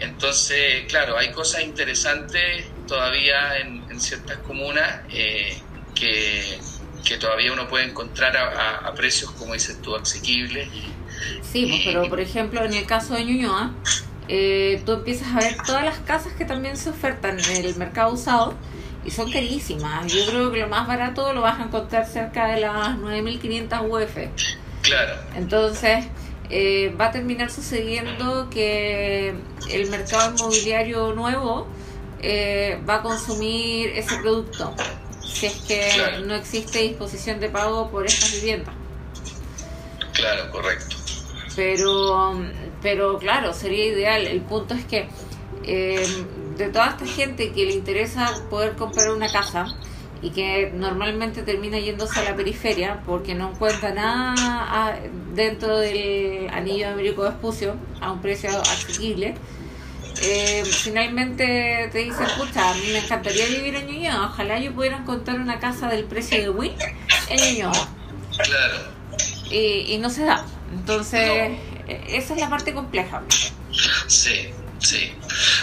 Entonces, 0.00 0.84
claro, 0.88 1.16
hay 1.18 1.32
cosas 1.32 1.62
interesantes 1.62 2.66
todavía 2.86 3.58
en, 3.58 4.00
ciertas 4.00 4.38
comunas 4.38 5.00
eh, 5.10 5.58
que, 5.94 6.60
todavía 7.18 7.52
uno 7.52 7.68
puede 7.68 7.86
encontrar 7.86 8.36
a, 8.36 8.92
precios, 8.94 9.30
como 9.32 9.54
dices 9.54 9.80
tú, 9.82 9.96
asequibles. 9.96 10.68
sí, 11.42 11.66
pues, 11.66 11.80
pero 11.84 12.08
por 12.08 12.20
ejemplo, 12.20 12.64
en 12.64 12.74
el 12.74 12.86
caso 12.86 13.14
de 13.14 13.24
Ñuñoa, 13.24 13.72
eh, 14.28 14.82
tú 14.84 14.92
empiezas 14.92 15.34
a 15.34 15.40
ver 15.40 15.56
todas 15.66 15.84
las 15.84 15.98
casas 15.98 16.32
que 16.34 16.44
también 16.44 16.76
se 16.76 16.90
ofertan 16.90 17.40
en 17.40 17.64
el 17.64 17.74
mercado 17.76 18.12
usado 18.12 18.54
y 19.04 19.10
son 19.10 19.30
carísimas. 19.30 20.12
Yo 20.12 20.26
creo 20.26 20.52
que 20.52 20.58
lo 20.58 20.68
más 20.68 20.86
barato 20.86 21.32
lo 21.32 21.42
vas 21.42 21.60
a 21.60 21.64
encontrar 21.64 22.06
cerca 22.06 22.48
de 22.48 22.60
las 22.60 22.96
9.500 22.98 23.88
UF. 23.88 24.16
Claro. 24.82 25.14
Entonces, 25.34 26.06
eh, 26.50 26.94
va 26.98 27.06
a 27.06 27.10
terminar 27.10 27.50
sucediendo 27.50 28.48
que 28.50 29.34
el 29.70 29.90
mercado 29.90 30.34
inmobiliario 30.34 31.12
nuevo 31.12 31.66
eh, 32.20 32.80
va 32.88 32.96
a 32.96 33.02
consumir 33.02 33.90
ese 33.90 34.16
producto 34.18 34.74
si 35.38 35.46
es 35.46 35.54
que 35.60 36.22
no 36.24 36.34
existe 36.34 36.80
disposición 36.80 37.38
de 37.38 37.48
pago 37.48 37.90
por 37.90 38.06
estas 38.06 38.32
viviendas. 38.32 38.74
Claro, 40.12 40.50
correcto. 40.50 40.96
Pero, 41.54 42.40
pero 42.82 43.18
claro, 43.18 43.52
sería 43.52 43.86
ideal. 43.86 44.26
El 44.26 44.40
punto 44.40 44.74
es 44.74 44.84
que 44.84 45.08
eh, 45.64 46.04
de 46.58 46.68
toda 46.68 46.88
esta 46.88 47.06
gente 47.06 47.52
que 47.52 47.64
le 47.64 47.72
interesa 47.72 48.30
poder 48.50 48.74
comprar 48.74 49.10
una 49.10 49.30
casa, 49.32 49.66
y 50.20 50.30
que 50.30 50.72
normalmente 50.74 51.42
termina 51.42 51.78
yéndose 51.78 52.20
a 52.20 52.24
la 52.24 52.36
periferia 52.36 53.02
porque 53.06 53.34
no 53.34 53.50
encuentra 53.50 53.92
nada 53.94 54.98
dentro 55.34 55.78
del 55.78 56.48
anillo 56.50 56.86
de 56.86 56.92
Américo 56.92 57.22
Vespucio 57.22 57.76
a 58.00 58.12
un 58.12 58.20
precio 58.20 58.50
asequible. 58.60 59.34
Eh, 60.20 60.64
finalmente 60.64 61.88
te 61.92 61.98
dicen, 61.98 62.26
pucha, 62.36 62.70
a 62.70 62.74
mí 62.74 62.88
me 62.92 62.98
encantaría 62.98 63.46
vivir 63.46 63.76
en 63.76 63.86
Ñuñoa, 63.86 64.26
ojalá 64.26 64.58
yo 64.58 64.72
pudiera 64.72 64.96
encontrar 64.96 65.38
una 65.38 65.60
casa 65.60 65.88
del 65.88 66.04
precio 66.04 66.38
de 66.38 66.50
Win 66.50 66.72
en 67.28 67.54
Ñuñoa. 67.54 67.88
Claro. 68.36 68.78
Y, 69.52 69.94
y 69.94 69.98
no 69.98 70.10
se 70.10 70.24
da. 70.24 70.44
Entonces, 70.72 71.20
e, 71.86 72.04
esa 72.08 72.34
es 72.34 72.40
la 72.40 72.50
parte 72.50 72.74
compleja. 72.74 73.22
Sí, 74.08 74.50
Sí. 74.78 75.12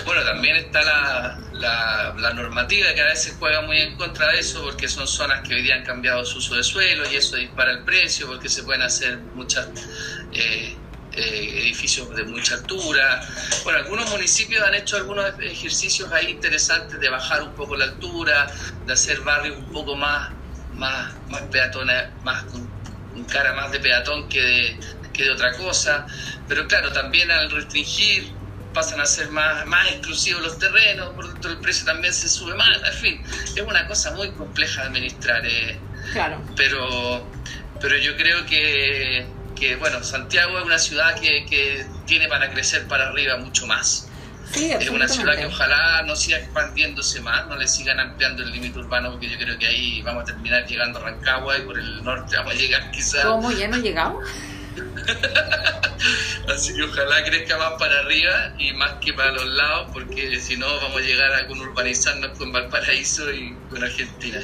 Bueno, 0.05 0.23
también 0.23 0.57
está 0.57 0.81
la, 0.83 1.39
la, 2.17 2.33
normativa 2.33 2.93
que 2.93 3.01
a 3.01 3.05
veces 3.05 3.35
juega 3.39 3.61
muy 3.61 3.79
en 3.79 3.95
contra 3.95 4.27
de 4.31 4.39
eso 4.39 4.61
porque 4.63 4.89
son 4.89 5.07
zonas 5.07 5.47
que 5.47 5.55
hoy 5.55 5.61
día 5.61 5.75
han 5.75 5.85
cambiado 5.85 6.25
su 6.25 6.39
uso 6.39 6.55
de 6.55 6.63
suelo 6.63 7.09
y 7.09 7.15
eso 7.15 7.37
dispara 7.37 7.71
el 7.71 7.83
precio 7.83 8.27
porque 8.27 8.49
se 8.49 8.63
pueden 8.63 8.81
hacer 8.81 9.17
muchas 9.33 9.69
eh, 10.33 10.75
eh, 11.13 11.61
edificios 11.61 12.13
de 12.13 12.25
mucha 12.25 12.55
altura. 12.55 13.25
Bueno, 13.63 13.79
algunos 13.79 14.09
municipios 14.09 14.61
han 14.67 14.73
hecho 14.75 14.97
algunos 14.97 15.25
ejercicios 15.39 16.11
ahí 16.11 16.31
interesantes 16.31 16.99
de 16.99 17.09
bajar 17.09 17.41
un 17.41 17.53
poco 17.53 17.77
la 17.77 17.85
altura, 17.85 18.47
de 18.85 18.93
hacer 18.93 19.21
barrios 19.21 19.57
un 19.57 19.71
poco 19.71 19.95
más, 19.95 20.31
más, 20.73 21.13
más 21.29 21.41
peatones, 21.43 22.09
más 22.23 22.43
con, 22.45 22.69
cara 23.31 23.53
más 23.53 23.71
de 23.71 23.79
peatón 23.79 24.27
que 24.27 24.41
de, 24.41 24.79
que 25.13 25.23
de 25.23 25.31
otra 25.31 25.53
cosa. 25.53 26.05
Pero 26.49 26.67
claro, 26.67 26.91
también 26.91 27.31
al 27.31 27.49
restringir 27.49 28.33
pasan 28.75 28.99
a 28.99 29.05
ser 29.05 29.29
más, 29.31 29.65
más 29.65 29.87
exclusivos 29.87 30.43
los 30.43 30.59
terrenos, 30.59 31.09
por 31.15 31.25
lo 31.25 31.31
tanto 31.31 31.49
el 31.49 31.57
precio 31.57 31.85
también 31.85 32.13
se 32.13 32.29
sube 32.29 32.53
más, 32.53 32.77
en 32.85 32.93
fin, 32.93 33.23
es 33.55 33.61
una 33.61 33.87
cosa 33.87 34.11
muy 34.11 34.29
compleja 34.31 34.81
de 34.81 34.87
administrar. 34.87 35.43
Eh, 35.45 35.79
claro. 36.11 36.41
Pero, 36.55 37.25
pero 37.81 37.97
yo 37.97 38.15
creo 38.17 38.45
que, 38.45 39.25
que, 39.55 39.77
bueno, 39.77 40.03
Santiago 40.03 40.59
es 40.59 40.65
una 40.65 40.77
ciudad 40.77 41.19
que, 41.19 41.45
que 41.45 41.87
tiene 42.05 42.27
para 42.27 42.51
crecer 42.51 42.87
para 42.87 43.07
arriba 43.07 43.37
mucho 43.37 43.65
más. 43.65 44.09
Sí, 44.51 44.71
es 44.71 44.89
una 44.89 45.07
ciudad 45.07 45.35
que 45.35 45.47
ojalá 45.47 46.03
no 46.03 46.15
siga 46.15 46.37
expandiéndose 46.37 47.19
más, 47.21 47.47
no 47.47 47.55
le 47.55 47.67
sigan 47.67 47.99
ampliando 47.99 48.43
el 48.43 48.51
límite 48.51 48.77
urbano, 48.77 49.11
porque 49.11 49.29
yo 49.29 49.37
creo 49.37 49.57
que 49.57 49.65
ahí 49.65 50.01
vamos 50.03 50.23
a 50.23 50.25
terminar 50.27 50.67
llegando 50.67 50.99
a 50.99 51.03
Rancagua 51.03 51.57
y 51.57 51.61
por 51.61 51.79
el 51.79 52.03
norte 52.03 52.37
vamos 52.37 52.53
a 52.53 52.55
llegar 52.55 52.91
quizás. 52.91 53.25
¿Cómo? 53.25 53.51
¿Ya 53.51 53.67
no 53.67 53.77
llegamos? 53.77 54.23
Así 56.47 56.75
que 56.75 56.83
ojalá 56.83 57.23
crezca 57.23 57.57
más 57.57 57.73
para 57.79 57.99
arriba 58.01 58.53
y 58.59 58.71
más 58.73 58.93
que 59.01 59.13
para 59.13 59.31
los 59.31 59.45
lados, 59.45 59.89
porque 59.91 60.39
si 60.39 60.57
no 60.57 60.67
vamos 60.67 60.97
a 60.97 61.01
llegar 61.01 61.33
a 61.33 61.47
con 61.47 61.59
urbanizarnos 61.59 62.37
con 62.37 62.51
Valparaíso 62.51 63.31
y 63.31 63.55
con 63.69 63.83
Argentina. 63.83 64.39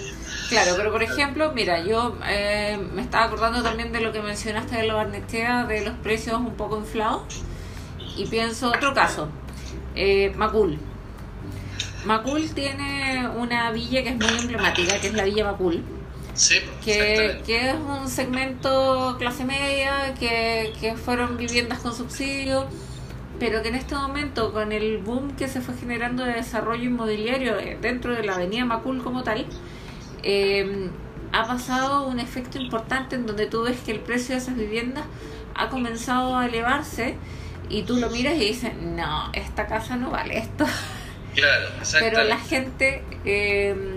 Claro, 0.50 0.74
pero 0.76 0.92
por 0.92 1.04
ejemplo, 1.04 1.52
mira, 1.54 1.84
yo 1.84 2.18
eh, 2.28 2.78
me 2.94 3.04
estaba 3.04 3.26
acordando 3.26 3.62
también 3.62 3.92
de 3.92 4.02
lo 4.02 4.12
que 4.12 4.22
mencionaste 4.22 4.78
de 4.78 4.88
la 4.88 4.96
Barnechea, 4.96 5.66
de 5.66 5.86
los 5.86 5.94
precios 6.00 6.38
un 6.38 6.56
poco 6.56 6.78
inflados, 6.80 7.22
y 8.18 8.26
pienso 8.26 8.70
otro 8.70 8.94
caso, 8.94 9.30
eh, 9.96 10.34
Macul. 10.36 10.80
Macul 12.06 12.50
tiene 12.54 13.30
una 13.36 13.72
villa 13.72 14.02
que 14.02 14.10
es 14.10 14.16
muy 14.16 14.40
emblemática, 14.40 15.00
que 15.00 15.08
es 15.08 15.14
la 15.14 15.24
Villa 15.24 15.44
Macul 15.46 15.84
que, 16.84 17.42
que, 17.46 17.70
es 17.70 17.76
un 17.76 18.08
segmento 18.08 19.16
clase 19.20 19.46
media, 19.46 20.14
que, 20.20 20.74
que 20.80 20.96
fueron 20.96 21.38
viviendas 21.38 21.80
con 21.80 21.96
subsidio, 21.96 22.68
pero 23.40 23.62
que 23.62 23.70
en 23.70 23.76
este 23.76 23.96
momento, 23.96 24.52
con 24.52 24.72
el 24.72 24.98
boom 25.00 25.36
que 25.36 25.48
se 25.48 25.62
fue 25.62 25.76
generando 25.76 26.24
de 26.24 26.34
desarrollo 26.34 26.84
inmobiliario 26.84 27.60
eh, 27.60 27.78
dentro 27.82 28.16
de 28.16 28.24
la 28.24 28.36
avenida 28.36 28.66
Macul 28.66 29.04
como 29.04 29.24
tal, 29.24 29.46
eh, 30.24 30.90
ha 31.32 31.48
pasado 31.48 32.08
un 32.08 32.20
efecto 32.20 32.60
importante 32.60 33.16
en 33.16 33.26
donde 33.26 33.46
tú 33.46 33.64
ves 33.64 33.80
que 33.80 33.92
el 33.92 34.00
precio 34.00 34.36
de 34.36 34.42
esas 34.42 34.56
viviendas 34.56 35.06
ha 35.56 35.70
comenzado 35.70 36.38
a 36.38 36.46
elevarse 36.46 37.16
y 37.70 37.84
tú 37.84 37.98
lo 37.98 38.10
miras 38.10 38.36
y 38.36 38.40
dices, 38.40 38.74
no, 38.76 39.32
esta 39.34 39.68
casa 39.68 39.96
no 39.96 40.12
vale 40.12 40.40
esto. 40.40 40.66
Claro, 41.36 41.68
Pero 42.00 42.24
la 42.24 42.38
gente... 42.38 43.04
Eh, 43.26 43.91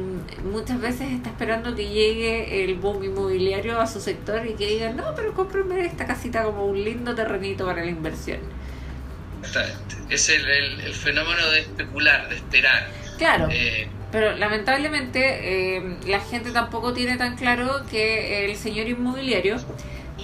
muchas 0.44 0.80
veces 0.80 1.10
está 1.10 1.30
esperando 1.30 1.74
que 1.74 1.88
llegue 1.88 2.64
el 2.64 2.74
boom 2.74 3.02
inmobiliario 3.02 3.80
a 3.80 3.86
su 3.86 4.00
sector 4.00 4.46
y 4.46 4.54
que 4.54 4.66
digan, 4.66 4.96
no, 4.96 5.14
pero 5.16 5.32
cómprame 5.34 5.84
esta 5.84 6.06
casita 6.06 6.44
como 6.44 6.66
un 6.66 6.84
lindo 6.84 7.14
terrenito 7.14 7.64
para 7.66 7.84
la 7.84 7.90
inversión. 7.90 8.38
Exactamente. 9.42 9.96
Es 10.10 10.28
el, 10.28 10.46
el, 10.46 10.94
fenómeno 10.94 11.50
de 11.50 11.60
especular, 11.60 12.28
de 12.28 12.36
esperar. 12.36 12.88
Claro. 13.18 13.48
Eh, 13.50 13.88
pero 14.12 14.36
lamentablemente 14.36 15.76
eh, 15.76 15.96
la 16.06 16.20
gente 16.20 16.50
tampoco 16.50 16.92
tiene 16.92 17.16
tan 17.16 17.36
claro 17.36 17.82
que 17.90 18.44
el 18.44 18.56
señor 18.56 18.86
inmobiliario 18.88 19.56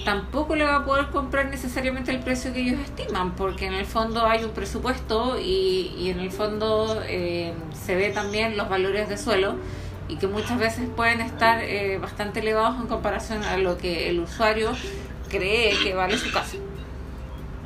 tampoco 0.05 0.55
le 0.55 0.63
va 0.63 0.77
a 0.77 0.85
poder 0.85 1.07
comprar 1.07 1.47
necesariamente 1.47 2.11
el 2.11 2.19
precio 2.19 2.53
que 2.53 2.61
ellos 2.61 2.79
estiman, 2.79 3.35
porque 3.35 3.65
en 3.65 3.73
el 3.73 3.85
fondo 3.85 4.25
hay 4.25 4.43
un 4.43 4.51
presupuesto 4.51 5.39
y, 5.39 5.93
y 5.97 6.09
en 6.09 6.19
el 6.19 6.31
fondo 6.31 7.03
eh, 7.05 7.53
se 7.85 7.95
ve 7.95 8.09
también 8.09 8.57
los 8.57 8.69
valores 8.69 9.09
de 9.09 9.17
suelo 9.17 9.57
y 10.07 10.17
que 10.17 10.27
muchas 10.27 10.59
veces 10.59 10.89
pueden 10.95 11.21
estar 11.21 11.61
eh, 11.63 11.97
bastante 11.97 12.39
elevados 12.39 12.79
en 12.81 12.87
comparación 12.87 13.43
a 13.43 13.57
lo 13.57 13.77
que 13.77 14.09
el 14.09 14.19
usuario 14.19 14.75
cree 15.29 15.77
que 15.81 15.93
vale 15.93 16.17
su 16.17 16.31
casa. 16.31 16.57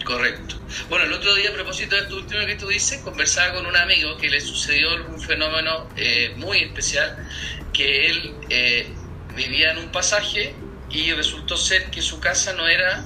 Correcto. 0.03 0.59
Bueno, 0.87 1.05
el 1.05 1.13
otro 1.13 1.33
día, 1.33 1.49
a 1.49 1.53
propósito 1.53 1.95
de 1.95 2.03
esto 2.03 2.17
último 2.17 2.45
que 2.45 2.55
tú 2.55 2.67
dices, 2.67 3.01
conversaba 3.01 3.55
con 3.55 3.65
un 3.65 3.75
amigo 3.75 4.17
que 4.17 4.29
le 4.29 4.39
sucedió 4.39 4.89
un 5.07 5.19
fenómeno 5.19 5.89
eh, 5.95 6.33
muy 6.37 6.59
especial, 6.59 7.27
que 7.73 8.07
él 8.07 8.35
eh, 8.49 8.93
vivía 9.35 9.71
en 9.71 9.79
un 9.79 9.91
pasaje 9.91 10.53
y 10.91 11.11
resultó 11.13 11.57
ser 11.57 11.89
que 11.89 12.01
su 12.01 12.19
casa 12.19 12.53
no 12.53 12.67
era 12.67 13.03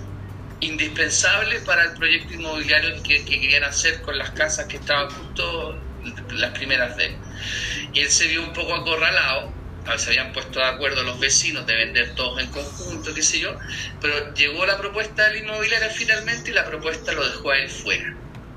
indispensable 0.60 1.62
para 1.62 1.84
el 1.86 1.94
proyecto 1.94 2.34
inmobiliario 2.34 3.02
que, 3.02 3.24
que 3.24 3.40
querían 3.40 3.64
hacer 3.64 4.02
con 4.02 4.18
las 4.18 4.32
casas 4.32 4.66
que 4.66 4.76
estaban 4.76 5.10
justo 5.10 5.80
las 6.32 6.52
primeras 6.52 6.98
de 6.98 7.16
Y 7.94 8.02
él 8.02 8.10
se 8.10 8.28
vio 8.28 8.42
un 8.44 8.54
poco 8.54 8.76
acorralado, 8.76 9.60
se 9.98 10.12
habían 10.12 10.32
puesto 10.32 10.60
de 10.60 10.66
acuerdo 10.66 11.04
los 11.04 11.20
vecinos 11.20 11.66
de 11.66 11.76
vender 11.76 12.14
todos 12.16 12.40
en 12.42 12.50
conjunto, 12.52 13.14
qué 13.14 13.24
sé 13.24 13.40
yo, 13.40 13.58
pero 14.00 14.34
llegó 14.34 14.66
la 14.66 14.78
propuesta 14.78 15.28
del 15.28 15.44
inmobiliario 15.44 15.90
finalmente 15.90 16.52
y 16.52 16.54
la 16.54 16.66
propuesta 16.66 17.12
lo 17.14 17.26
dejó 17.28 17.52
a 17.52 17.58
él 17.58 17.70
fuera, 17.70 18.06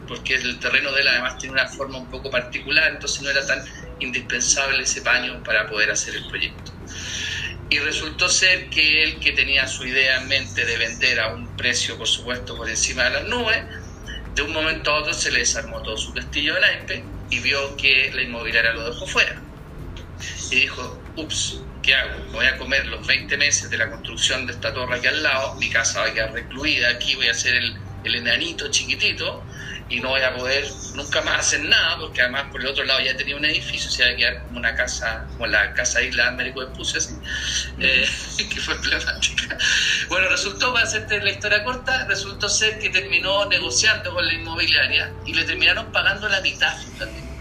porque 0.07 0.35
el 0.35 0.59
terreno 0.61 0.93
de 0.93 1.01
él 1.01 1.09
además 1.09 1.39
tiene 1.39 1.55
una 1.55 1.69
forma 1.69 1.99
un 1.99 2.11
poco 2.11 2.31
particular, 2.31 2.93
entonces 2.93 3.23
no 3.23 3.31
era 3.31 3.47
tan 3.47 3.65
indispensable 4.01 4.83
ese 4.83 5.03
paño 5.03 5.43
para 5.43 5.67
poder 5.67 5.91
hacer 5.91 6.15
el 6.17 6.27
proyecto. 6.27 6.73
Y 7.69 7.79
resultó 7.79 8.29
ser 8.29 8.69
que 8.69 9.03
él, 9.03 9.19
que 9.19 9.33
tenía 9.33 9.67
su 9.67 9.87
idea 9.87 10.21
en 10.21 10.29
mente 10.29 10.67
de 10.67 10.77
vender 10.77 11.21
a 11.21 11.33
un 11.33 11.57
precio, 11.57 11.97
por 11.97 12.07
supuesto, 12.07 12.55
por 12.55 12.69
encima 12.69 13.05
de 13.05 13.11
las 13.11 13.25
nubes, 13.25 13.65
de 14.35 14.43
un 14.43 14.53
momento 14.53 14.91
a 14.91 15.01
otro 15.01 15.15
se 15.15 15.31
le 15.31 15.41
desarmó 15.41 15.83
todo 15.83 15.97
su 15.97 16.13
castillo 16.13 16.55
de 16.55 16.61
naipe 16.61 17.05
y 17.29 17.41
vio 17.41 17.77
que 17.77 18.11
la 18.15 18.23
inmobiliaria 18.23 18.73
lo 18.73 18.85
dejó 18.85 19.07
fuera. 19.07 19.43
Y 20.51 20.57
dijo, 20.57 21.03
ups, 21.17 21.69
¿qué 21.83 21.95
hago? 21.95 22.27
Voy 22.33 22.47
a 22.47 22.57
comer 22.57 22.87
los 22.87 23.07
20 23.07 23.37
meses 23.37 23.71
de 23.71 23.79
la 23.79 23.91
construcción 23.91 24.47
de 24.47 24.53
esta 24.53 24.73
torre 24.73 24.97
aquí 24.97 25.07
al 25.07 25.23
lado, 25.23 25.57
mi 25.57 25.71
casa 25.71 26.01
va 26.01 26.07
a 26.09 26.15
quedar 26.15 26.33
recluida, 26.33 26.91
aquí 26.91 27.15
voy 27.15 27.29
a 27.29 27.33
hacer 27.33 27.55
el, 27.55 27.75
el 28.03 28.15
enanito 28.17 28.71
chiquitito 28.71 29.47
y 29.93 30.01
no 30.01 30.09
voy 30.09 30.23
a 30.23 30.35
poder 30.35 30.67
nunca 30.95 31.21
más 31.21 31.41
hacer 31.41 31.61
nada, 31.65 31.99
porque 31.99 32.23
además 32.23 32.47
por 32.51 32.63
el 32.63 32.67
otro 32.69 32.83
lado 32.83 33.01
ya 33.01 33.15
tenía 33.15 33.37
un 33.37 33.45
edificio, 33.45 33.91
se 33.91 34.03
iba 34.03 34.13
a 34.13 34.17
quedar 34.17 34.43
como 34.47 34.59
una 34.59 34.75
casa, 34.75 35.27
como 35.33 35.47
la 35.47 35.75
casa 35.75 36.01
Isla 36.01 36.29
Américo 36.29 36.65
de 36.65 36.69
Pucio, 36.75 36.99
así, 36.99 37.21
eh, 37.79 38.09
que 38.55 38.61
fue 38.61 38.75
emblemática. 38.75 39.59
Bueno, 40.09 40.31
resultó, 40.31 40.73
para 40.73 40.87
hacerte 40.87 41.23
la 41.23 41.31
historia 41.31 41.63
corta, 41.63 42.07
resultó 42.07 42.49
ser 42.49 42.79
que 42.79 42.89
terminó 42.89 43.45
negociando 43.47 44.15
con 44.15 44.27
la 44.27 44.33
inmobiliaria 44.33 45.13
y 45.27 45.35
le 45.35 45.45
terminaron 45.45 45.93
pagando 45.93 46.27
la 46.27 46.41
mitad 46.41 46.75
también 46.99 47.32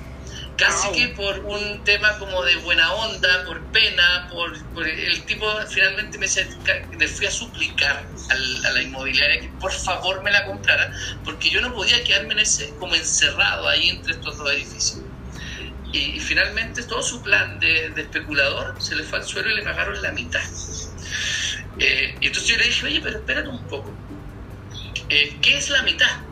casi 0.62 0.92
que 0.92 1.08
por 1.10 1.40
un 1.40 1.84
tema 1.84 2.18
como 2.20 2.44
de 2.44 2.56
buena 2.58 2.94
onda, 2.94 3.46
por 3.46 3.62
pena, 3.72 4.28
por, 4.32 4.88
el 4.88 5.26
tipo 5.26 5.46
finalmente 5.68 6.18
me 6.18 6.28
le 6.98 7.08
fui 7.08 7.26
a 7.26 7.32
suplicar 7.32 8.08
a 8.30 8.70
la 8.72 8.82
inmobiliaria 8.82 9.42
que 9.42 9.50
por 9.60 9.72
favor 9.72 10.24
me 10.24 10.32
la 10.32 10.46
comprara, 10.46 10.92
porque 11.24 11.50
yo 11.50 11.62
no 11.62 11.74
podía 11.74 12.04
quedarme 12.04 12.34
en 12.34 12.40
ese 12.40 12.76
como 12.80 12.96
encerrado 12.96 13.68
ahí 13.68 13.90
entre 13.90 14.14
estos 14.14 14.38
dos 14.38 14.52
edificios. 14.52 15.02
Y, 15.94 16.20
finalmente 16.22 16.84
todo 16.84 17.04
su 17.04 17.22
plan 17.22 17.60
de, 17.60 17.88
especulador 17.98 18.82
se 18.82 18.96
le 18.96 19.04
fue 19.04 19.20
al 19.20 19.26
suelo 19.26 19.52
y 19.52 19.56
le 19.56 19.64
pagaron 19.64 20.02
la 20.02 20.12
mitad. 20.12 20.42
Eh, 21.80 22.16
y 22.22 22.28
entonces 22.28 22.50
yo 22.50 22.58
le 22.58 22.66
dije, 22.66 22.86
oye, 22.86 23.02
pero 23.02 23.18
espérate 23.18 23.50
un 23.50 23.68
poco. 23.68 23.94
eh, 25.10 25.40
¿qué 25.42 25.58
es 25.58 25.70
la 25.70 25.82
mitad? 25.84 26.31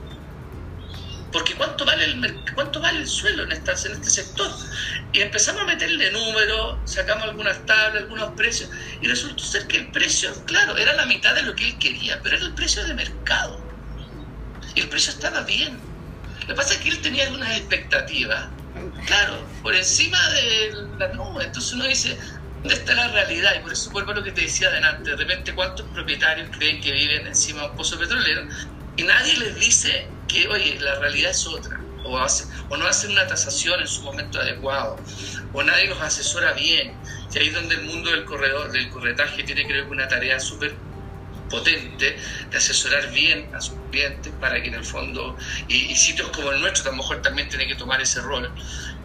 Porque 1.31 1.53
¿cuánto 1.55 1.85
vale 1.85 2.05
el, 2.05 2.43
cuánto 2.55 2.79
vale 2.79 2.99
el 2.99 3.07
suelo 3.07 3.43
en, 3.43 3.51
esta, 3.51 3.73
en 3.85 3.93
este 3.93 4.09
sector? 4.09 4.51
Y 5.13 5.21
empezamos 5.21 5.61
a 5.61 5.65
meterle 5.65 6.11
números, 6.11 6.77
sacamos 6.85 7.23
algunas 7.25 7.65
tablas, 7.65 8.03
algunos 8.03 8.33
precios, 8.33 8.69
y 9.01 9.07
resultó 9.07 9.43
ser 9.43 9.67
que 9.67 9.77
el 9.77 9.91
precio, 9.91 10.31
claro, 10.45 10.77
era 10.77 10.93
la 10.93 11.05
mitad 11.05 11.35
de 11.35 11.43
lo 11.43 11.55
que 11.55 11.67
él 11.67 11.77
quería, 11.77 12.19
pero 12.23 12.37
era 12.37 12.45
el 12.45 12.53
precio 12.53 12.83
de 12.83 12.93
mercado. 12.95 13.59
Y 14.73 14.81
el 14.81 14.89
precio 14.89 15.11
estaba 15.11 15.41
bien. 15.41 15.79
Lo 16.41 16.47
que 16.47 16.53
pasa 16.55 16.73
es 16.73 16.79
que 16.79 16.89
él 16.89 17.01
tenía 17.01 17.25
algunas 17.25 17.57
expectativas, 17.57 18.47
claro, 19.05 19.47
por 19.61 19.75
encima 19.75 20.17
de 20.29 20.73
la 20.97 21.13
nube. 21.13 21.43
Entonces 21.43 21.73
uno 21.73 21.85
dice, 21.85 22.17
¿dónde 22.61 22.73
está 22.73 22.95
la 22.95 23.07
realidad? 23.09 23.53
Y 23.55 23.59
por 23.59 23.73
eso 23.73 23.91
vuelvo 23.91 24.11
a 24.11 24.15
lo 24.15 24.23
que 24.23 24.31
te 24.31 24.41
decía 24.41 24.67
adelante. 24.69 25.11
De 25.11 25.15
repente, 25.15 25.53
¿cuántos 25.53 25.85
propietarios 25.87 26.49
creen 26.57 26.81
que 26.81 26.91
viven 26.91 27.27
encima 27.27 27.61
de 27.61 27.69
un 27.69 27.75
pozo 27.75 27.99
petrolero? 27.99 28.47
Y 28.99 29.03
nadie 29.03 29.37
les 29.37 29.57
dice 29.57 30.09
que, 30.27 30.45
oye, 30.49 30.77
la 30.81 30.99
realidad 30.99 31.31
es 31.31 31.47
otra, 31.47 31.79
o, 32.03 32.19
hace, 32.19 32.43
o 32.67 32.75
no 32.75 32.85
hacen 32.85 33.11
una 33.11 33.25
tasación 33.25 33.79
en 33.79 33.87
su 33.87 34.03
momento 34.03 34.41
adecuado, 34.41 34.97
o 35.53 35.63
nadie 35.63 35.87
los 35.87 36.01
asesora 36.01 36.51
bien. 36.51 36.93
Y 37.33 37.39
ahí 37.39 37.47
es 37.47 37.53
donde 37.53 37.75
el 37.75 37.83
mundo 37.83 38.11
del 38.11 38.25
corredor, 38.25 38.73
del 38.73 38.89
corretaje 38.89 39.43
tiene 39.43 39.65
creo 39.65 39.85
que 39.85 39.91
una 39.91 40.09
tarea 40.09 40.37
súper 40.37 40.75
potente 41.49 42.17
de 42.51 42.57
asesorar 42.57 43.09
bien 43.11 43.49
a 43.55 43.61
sus 43.61 43.77
clientes 43.89 44.33
para 44.37 44.61
que 44.61 44.67
en 44.67 44.73
el 44.73 44.83
fondo, 44.83 45.37
y, 45.69 45.95
sitios 45.95 46.27
como 46.31 46.51
el 46.51 46.59
nuestro, 46.59 46.89
a 46.89 46.91
lo 46.91 46.97
mejor 46.97 47.21
también 47.21 47.47
tiene 47.47 47.67
que 47.67 47.75
tomar 47.75 48.01
ese 48.01 48.19
rol, 48.19 48.53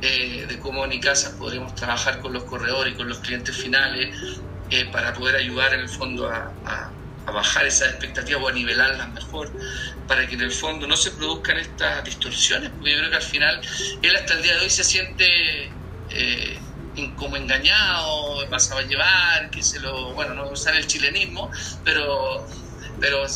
eh, 0.01 0.45
de 0.49 0.59
cómo 0.59 0.85
en 0.85 1.01
casa 1.01 1.39
podremos 1.39 1.73
trabajar 1.77 2.21
con 2.21 2.33
los 2.33 2.43
corredores 2.43 2.95
y 2.95 2.97
con 2.97 3.09
los 3.09 3.21
clientes 3.21 3.57
finales 3.57 4.41
eh, 4.71 4.87
para 4.91 5.13
poder 5.13 5.37
ayudar 5.37 5.73
en 5.73 5.81
el 5.81 5.89
fondo 5.89 6.29
a, 6.29 6.53
a 6.65 6.94
bajar 7.33 7.67
esas 7.67 7.89
expectativas 7.91 8.43
o 8.43 8.49
a 8.49 8.53
nivelarlas 8.53 9.13
mejor, 9.13 9.53
para 10.07 10.27
que 10.27 10.35
en 10.35 10.43
el 10.43 10.53
fondo 10.53 10.87
no 10.87 10.97
se 10.97 11.11
produzcan 11.13 11.59
estas 11.59 12.05
distorsiones, 12.05 12.71
porque 12.71 12.93
yo 12.93 12.99
creo 12.99 13.11
que 13.11 13.17
al 13.17 13.23
final 13.23 13.61
él 14.03 14.17
hasta 14.17 14.35
el 14.35 14.43
día 14.43 14.55
de 14.55 14.61
hoy 14.61 14.71
se 14.71 14.85
siente 14.85 15.73
eh, 16.11 16.59
como 17.17 17.37
engañado, 17.37 18.49
pasaba 18.51 18.81
a 18.81 18.85
llevar, 18.85 19.51
que 19.51 19.63
se 19.63 19.81
lo, 19.81 20.13
bueno, 20.13 20.35
no 20.35 20.49
usar 20.51 20.77
el 20.77 20.87
chilenismo, 20.87 21.51
pero, 21.85 22.47
pero 23.01 23.27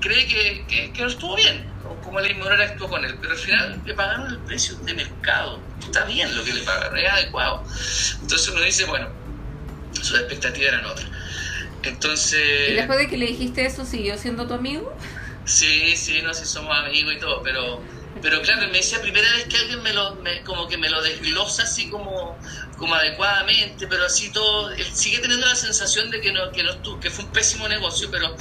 cree 0.00 0.26
que, 0.26 0.66
que, 0.66 0.92
que 0.92 1.04
estuvo 1.04 1.36
bien, 1.36 1.66
como 2.02 2.20
la 2.20 2.30
inmoral 2.30 2.60
actuó 2.60 2.88
con 2.88 3.04
él, 3.04 3.16
pero 3.20 3.32
al 3.32 3.38
final 3.38 3.82
le 3.84 3.94
pagaron 3.94 4.30
el 4.30 4.38
precio 4.38 4.76
de 4.76 4.94
mercado, 4.94 5.60
está 5.80 6.04
bien 6.04 6.34
lo 6.34 6.44
que 6.44 6.52
le 6.52 6.62
pagaron, 6.62 6.98
es 6.98 7.10
adecuado. 7.10 7.64
Entonces 8.22 8.48
uno 8.48 8.60
dice, 8.60 8.84
bueno, 8.84 9.08
sus 10.00 10.18
expectativas 10.18 10.72
eran 10.72 10.86
otras. 10.86 11.23
Entonces... 11.86 12.70
¿Y 12.70 12.74
después 12.74 12.98
de 12.98 13.08
que 13.08 13.16
le 13.16 13.26
dijiste 13.26 13.64
eso, 13.66 13.84
siguió 13.84 14.18
siendo 14.18 14.46
tu 14.46 14.54
amigo? 14.54 14.96
Sí, 15.44 15.96
sí, 15.96 16.22
no 16.22 16.32
sé, 16.32 16.46
somos 16.46 16.76
amigos 16.76 17.14
y 17.14 17.18
todo, 17.18 17.42
pero 17.42 17.82
pero 18.22 18.40
claro, 18.40 18.68
me 18.68 18.78
decía 18.78 19.02
primera 19.02 19.30
vez 19.32 19.44
que 19.44 19.56
alguien 19.58 19.82
me 19.82 19.92
lo, 19.92 20.18
como 20.44 20.66
que 20.68 20.78
me 20.78 20.88
lo 20.88 21.02
desglosa 21.02 21.64
así 21.64 21.90
como, 21.90 22.38
como 22.78 22.94
adecuadamente, 22.94 23.86
pero 23.86 24.06
así 24.06 24.30
todo, 24.32 24.70
él 24.70 24.86
sigue 24.92 25.18
teniendo 25.18 25.46
la 25.46 25.54
sensación 25.54 26.10
de 26.10 26.20
que 26.20 26.32
no, 26.32 26.50
que 26.50 26.62
no 26.62 27.00
que 27.00 27.10
fue 27.10 27.24
un 27.24 27.32
pésimo 27.32 27.68
negocio, 27.68 28.08
pero, 28.10 28.34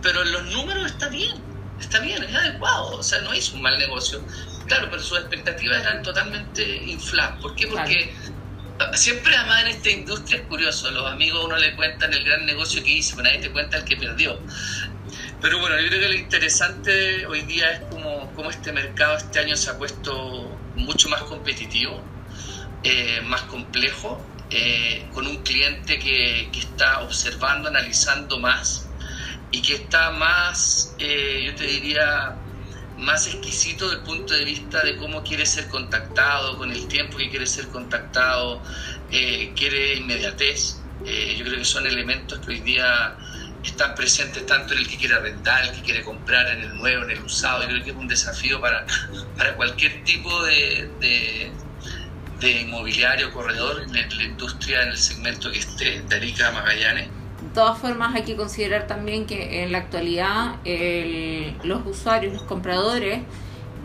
pero 0.00 0.24
los 0.24 0.46
números 0.46 0.86
está 0.86 1.08
bien, 1.08 1.34
está 1.80 1.98
bien, 2.00 2.22
es 2.22 2.34
adecuado, 2.34 2.96
o 2.96 3.02
sea, 3.02 3.20
no 3.20 3.34
hizo 3.34 3.56
un 3.56 3.62
mal 3.62 3.76
negocio. 3.78 4.22
Claro, 4.66 4.88
pero 4.90 5.02
sus 5.02 5.18
expectativas 5.18 5.82
eran 5.82 6.02
totalmente 6.02 6.64
infladas. 6.86 7.40
¿Por 7.40 7.54
qué? 7.54 7.66
Porque 7.68 8.14
siempre 8.94 9.34
además 9.36 9.62
en 9.62 9.68
esta 9.68 9.90
industria 9.90 10.40
es 10.40 10.46
curioso, 10.46 10.90
los 10.90 11.10
amigos 11.10 11.44
uno 11.44 11.56
le 11.56 11.74
cuentan 11.74 12.12
el 12.12 12.24
gran 12.24 12.44
negocio 12.46 12.82
que 12.82 12.90
hizo, 12.90 13.16
pero 13.16 13.28
nadie 13.28 13.40
te 13.40 13.52
cuenta 13.52 13.78
el 13.78 13.84
que 13.84 13.96
perdió. 13.96 14.40
Pero 15.40 15.58
bueno, 15.60 15.78
yo 15.80 15.88
creo 15.88 16.00
que 16.00 16.08
lo 16.08 16.14
interesante 16.14 17.26
hoy 17.26 17.42
día 17.42 17.70
es 17.70 17.80
cómo 17.88 18.50
este 18.50 18.72
mercado 18.72 19.16
este 19.16 19.38
año 19.40 19.56
se 19.56 19.70
ha 19.70 19.78
puesto 19.78 20.58
mucho 20.74 21.08
más 21.08 21.22
competitivo, 21.22 22.04
eh, 22.82 23.20
más 23.22 23.42
complejo, 23.42 24.26
eh, 24.50 25.08
con 25.12 25.26
un 25.26 25.42
cliente 25.42 25.98
que, 25.98 26.50
que, 26.52 26.60
está 26.60 27.00
observando, 27.00 27.68
analizando 27.68 28.38
más 28.38 28.88
y 29.50 29.60
que 29.60 29.74
está 29.74 30.12
más, 30.12 30.94
eh, 30.98 31.42
yo 31.46 31.54
te 31.56 31.64
diría, 31.64 32.36
más 32.98 33.26
exquisito 33.26 33.88
desde 33.88 34.00
el 34.00 34.06
punto 34.06 34.34
de 34.34 34.44
vista 34.44 34.82
de 34.82 34.96
cómo 34.96 35.22
quiere 35.22 35.44
ser 35.46 35.68
contactado, 35.68 36.56
con 36.56 36.70
el 36.70 36.86
tiempo 36.88 37.18
que 37.18 37.28
quiere 37.28 37.46
ser 37.46 37.68
contactado, 37.68 38.62
eh, 39.10 39.52
quiere 39.54 39.96
inmediatez. 39.96 40.82
Eh, 41.04 41.36
yo 41.38 41.44
creo 41.44 41.58
que 41.58 41.64
son 41.64 41.86
elementos 41.86 42.38
que 42.40 42.52
hoy 42.52 42.60
día 42.60 43.16
están 43.62 43.94
presentes 43.94 44.46
tanto 44.46 44.72
en 44.72 44.80
el 44.80 44.88
que 44.88 44.96
quiere 44.96 45.14
arrendar, 45.14 45.64
el 45.64 45.72
que 45.72 45.82
quiere 45.82 46.02
comprar, 46.02 46.48
en 46.48 46.62
el 46.62 46.76
nuevo, 46.76 47.04
en 47.04 47.10
el 47.10 47.22
usado. 47.22 47.62
Yo 47.62 47.68
creo 47.68 47.84
que 47.84 47.90
es 47.90 47.96
un 47.96 48.08
desafío 48.08 48.60
para, 48.60 48.86
para 49.36 49.54
cualquier 49.56 50.02
tipo 50.04 50.42
de, 50.44 50.90
de, 51.00 51.52
de 52.40 52.50
inmobiliario, 52.62 53.32
corredor 53.32 53.82
en 53.82 53.92
la 53.92 54.24
industria, 54.24 54.82
en 54.82 54.90
el 54.90 54.98
segmento 54.98 55.50
que 55.50 55.58
esté 55.58 56.02
de 56.02 56.16
Arica 56.16 56.50
Magallanes 56.50 57.15
todas 57.56 57.78
formas 57.78 58.14
hay 58.14 58.22
que 58.22 58.36
considerar 58.36 58.86
también 58.86 59.24
que 59.24 59.62
en 59.62 59.72
la 59.72 59.78
actualidad 59.78 60.56
los 61.64 61.86
usuarios, 61.86 62.34
los 62.34 62.42
compradores, 62.42 63.22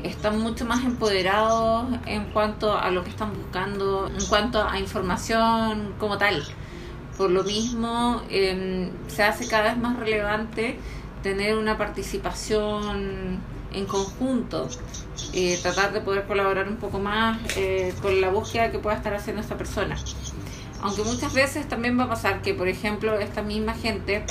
están 0.04 0.40
mucho 0.40 0.66
más 0.66 0.84
empoderados 0.84 1.86
en 2.06 2.26
cuanto 2.34 2.78
a 2.78 2.92
lo 2.92 3.06
que 3.06 3.12
están 3.12 3.34
buscando, 3.34 4.08
en 4.08 4.26
cuanto 4.26 4.62
a 4.62 4.78
información 4.78 5.94
como 5.98 6.18
tal. 6.18 6.44
Por 7.18 7.30
lo 7.30 7.44
mismo, 7.44 8.22
em, 8.30 8.90
se 9.08 9.24
hace 9.24 9.48
cada 9.48 9.70
vez 9.70 9.78
más 9.78 9.98
relevante 9.98 10.78
tener 11.24 11.58
una 11.58 11.78
participación 11.78 13.40
en 13.74 13.86
conjunto, 13.86 14.68
eh, 15.34 15.58
tratar 15.62 15.94
de 15.94 16.02
poder 16.02 16.26
colaborar 16.26 16.68
un 16.68 16.76
poco 16.76 17.00
más 17.00 17.40
eh, 17.56 17.94
con 18.02 18.20
la 18.20 18.30
búsqueda 18.30 18.70
que 18.70 18.80
pueda 18.80 18.98
estar 18.98 19.14
haciendo 19.14 19.42
esta 19.42 19.56
persona. 19.58 19.96
Aunque 20.82 21.04
muchas 21.04 21.34
veces 21.34 21.68
también 21.68 22.00
va 22.00 22.06
a 22.06 22.10
pasar 22.10 22.42
que, 22.42 22.54
por 22.54 22.68
ejemplo, 22.68 23.20
esta 23.20 23.42
misma 23.42 23.74
gente 23.74 24.26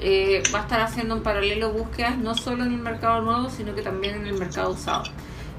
eh, 0.00 0.42
va 0.54 0.60
a 0.60 0.62
estar 0.62 0.80
haciendo 0.80 1.16
en 1.16 1.22
paralelo 1.22 1.72
búsquedas 1.72 2.18
no 2.18 2.34
solo 2.34 2.64
en 2.64 2.72
el 2.72 2.78
mercado 2.78 3.22
nuevo, 3.22 3.50
sino 3.50 3.74
que 3.74 3.82
también 3.82 4.16
en 4.16 4.26
el 4.26 4.34
mercado 4.34 4.70
usado. 4.70 5.04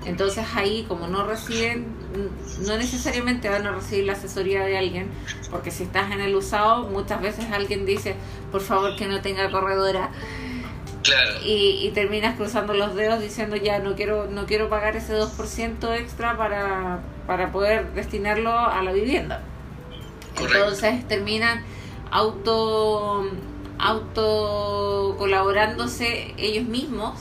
Entonces 0.06 0.46
ahí, 0.56 0.86
como 0.88 1.08
no 1.08 1.26
reciben, 1.26 1.86
no 2.66 2.78
necesariamente 2.78 3.50
van 3.50 3.68
a 3.68 3.72
recibir 3.72 4.06
la 4.06 4.14
asesoría 4.14 4.64
de 4.64 4.78
alguien, 4.78 5.10
porque 5.52 5.72
si 5.72 5.84
estás 5.84 6.12
en 6.12 6.22
el 6.22 6.36
usado, 6.36 6.88
muchas 6.88 7.22
veces 7.22 7.46
alguien 7.52 7.86
dice, 7.86 8.16
por 8.52 8.62
favor 8.62 8.96
que 8.96 9.08
no 9.08 9.22
tenga 9.22 9.52
corredora. 9.52 10.12
Claro. 11.04 11.32
Y, 11.44 11.80
y, 11.82 11.92
terminas 11.92 12.36
cruzando 12.36 12.74
los 12.74 12.94
dedos 12.94 13.22
diciendo 13.22 13.56
ya 13.56 13.80
no 13.80 13.96
quiero 13.96 14.28
no 14.30 14.46
quiero 14.46 14.70
pagar 14.70 14.98
ese 14.98 15.18
2% 15.18 15.98
extra 15.98 16.38
para, 16.38 17.00
para 17.26 17.54
poder 17.54 17.94
destinarlo 17.94 18.52
a 18.52 18.82
la 18.84 18.92
vivienda. 18.92 19.42
Entonces 20.40 21.08
terminan 21.08 21.64
auto, 22.12 23.30
auto 23.78 25.16
colaborándose 25.18 26.34
ellos 26.38 26.66
mismos 26.66 27.20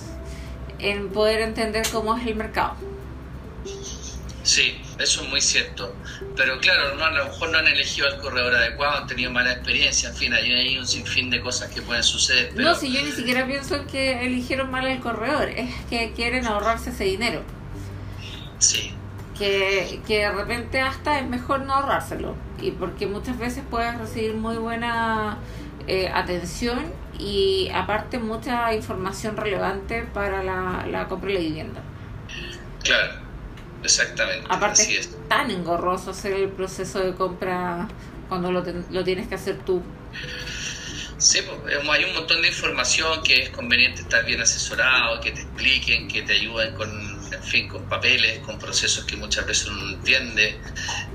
en 0.78 1.10
poder 1.10 1.42
entender 1.42 1.86
cómo 1.92 2.16
es 2.16 2.26
el 2.26 2.36
mercado. 2.36 2.76
Sí, 4.42 4.80
eso 4.98 5.22
es 5.22 5.28
muy 5.28 5.42
cierto. 5.42 5.94
Pero 6.34 6.58
claro, 6.58 6.94
no, 6.94 7.04
a 7.04 7.10
lo 7.10 7.24
mejor 7.26 7.50
no 7.50 7.58
han 7.58 7.66
elegido 7.66 8.06
al 8.06 8.18
corredor 8.18 8.54
adecuado, 8.54 8.98
han 8.98 9.06
tenido 9.06 9.30
mala 9.30 9.52
experiencia, 9.52 10.08
en 10.08 10.16
fin, 10.16 10.32
hay 10.32 10.78
un 10.78 10.86
sinfín 10.86 11.28
de 11.28 11.40
cosas 11.40 11.70
que 11.70 11.82
pueden 11.82 12.02
suceder. 12.02 12.54
No, 12.54 12.74
si 12.74 12.90
yo 12.90 13.02
ni 13.02 13.12
siquiera 13.12 13.46
pienso 13.46 13.86
que 13.86 14.24
eligieron 14.24 14.70
mal 14.70 14.86
el 14.86 15.00
corredor, 15.00 15.50
es 15.50 15.74
que 15.90 16.12
quieren 16.12 16.46
ahorrarse 16.46 16.90
ese 16.90 17.04
dinero. 17.04 17.42
Sí, 18.58 18.92
que, 19.38 20.00
que 20.06 20.18
de 20.20 20.32
repente 20.32 20.80
hasta 20.80 21.18
es 21.20 21.28
mejor 21.28 21.60
no 21.60 21.74
ahorrárselo 21.74 22.47
y 22.60 22.72
porque 22.72 23.06
muchas 23.06 23.38
veces 23.38 23.62
puedes 23.68 23.96
recibir 23.98 24.34
muy 24.34 24.56
buena 24.56 25.38
eh, 25.86 26.10
atención 26.12 26.92
y 27.18 27.70
aparte 27.74 28.18
mucha 28.18 28.74
información 28.74 29.36
relevante 29.36 30.02
para 30.02 30.42
la, 30.42 30.86
la 30.90 31.08
compra 31.08 31.28
de 31.28 31.34
la 31.34 31.40
vivienda. 31.40 31.82
Claro, 32.82 33.14
exactamente. 33.82 34.46
Aparte 34.48 34.98
es 34.98 35.16
tan 35.28 35.50
engorroso 35.50 36.10
hacer 36.10 36.32
el 36.32 36.48
proceso 36.48 37.00
de 37.00 37.14
compra 37.14 37.88
cuando 38.28 38.52
lo, 38.52 38.64
lo 38.90 39.04
tienes 39.04 39.28
que 39.28 39.34
hacer 39.34 39.58
tú. 39.64 39.82
Sí, 41.18 41.40
hay 41.90 42.04
un 42.04 42.14
montón 42.14 42.42
de 42.42 42.48
información 42.48 43.22
que 43.24 43.42
es 43.42 43.50
conveniente 43.50 44.02
estar 44.02 44.24
bien 44.24 44.40
asesorado, 44.40 45.20
que 45.20 45.32
te 45.32 45.40
expliquen, 45.40 46.06
que 46.06 46.22
te 46.22 46.34
ayuden 46.34 46.74
con 46.74 47.07
en 47.38 47.44
fin, 47.44 47.68
con 47.68 47.88
papeles, 47.88 48.40
con 48.40 48.58
procesos 48.58 49.04
que 49.04 49.16
muchas 49.16 49.46
veces 49.46 49.66
uno 49.68 49.82
no 49.82 49.90
entiende. 49.94 50.60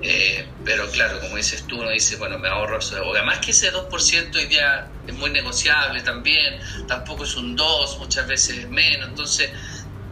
Eh, 0.02 0.48
pero 0.64 0.90
claro, 0.90 1.20
como 1.20 1.36
dices 1.36 1.66
tú, 1.68 1.82
uno 1.82 1.90
dice, 1.90 2.16
bueno, 2.16 2.40
me 2.40 2.48
ahorro 2.48 2.80
eso. 2.80 3.04
O 3.06 3.14
además 3.14 3.40
que 3.40 3.52
ese 3.52 3.72
2% 3.72 4.36
hoy 4.36 4.46
día 4.46 4.88
es 5.06 5.14
muy 5.14 5.30
negociable 5.30 6.02
también, 6.02 6.60
tampoco 6.88 7.26
es 7.26 7.36
un 7.36 7.56
2, 7.56 8.00
muchas 8.00 8.28
veces 8.28 8.60
es 8.60 8.70
menos. 8.70 9.10
Entonces, 9.10 9.52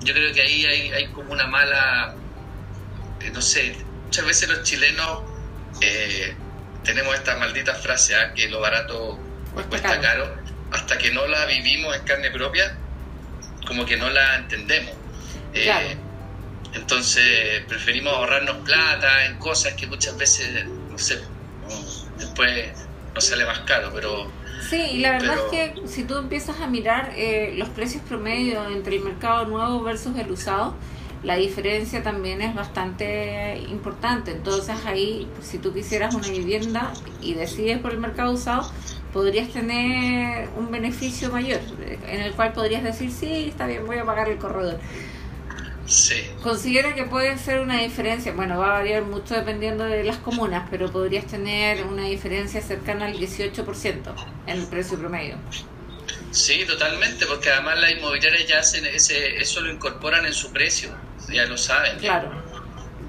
yo 0.01 0.14
creo 0.14 0.34
que 0.34 0.41
ahí 0.41 0.66
hay, 0.66 0.91
hay 0.91 1.07
como 1.07 1.32
una 1.32 1.47
mala, 1.47 2.16
eh, 3.22 3.32
no 3.32 3.41
sé, 3.41 3.76
muchas 4.05 4.26
veces 4.26 4.49
los 4.49 4.64
chilenos 4.64 5.24
eh, 5.80 6.36
tenemos 6.84 7.16
esta 7.16 7.38
maldita 7.38 7.76
frase, 7.76 8.16
¿ah? 8.16 8.34
que 8.34 8.49
lo 8.49 8.59
barato 8.59 9.18
cuesta 9.70 9.99
caro. 10.01 10.36
Hasta 10.72 10.97
que 10.97 11.12
no 11.12 11.28
la 11.28 11.45
vivimos 11.45 11.95
en 11.95 12.03
carne 12.03 12.32
propia, 12.32 12.78
como 13.68 13.86
que 13.86 13.97
no 13.97 14.09
la 14.09 14.38
entendemos. 14.38 15.01
Eh, 15.54 15.97
entonces 16.74 17.64
preferimos 17.68 18.14
ahorrarnos 18.14 18.58
plata 18.58 19.26
en 19.26 19.38
cosas 19.38 19.74
que 19.74 19.88
muchas 19.88 20.18
veces, 20.18 20.66
no 20.89 20.97
sé, 20.97 21.20
después 22.18 22.70
nos 23.14 23.26
sale 23.26 23.45
más 23.45 23.60
caro, 23.62 23.91
pero... 23.93 24.28
Sí, 24.70 24.78
y 24.78 24.99
la 24.99 25.14
verdad 25.14 25.36
es 25.38 25.52
que 25.52 25.88
si 25.88 26.04
tú 26.04 26.18
empiezas 26.18 26.62
a 26.62 26.68
mirar 26.68 27.14
eh, 27.16 27.54
los 27.58 27.68
precios 27.70 28.04
promedio 28.04 28.70
entre 28.70 28.97
el 28.97 29.04
mercado 29.04 29.45
nuevo 29.45 29.82
versus 29.82 30.18
el 30.18 30.32
usado, 30.32 30.76
la 31.24 31.36
diferencia 31.36 32.02
también 32.04 32.41
es 32.41 32.56
bastante 32.56 33.60
importante. 33.70 34.32
Entonces 34.32 34.76
ahí, 34.86 35.28
si 35.41 35.58
tú 35.58 35.74
quisieras 35.74 36.16
una 36.16 36.28
vivienda 36.28 36.93
y 37.22 37.34
decides 37.34 37.80
por 37.80 37.91
el 37.91 37.97
mercado 37.97 38.32
usado, 38.32 38.72
podrías 39.14 39.49
tener 39.49 40.49
un 40.58 40.72
beneficio 40.72 41.32
mayor, 41.32 41.60
en 42.08 42.22
el 42.22 42.34
cual 42.34 42.54
podrías 42.54 42.84
decir, 42.84 43.12
sí, 43.12 43.49
está 43.49 43.68
bien, 43.68 43.86
voy 43.86 43.97
a 43.97 44.06
pagar 44.06 44.30
el 44.30 44.38
corredor. 44.38 44.80
Sí. 45.86 46.23
Considera 46.41 46.95
que 46.95 47.03
puede 47.03 47.38
ser 47.38 47.59
una 47.59 47.79
diferencia, 47.82 48.32
bueno, 48.34 48.59
va 48.59 48.67
a 48.67 48.79
variar 48.79 49.03
mucho 49.03 49.36
dependiendo 49.36 49.84
de 49.84 50.03
las 50.03 50.17
comunas, 50.17 50.67
pero 50.69 50.91
podrías 50.91 51.25
tener 51.25 51.84
una 51.84 52.05
diferencia 52.05 52.61
cercana 52.61 53.07
al 53.07 53.13
18% 53.13 54.13
en 54.47 54.57
el 54.59 54.67
precio 54.67 54.97
promedio. 54.97 55.38
Sí, 56.32 56.63
totalmente, 56.65 57.25
porque 57.25 57.49
además 57.49 57.79
las 57.79 57.91
inmobiliarias 57.91 58.47
ya 58.47 58.59
hacen 58.59 58.86
ese, 58.86 59.38
eso 59.38 59.59
lo 59.61 59.71
incorporan 59.71 60.25
en 60.25 60.34
su 60.34 60.51
precio, 60.51 60.89
ya 61.29 61.45
lo 61.45 61.57
saben. 61.57 61.97
Claro. 61.99 62.32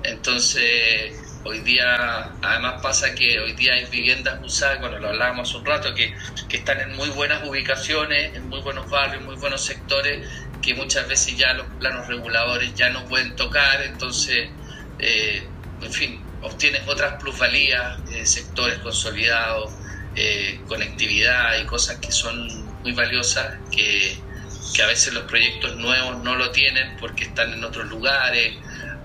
Entonces, 0.02 1.14
hoy 1.44 1.60
día, 1.60 2.32
además 2.42 2.82
pasa 2.82 3.14
que 3.14 3.38
hoy 3.38 3.52
día 3.52 3.74
hay 3.74 3.84
viviendas 3.86 4.40
usadas, 4.42 4.78
cuando 4.78 4.98
lo 4.98 5.08
hablábamos 5.08 5.48
hace 5.48 5.58
un 5.58 5.66
rato, 5.66 5.94
que, 5.94 6.14
que 6.48 6.56
están 6.58 6.80
en 6.80 6.96
muy 6.96 7.10
buenas 7.10 7.46
ubicaciones, 7.46 8.34
en 8.34 8.48
muy 8.48 8.60
buenos 8.60 8.88
barrios, 8.90 9.22
muy 9.22 9.36
buenos 9.36 9.64
sectores, 9.64 10.26
que 10.62 10.74
muchas 10.74 11.08
veces 11.08 11.36
ya 11.36 11.52
los 11.54 11.66
planos 11.78 12.06
reguladores 12.06 12.72
ya 12.74 12.88
no 12.88 13.04
pueden 13.06 13.34
tocar, 13.34 13.82
entonces, 13.82 14.48
eh, 14.98 15.50
en 15.80 15.92
fin, 15.92 16.24
obtienes 16.40 16.82
otras 16.86 17.14
plusvalías, 17.20 17.98
eh, 18.12 18.24
sectores 18.24 18.78
consolidados, 18.78 19.72
eh, 20.14 20.62
conectividad 20.66 21.58
y 21.60 21.66
cosas 21.66 21.98
que 21.98 22.12
son 22.12 22.36
muy 22.82 22.92
valiosas, 22.92 23.50
que, 23.72 24.16
que 24.72 24.82
a 24.82 24.86
veces 24.86 25.12
los 25.12 25.24
proyectos 25.24 25.76
nuevos 25.76 26.22
no 26.22 26.36
lo 26.36 26.52
tienen 26.52 26.96
porque 27.00 27.24
están 27.24 27.52
en 27.52 27.64
otros 27.64 27.88
lugares, 27.88 28.54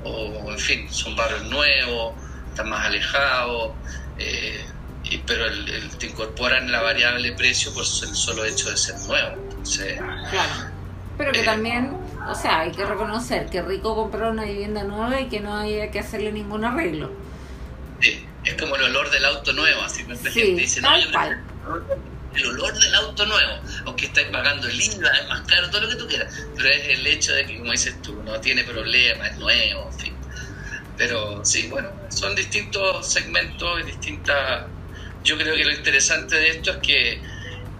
o 0.03 0.51
en 0.51 0.59
fin, 0.59 0.87
son 0.91 1.15
barrios 1.15 1.43
nuevos, 1.45 2.23
están 2.49 2.69
más 2.69 2.85
alejados, 2.85 3.77
pero 5.25 5.45
te 5.97 6.05
incorporan 6.05 6.71
la 6.71 6.81
variable 6.81 7.33
precio 7.33 7.73
por 7.73 7.83
el 7.83 8.15
solo 8.15 8.45
hecho 8.45 8.69
de 8.69 8.77
ser 8.77 8.95
nuevo. 9.07 9.35
Entonces, 9.49 9.97
claro. 10.29 10.76
Pero 11.17 11.31
que 11.31 11.43
también, 11.43 11.97
o 12.27 12.35
sea, 12.35 12.59
hay 12.59 12.71
que 12.71 12.85
reconocer 12.85 13.47
que 13.49 13.61
rico 13.61 13.95
comprar 13.95 14.31
una 14.31 14.43
vivienda 14.43 14.83
nueva 14.83 15.19
y 15.19 15.29
que 15.29 15.39
no 15.39 15.55
haya 15.55 15.89
que 15.89 15.99
hacerle 15.99 16.31
ningún 16.31 16.63
arreglo. 16.63 17.11
Sí, 17.99 18.23
es 18.45 18.53
como 18.53 18.75
el 18.75 18.83
olor 18.83 19.09
del 19.09 19.25
auto 19.25 19.51
nuevo, 19.53 19.81
así 19.81 20.03
que 20.03 20.15
sí, 20.15 20.29
gente 20.29 20.61
dice, 20.61 20.81
no, 20.81 20.95
el 22.37 22.45
olor 22.45 22.73
del 22.77 22.93
auto 22.95 23.25
nuevo, 23.25 23.53
aunque 23.85 24.05
estáis 24.05 24.27
pagando 24.27 24.67
el 24.67 24.79
IVA, 24.79 25.09
es 25.09 25.27
más 25.27 25.41
caro, 25.41 25.69
todo 25.71 25.81
lo 25.81 25.89
que 25.89 25.95
tú 25.95 26.07
quieras, 26.07 26.31
pero 26.55 26.69
es 26.69 26.87
el 26.87 27.07
hecho 27.07 27.33
de 27.33 27.45
que, 27.47 27.57
como 27.57 27.71
dices 27.71 27.99
tú, 28.03 28.21
no 28.23 28.39
tiene 28.39 28.63
problema, 28.63 29.27
es 29.27 29.37
nuevo, 29.37 29.89
en 29.91 29.99
fin. 29.99 30.13
Pero 30.97 31.43
sí, 31.43 31.67
bueno, 31.69 31.89
son 32.09 32.35
distintos 32.35 33.11
segmentos 33.11 33.79
y 33.81 33.83
distintas... 33.83 34.65
Yo 35.23 35.37
creo 35.37 35.55
que 35.55 35.65
lo 35.65 35.71
interesante 35.71 36.35
de 36.35 36.49
esto 36.49 36.71
es 36.71 36.77
que, 36.77 37.21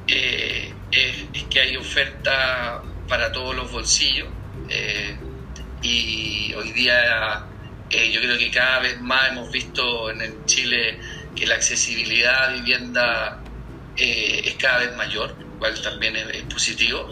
eh, 0.07 0.73
es 0.91 1.43
que 1.49 1.59
hay 1.59 1.77
oferta 1.77 2.81
para 3.08 3.32
todos 3.32 3.55
los 3.55 3.72
bolsillos. 3.72 4.28
Eh, 4.70 5.18
y 5.82 6.53
hoy 6.53 6.72
día 6.72 7.45
eh, 7.89 8.12
yo 8.12 8.20
creo 8.20 8.38
que 8.38 8.51
cada 8.51 8.80
vez 8.80 8.99
más 9.01 9.32
hemos 9.32 9.51
visto 9.51 10.12
en 10.12 10.45
Chile 10.45 10.99
que 11.36 11.45
la 11.45 11.55
accesibilidad 11.55 12.45
a 12.45 12.53
vivienda 12.53 13.43
eh, 13.95 14.41
es 14.45 14.55
cada 14.55 14.80
vez 14.80 14.95
mayor, 14.95 15.36
lo 15.39 15.60
cual 15.60 15.82
también 15.82 16.16
es, 16.16 16.43
positivo. 16.43 17.10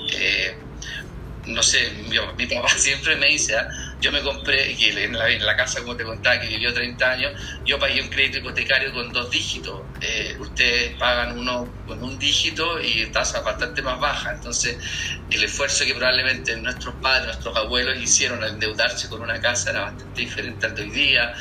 no 1.45 1.63
sé, 1.63 1.91
mi 2.37 2.45
papá 2.47 2.69
siempre 2.77 3.15
me 3.15 3.27
dice. 3.27 3.55
Yo 4.01 4.11
me 4.11 4.21
compré, 4.21 4.75
la, 4.93 5.29
en 5.29 5.45
la, 5.45 5.55
casa, 5.55 5.81
como 5.81 5.95
te 5.95 6.03
contaba, 6.03 6.39
que 6.39 6.47
vivió 6.47 6.73
30 6.73 7.11
años, 7.11 7.41
yo 7.65 7.79
pagué 7.79 8.01
un 8.01 8.09
crédito 8.09 8.39
hipotecario 8.39 8.93
con 8.93 9.11
dos 9.11 9.31
dígitos. 9.31 9.81
Eh, 10.01 10.35
ustedes 10.39 10.95
pagan 10.97 11.37
uno 11.37 11.73
con 11.87 12.03
un 12.03 12.19
dígito 12.19 12.79
y 12.81 13.05
tasa 13.07 13.41
bastante 13.41 13.81
más 13.81 13.99
baja. 13.99 14.33
Entonces, 14.33 14.77
el 15.29 15.43
esfuerzo 15.43 15.85
que 15.85 15.93
probablemente 15.93 16.55
nuestros 16.57 16.95
padres, 16.95 17.27
nuestros 17.27 17.57
abuelos 17.57 17.97
hicieron 18.01 18.43
al 18.43 18.51
endeudarse 18.51 19.09
con 19.09 19.21
una 19.21 19.39
casa 19.39 19.71
era 19.71 19.81
bastante 19.81 20.21
diferente 20.21 20.65
al 20.65 20.75
de 20.75 20.83
hoy 20.83 20.91
día. 20.91 21.33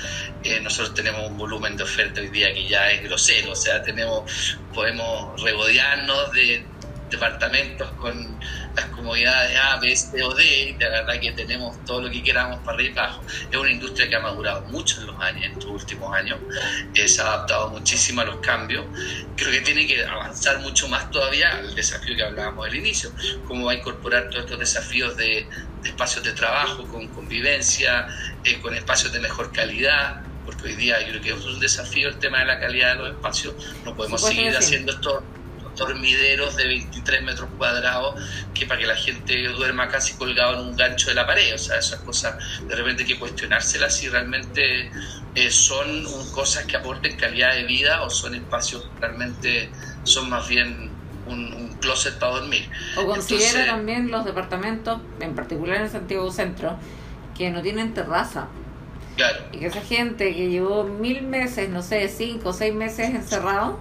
Eh, 0.43 0.61
nosotros 0.61 0.95
tenemos 0.95 1.31
un 1.31 1.37
volumen 1.37 1.77
de 1.77 1.83
oferta 1.83 2.21
hoy 2.21 2.29
día 2.29 2.53
que 2.53 2.67
ya 2.69 2.91
es 2.91 3.03
grosero, 3.03 3.53
o 3.53 3.57
sea, 3.57 3.83
tenemos 3.83 4.31
podemos 4.75 5.41
regodearnos 5.41 6.33
de 6.33 6.67
departamentos 7.15 7.91
con 7.93 8.39
las 8.75 8.87
comodidades 8.87 9.57
A, 9.57 9.77
B, 9.79 9.95
C 9.95 10.23
o 10.23 10.35
D, 10.35 10.45
y 10.45 10.73
la 10.79 10.89
verdad 10.89 11.21
que 11.21 11.33
tenemos 11.33 11.83
todo 11.85 12.03
lo 12.03 12.11
que 12.11 12.23
queramos 12.23 12.59
para 12.61 12.73
arriba 12.77 12.95
y 12.95 12.99
abajo. 12.99 13.23
Es 13.51 13.57
una 13.57 13.71
industria 13.71 14.09
que 14.09 14.17
ha 14.17 14.21
madurado 14.21 14.63
mucho 14.63 15.01
en 15.01 15.07
los 15.07 15.21
años, 15.21 15.45
en 15.45 15.53
estos 15.53 15.71
últimos 15.71 16.15
años, 16.15 16.39
eh, 16.95 17.09
se 17.09 17.21
ha 17.21 17.27
adaptado 17.27 17.71
muchísimo 17.71 18.21
a 18.21 18.25
los 18.25 18.37
cambios. 18.37 18.85
Creo 19.37 19.51
que 19.51 19.61
tiene 19.61 19.87
que 19.87 20.05
avanzar 20.05 20.59
mucho 20.61 20.89
más 20.89 21.11
todavía 21.11 21.57
al 21.57 21.75
desafío 21.75 22.17
que 22.17 22.25
hablábamos 22.25 22.67
al 22.67 22.75
inicio, 22.75 23.11
cómo 23.47 23.67
va 23.67 23.73
a 23.73 23.75
incorporar 23.77 24.29
todos 24.31 24.45
estos 24.45 24.59
desafíos 24.59 25.17
de, 25.17 25.47
espacios 25.85 26.25
de 26.25 26.33
trabajo, 26.33 26.85
con 26.89 27.09
convivencia, 27.09 28.07
eh, 28.45 28.59
con 28.61 28.75
espacios 28.75 29.13
de 29.13 29.21
mejor 29.21 29.53
calidad, 29.53 30.23
porque 30.45 30.69
hoy 30.69 30.75
día 30.75 31.01
yo 31.01 31.09
creo 31.09 31.23
que 31.23 31.31
es 31.31 31.45
un 31.45 31.61
desafío 31.61 32.09
el 32.09 32.19
tema 32.19 32.41
de 32.41 32.47
la 32.47 32.59
calidad 32.59 32.97
de 32.97 33.03
los 33.03 33.11
espacios, 33.11 33.55
no 33.85 33.95
podemos 33.95 34.23
seguir 34.23 34.57
haciendo 34.57 34.93
esto 34.93 35.23
dormideros 35.77 36.57
de 36.57 36.67
23 36.67 37.23
metros 37.23 37.49
cuadrados 37.57 38.15
que 38.53 38.67
para 38.67 38.81
que 38.81 38.87
la 38.87 38.97
gente 38.97 39.49
duerma 39.49 39.89
casi 39.89 40.15
colgado 40.15 40.55
en 40.55 40.69
un 40.69 40.77
gancho 40.77 41.09
de 41.09 41.15
la 41.15 41.27
pared. 41.27 41.55
O 41.55 41.59
sea, 41.59 41.79
esas 41.79 42.01
cosas 42.01 42.37
de 42.67 42.75
repente 42.75 43.03
hay 43.03 43.09
que 43.09 43.19
cuestionárselas 43.19 43.97
si 43.97 44.09
realmente 44.09 44.91
eh, 45.35 45.51
son 45.51 46.05
cosas 46.33 46.65
que 46.65 46.77
aporten 46.77 47.17
calidad 47.17 47.55
de 47.55 47.65
vida 47.65 48.03
o 48.03 48.11
son 48.11 48.35
espacios 48.35 48.83
que 48.83 49.01
realmente 49.01 49.71
son 50.05 50.31
más 50.31 50.49
bien 50.49 50.91
un, 51.27 51.65
closet 51.81 52.19
para 52.19 52.37
dormir. 52.37 52.71
O 52.97 53.07
considera 53.07 53.67
también 53.67 54.11
los 54.11 54.25
departamentos, 54.25 55.01
en 55.21 55.35
particular 55.35 55.83
en 55.83 55.91
Santiago 55.91 56.31
Centro, 56.31 56.79
que 57.37 57.51
no 57.51 57.61
tienen 57.61 57.93
terraza. 57.93 58.49
Claro. 59.17 59.45
Y 59.53 59.59
que 59.59 59.67
esa 59.67 59.83
gente 59.83 60.35
que 60.35 60.49
llevó 60.49 60.85
mil 60.85 61.23
meses, 61.23 61.69
no 61.69 61.83
sé, 61.83 62.09
cinco 62.09 62.51
o 62.51 62.53
seis 62.53 62.75
meses 62.75 63.11
encerrado, 63.11 63.79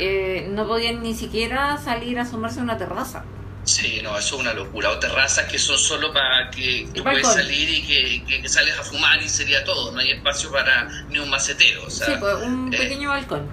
eh, 0.00 0.48
no 0.50 0.66
podían 0.66 1.02
ni 1.02 1.14
siquiera 1.14 1.76
salir 1.76 2.18
a 2.18 2.22
asomarse 2.22 2.60
a 2.60 2.62
una 2.62 2.78
terraza. 2.78 3.24
Sí, 3.64 4.00
no, 4.02 4.18
eso 4.18 4.36
es 4.36 4.40
una 4.40 4.54
locura. 4.54 4.90
O 4.90 4.98
terrazas 4.98 5.46
que 5.50 5.58
son 5.58 5.78
solo 5.78 6.12
para 6.12 6.50
que 6.50 6.88
tú 6.94 7.02
puedes 7.02 7.26
salir 7.26 7.68
y 7.68 8.20
que, 8.20 8.48
sales 8.48 8.78
a 8.78 8.82
fumar 8.82 9.22
y 9.22 9.28
sería 9.28 9.62
todo. 9.64 9.92
No 9.92 10.00
hay 10.00 10.12
espacio 10.12 10.50
para 10.50 10.88
ni 11.08 11.18
un 11.18 11.28
macetero. 11.28 11.84
O 11.84 11.90
sea, 11.90 12.06
sí, 12.06 12.12
pues 12.18 12.34
un 12.42 12.72
eh, 12.72 12.78
pequeño 12.78 13.10
balcón. 13.10 13.48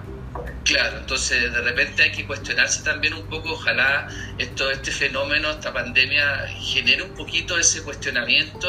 Claro, 0.64 0.98
entonces 0.98 1.52
de 1.52 1.62
repente 1.62 2.04
hay 2.04 2.12
que 2.12 2.26
cuestionarse 2.26 2.84
también 2.84 3.14
un 3.14 3.26
poco, 3.28 3.54
ojalá 3.54 4.08
esto, 4.38 4.70
este 4.70 4.92
fenómeno, 4.92 5.50
esta 5.50 5.72
pandemia, 5.72 6.48
genere 6.60 7.04
un 7.04 7.16
poquito 7.16 7.58
ese 7.58 7.84
cuestionamiento, 7.84 8.68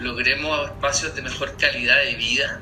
logremos 0.00 0.66
espacios 0.66 1.14
de 1.14 1.22
mejor 1.22 1.54
calidad 1.58 2.02
de 2.02 2.14
vida, 2.14 2.60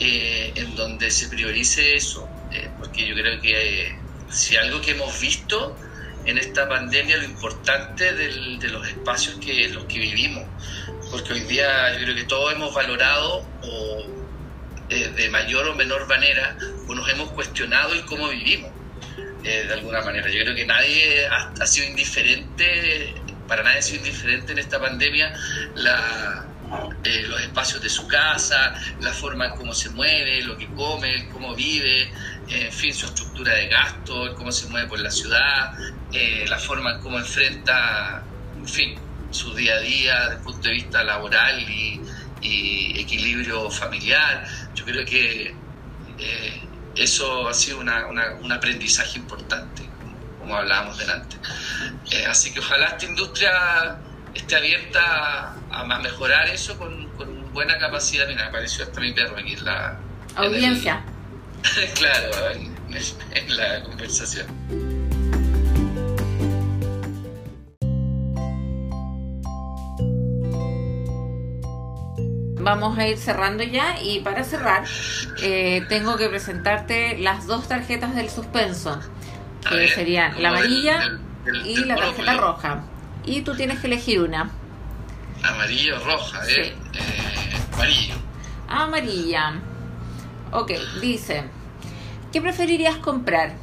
eh, 0.00 0.52
en 0.56 0.74
donde 0.74 1.10
se 1.10 1.28
priorice 1.28 1.94
eso, 1.94 2.28
eh, 2.52 2.68
porque 2.78 3.06
yo 3.06 3.14
creo 3.14 3.40
que 3.40 3.86
eh, 3.86 3.98
si 4.28 4.56
algo 4.56 4.80
que 4.80 4.92
hemos 4.92 5.20
visto 5.20 5.76
en 6.24 6.38
esta 6.38 6.68
pandemia, 6.68 7.16
lo 7.16 7.24
importante 7.24 8.12
de 8.12 8.68
los 8.68 8.86
espacios 8.86 9.36
que 9.36 9.68
los 9.68 9.84
que 9.84 9.98
vivimos, 9.98 10.44
porque 11.10 11.32
hoy 11.32 11.40
día 11.40 11.96
yo 11.98 12.04
creo 12.04 12.14
que 12.14 12.24
todos 12.24 12.52
hemos 12.52 12.74
valorado 12.74 13.46
o 13.62 14.06
eh, 14.90 15.08
de 15.16 15.30
mayor 15.30 15.68
o 15.68 15.74
menor 15.74 16.06
manera 16.08 16.56
o 16.86 16.94
nos 16.94 17.08
hemos 17.08 17.30
cuestionado 17.32 17.94
el 17.94 18.04
cómo 18.04 18.28
vivimos. 18.28 18.70
de 19.42 19.72
alguna 19.72 20.02
manera. 20.02 20.28
Yo 20.28 20.42
creo 20.42 20.54
que 20.54 20.66
nadie 20.66 21.26
ha, 21.26 21.66
sido 21.66 21.88
indiferente, 21.88 23.14
para 23.48 23.62
nadie 23.62 23.78
ha 23.78 23.82
sido 23.82 23.98
indiferente 24.04 24.52
en 24.52 24.58
esta 24.58 24.78
pandemia 24.78 25.32
la, 25.76 26.44
los 27.28 27.40
espacios 27.40 27.82
de 27.82 27.88
su 27.88 28.06
casa, 28.06 28.74
la 29.00 29.12
forma 29.12 29.46
en 29.46 29.52
cómo 29.52 29.72
se 29.72 29.90
mueve, 29.90 30.42
lo 30.42 30.56
que 30.56 30.66
come, 30.68 31.28
cómo 31.32 31.54
vive, 31.54 32.10
en 32.50 32.72
fin, 32.72 32.92
su 32.92 33.06
estructura 33.06 33.54
de 33.54 33.68
gasto, 33.68 34.34
cómo 34.34 34.50
se 34.50 34.68
mueve 34.68 34.88
por 34.88 34.98
la 34.98 35.10
ciudad, 35.10 35.72
eh, 36.12 36.44
la 36.48 36.58
forma 36.58 36.94
en 36.94 37.00
cómo 37.00 37.18
enfrenta, 37.18 38.22
en 38.56 38.66
fin, 38.66 38.98
su 39.30 39.54
día 39.54 39.74
a 39.74 39.80
día 39.80 40.20
desde 40.22 40.34
el 40.34 40.40
punto 40.40 40.68
de 40.68 40.74
vista 40.74 41.04
laboral 41.04 41.60
y, 41.60 42.00
equilibrio 42.42 43.70
familiar. 43.70 44.46
Yo 44.74 44.84
creo 44.84 45.04
que 45.04 45.54
eh, 46.18 46.62
eso 46.96 47.48
ha 47.48 47.54
sido 47.54 47.80
un 47.80 48.52
aprendizaje 48.52 49.18
importante, 49.18 49.82
como, 50.38 50.56
hablábamos 50.56 50.98
delante. 50.98 51.36
Eh, 52.10 52.26
así 52.26 52.52
que 52.52 52.60
ojalá 52.60 52.86
esta 52.86 53.04
industria 53.04 53.98
esté 54.34 54.56
abierta 54.56 55.54
a, 55.70 55.98
mejorar 56.02 56.48
eso 56.48 56.78
con, 56.78 57.08
buena 57.52 57.78
capacidad. 57.78 58.26
Mira, 58.26 58.46
apareció 58.46 58.84
hasta 58.84 59.00
mi 59.00 59.12
perro 59.12 59.36
en 59.38 59.64
la 59.64 59.98
audiencia. 60.36 61.04
claro, 61.94 62.50
en, 62.52 62.74
en 63.34 63.56
la 63.56 63.82
conversación. 63.84 64.46
vamos 72.62 72.98
a 72.98 73.06
ir 73.06 73.18
cerrando 73.18 73.62
ya 73.64 74.00
y 74.00 74.20
para 74.20 74.44
cerrar 74.44 74.84
eh, 75.42 75.84
tengo 75.88 76.16
que 76.16 76.28
presentarte 76.28 77.18
las 77.18 77.46
dos 77.46 77.68
tarjetas 77.68 78.14
del 78.14 78.30
suspenso, 78.30 79.00
que 79.68 79.88
serían 79.88 80.40
la 80.40 80.50
amarilla 80.50 81.18
y 81.64 81.84
la 81.84 81.96
tarjeta 81.96 82.36
roja. 82.36 82.84
Y 83.24 83.42
tú 83.42 83.54
tienes 83.54 83.80
que 83.80 83.86
elegir 83.86 84.20
una. 84.20 84.50
Amarillo 85.42 85.96
o 85.96 86.04
roja, 86.04 86.40
¿eh? 86.48 86.74
amarillo. 87.72 88.14
Amarilla. 88.68 89.54
Ok, 90.52 90.72
dice, 91.00 91.44
¿qué 92.32 92.40
preferirías 92.42 92.96
comprar? 92.96 93.54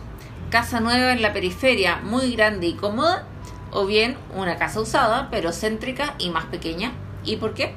¿Casa 0.49 0.79
nueva 0.79 1.11
en 1.11 1.21
la 1.21 1.33
periferia, 1.33 1.97
muy 1.97 2.33
grande 2.33 2.67
y 2.67 2.75
cómoda? 2.75 3.27
¿O 3.71 3.85
bien 3.85 4.17
una 4.33 4.57
casa 4.57 4.79
usada, 4.79 5.27
pero 5.29 5.51
céntrica 5.51 6.15
y 6.17 6.29
más 6.29 6.45
pequeña? 6.45 6.93
¿Y 7.25 7.35
por 7.35 7.53
qué? 7.53 7.75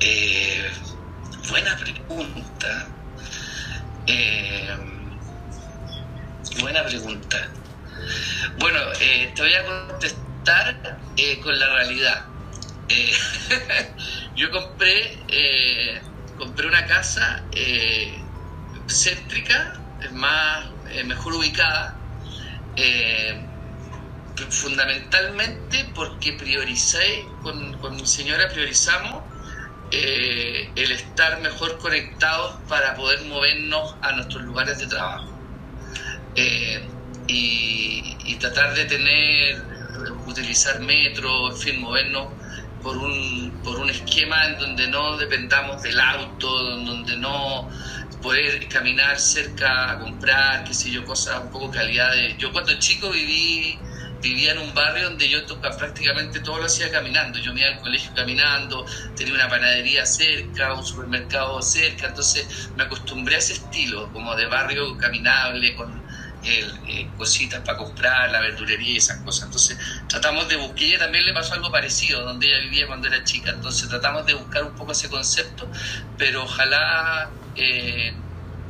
Eh, 0.00 0.70
buena 1.50 1.76
pregunta. 1.76 2.88
Eh, 4.06 4.70
buena 6.62 6.84
pregunta. 6.84 7.48
Bueno, 8.58 8.78
eh, 8.98 9.30
te 9.34 9.42
voy 9.42 9.52
a 9.52 9.64
contestar 9.66 10.98
con 11.42 11.58
la 11.58 11.66
realidad. 11.74 12.24
yo 14.36 14.50
compré, 14.50 15.18
compré 16.38 16.66
una 16.66 16.86
casa 16.86 17.42
céntrica, 18.88 19.80
más, 20.12 20.66
mejor 21.06 21.34
ubicada, 21.34 21.96
fundamentalmente 24.50 25.86
porque 25.94 26.32
prioricé, 26.32 27.24
con, 27.42 27.78
con 27.78 27.96
mi 27.96 28.06
señora 28.06 28.48
priorizamos 28.48 29.22
eh, 29.96 30.70
el 30.74 30.90
estar 30.90 31.40
mejor 31.40 31.78
conectados 31.78 32.56
para 32.68 32.96
poder 32.96 33.22
movernos 33.26 33.94
a 34.02 34.10
nuestros 34.12 34.42
lugares 34.42 34.78
de 34.80 34.88
trabajo. 34.88 35.28
Eh, 36.34 36.82
y, 37.28 38.36
tratar 38.40 38.74
de 38.74 38.84
tener, 38.84 39.62
utilizar 40.26 40.80
metro, 40.80 41.52
en 41.52 41.56
fin, 41.56 41.80
movernos 41.80 42.28
por 42.84 42.98
un, 42.98 43.62
por 43.64 43.80
un 43.80 43.88
esquema 43.88 44.44
en 44.44 44.58
donde 44.58 44.86
no 44.88 45.16
dependamos 45.16 45.82
del 45.82 45.98
auto, 45.98 46.76
en 46.76 46.84
donde 46.84 47.16
no 47.16 47.66
poder 48.20 48.68
caminar 48.68 49.18
cerca 49.18 49.92
a 49.92 49.98
comprar, 49.98 50.64
qué 50.64 50.74
sé 50.74 50.90
yo, 50.90 51.02
cosas 51.02 51.40
un 51.40 51.50
poco 51.50 51.70
calidad. 51.70 52.12
Yo 52.38 52.52
cuando 52.52 52.78
chico 52.78 53.10
viví 53.10 53.80
vivía 54.24 54.52
en 54.52 54.58
un 54.58 54.74
barrio 54.74 55.10
donde 55.10 55.28
yo 55.28 55.40
prácticamente 55.60 56.40
todo 56.40 56.58
lo 56.58 56.64
hacía 56.64 56.90
caminando. 56.90 57.38
Yo 57.38 57.52
me 57.52 57.60
iba 57.60 57.68
al 57.68 57.80
colegio 57.80 58.12
caminando, 58.14 58.86
tenía 59.14 59.34
una 59.34 59.48
panadería 59.48 60.06
cerca, 60.06 60.72
un 60.74 60.84
supermercado 60.84 61.60
cerca, 61.62 62.08
entonces 62.08 62.70
me 62.74 62.84
acostumbré 62.84 63.36
a 63.36 63.38
ese 63.38 63.52
estilo, 63.52 64.10
como 64.12 64.34
de 64.34 64.46
barrio 64.46 64.96
caminable, 64.96 65.74
con 65.74 66.03
eh, 66.44 67.12
cositas 67.16 67.62
para 67.62 67.78
comprar, 67.78 68.30
la 68.30 68.40
verdulería 68.40 68.92
y 68.92 68.96
esas 68.96 69.22
cosas. 69.22 69.44
Entonces 69.48 69.78
tratamos 70.08 70.48
de 70.48 70.56
buscar, 70.56 70.98
también 70.98 71.24
le 71.24 71.32
pasó 71.32 71.54
algo 71.54 71.70
parecido, 71.70 72.22
donde 72.22 72.46
ella 72.48 72.58
vivía 72.60 72.86
cuando 72.86 73.08
era 73.08 73.24
chica, 73.24 73.50
entonces 73.52 73.88
tratamos 73.88 74.26
de 74.26 74.34
buscar 74.34 74.64
un 74.64 74.74
poco 74.74 74.92
ese 74.92 75.08
concepto, 75.08 75.70
pero 76.16 76.44
ojalá, 76.44 77.36
eh, 77.54 78.24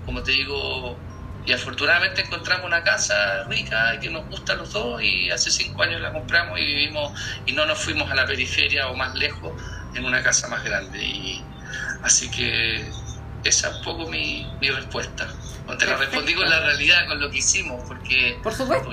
como 0.05 0.23
te 0.23 0.33
digo, 0.33 1.05
y 1.45 1.53
afortunadamente 1.53 2.23
encontramos 2.23 2.67
una 2.67 2.83
casa 2.83 3.45
rica 3.49 3.99
que 4.01 4.11
nos 4.11 4.27
gusta 4.29 4.55
a 4.55 4.57
los 4.57 4.73
dos 4.73 5.03
y 5.03 5.31
hace 5.31 5.51
cinco 5.51 5.83
años 5.83 6.01
la 6.01 6.13
compramos 6.13 6.59
y 6.59 6.65
vivimos 6.65 7.13
y 7.45 7.53
no 7.53 7.67
nos 7.67 7.79
fuimos 7.79 8.11
a 8.11 8.15
la 8.15 8.27
periferia 8.27 8.89
o 8.89 8.97
más 8.97 9.15
lejos 9.15 9.61
en 9.93 10.05
una 10.07 10.23
casa 10.23 10.49
más 10.49 10.65
grande. 10.65 11.05
Y 11.05 11.51
así 12.03 12.31
que 12.31 12.91
esa 13.45 13.69
es 13.69 13.77
un 13.77 13.83
poco 13.85 14.11
mi, 14.11 14.47
mi 14.61 14.71
respuesta. 14.71 15.29
Te 15.79 15.87
la 15.87 15.97
respondí 15.97 16.35
con 16.35 16.49
la 16.49 16.61
realidad, 16.61 17.07
con 17.09 17.21
lo 17.21 17.31
que 17.31 17.39
hicimos, 17.39 17.83
porque, 17.87 18.39
Por 18.43 18.53
supuesto. 18.53 18.91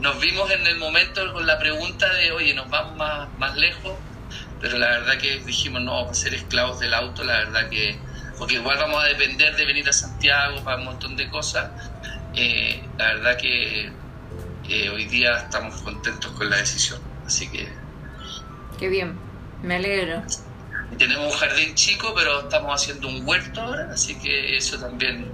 nos, 0.00 0.20
vimos 0.20 0.50
en 0.50 0.66
el 0.66 0.76
momento 0.78 1.32
con 1.32 1.46
la 1.46 1.58
pregunta 1.58 2.12
de, 2.14 2.32
oye, 2.32 2.52
nos 2.54 2.68
vamos 2.68 2.96
más, 2.96 3.28
más 3.38 3.56
lejos, 3.56 3.92
pero 4.60 4.78
la 4.78 4.88
verdad 4.88 5.18
que 5.18 5.38
dijimos, 5.40 5.82
no, 5.82 6.12
ser 6.12 6.34
esclavos 6.34 6.80
del 6.80 6.94
auto, 6.94 7.22
la 7.22 7.38
verdad 7.38 7.68
que 7.68 7.96
porque 8.38 8.54
igual 8.54 8.76
vamos 8.78 9.02
a 9.02 9.06
depender 9.06 9.54
de 9.54 9.64
venir 9.64 9.88
a 9.88 9.92
Santiago 9.92 10.62
para 10.64 10.78
un 10.78 10.86
montón 10.86 11.16
de 11.16 11.28
cosas. 11.28 11.70
Eh, 12.34 12.82
la 12.98 13.14
verdad 13.14 13.36
que 13.36 13.92
hoy 14.92 15.04
día 15.04 15.36
estamos 15.36 15.80
contentos 15.82 16.32
con 16.32 16.50
la 16.50 16.56
decisión, 16.56 17.00
así 17.24 17.48
que... 17.48 17.68
Qué 18.78 18.88
bien, 18.88 19.16
me 19.62 19.76
alegro. 19.76 20.24
Tenemos 20.98 21.32
un 21.32 21.38
jardín 21.38 21.74
chico, 21.74 22.12
pero 22.14 22.40
estamos 22.42 22.80
haciendo 22.80 23.08
un 23.08 23.26
huerto 23.26 23.60
ahora, 23.60 23.90
así 23.92 24.14
que 24.16 24.56
eso 24.56 24.78
también 24.78 25.26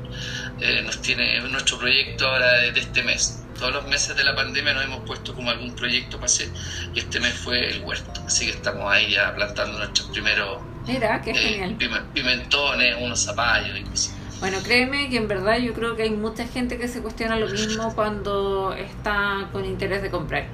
eh, 0.61 0.83
nos 0.83 1.01
tiene 1.03 1.41
nuestro 1.49 1.79
proyecto 1.79 2.27
ahora 2.27 2.53
de, 2.53 2.81
este 2.81 3.03
mes. 3.03 3.43
Todos 3.59 3.75
los 3.75 3.87
meses 3.89 4.17
de 4.17 4.25
la 4.25 4.35
pandemia 4.35 4.73
nos 4.73 4.85
hemos 4.85 5.07
puesto 5.07 5.35
como 5.35 5.51
algún 5.51 5.75
proyecto 5.75 6.17
para 6.17 6.27
hacer 6.27 6.49
y 6.95 7.01
este 7.01 7.21
mes 7.21 7.35
fue 7.35 7.69
el 7.69 7.83
huerto, 7.83 8.23
así 8.27 8.47
que 8.47 8.53
estamos 8.53 8.91
ahí 8.91 9.13
ya 9.13 9.35
plantando 9.35 9.79
nuestros 9.79 10.09
primeros 10.09 10.63
Mira, 10.87 11.21
qué 11.21 11.35
genial. 11.35 11.77
Pimentones, 12.15 12.97
unos 13.01 13.25
zapallos 13.25 13.79
y 13.79 13.83
cosas. 13.83 14.15
Bueno, 14.41 14.59
créeme 14.65 15.11
que 15.11 15.19
en 15.19 15.29
verdad 15.29 15.59
yo 15.59 15.75
creo 15.75 15.95
que 15.97 16.05
hay 16.05 16.11
mucha 16.11 16.47
gente 16.47 16.79
que 16.79 16.89
se 16.89 17.03
cuestiona 17.03 17.37
lo 17.37 17.47
mismo 17.49 17.95
cuando 17.95 18.73
está 18.73 19.51
con 19.53 19.67
interés 19.67 20.03
de 20.03 20.11
comprar. 20.11 20.47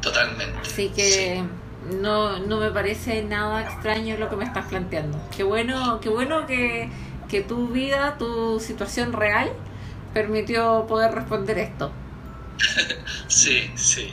Totalmente. 0.00 0.58
Así 0.62 0.88
que 0.88 1.42
no, 1.92 2.38
no 2.38 2.58
me 2.58 2.70
parece 2.70 3.22
nada 3.22 3.62
extraño 3.62 4.16
lo 4.16 4.28
que 4.28 4.36
me 4.36 4.44
estás 4.44 4.66
planteando. 4.66 5.18
Qué 5.36 5.42
bueno, 5.42 6.00
qué 6.00 6.08
bueno 6.08 6.46
que, 6.46 6.90
que 7.28 7.42
tu 7.42 7.68
vida, 7.68 8.16
tu 8.18 8.60
situación 8.60 9.12
real 9.12 9.52
permitió 10.12 10.86
poder 10.86 11.12
responder 11.12 11.58
esto. 11.58 11.92
sí, 13.28 13.70
sí. 13.74 14.12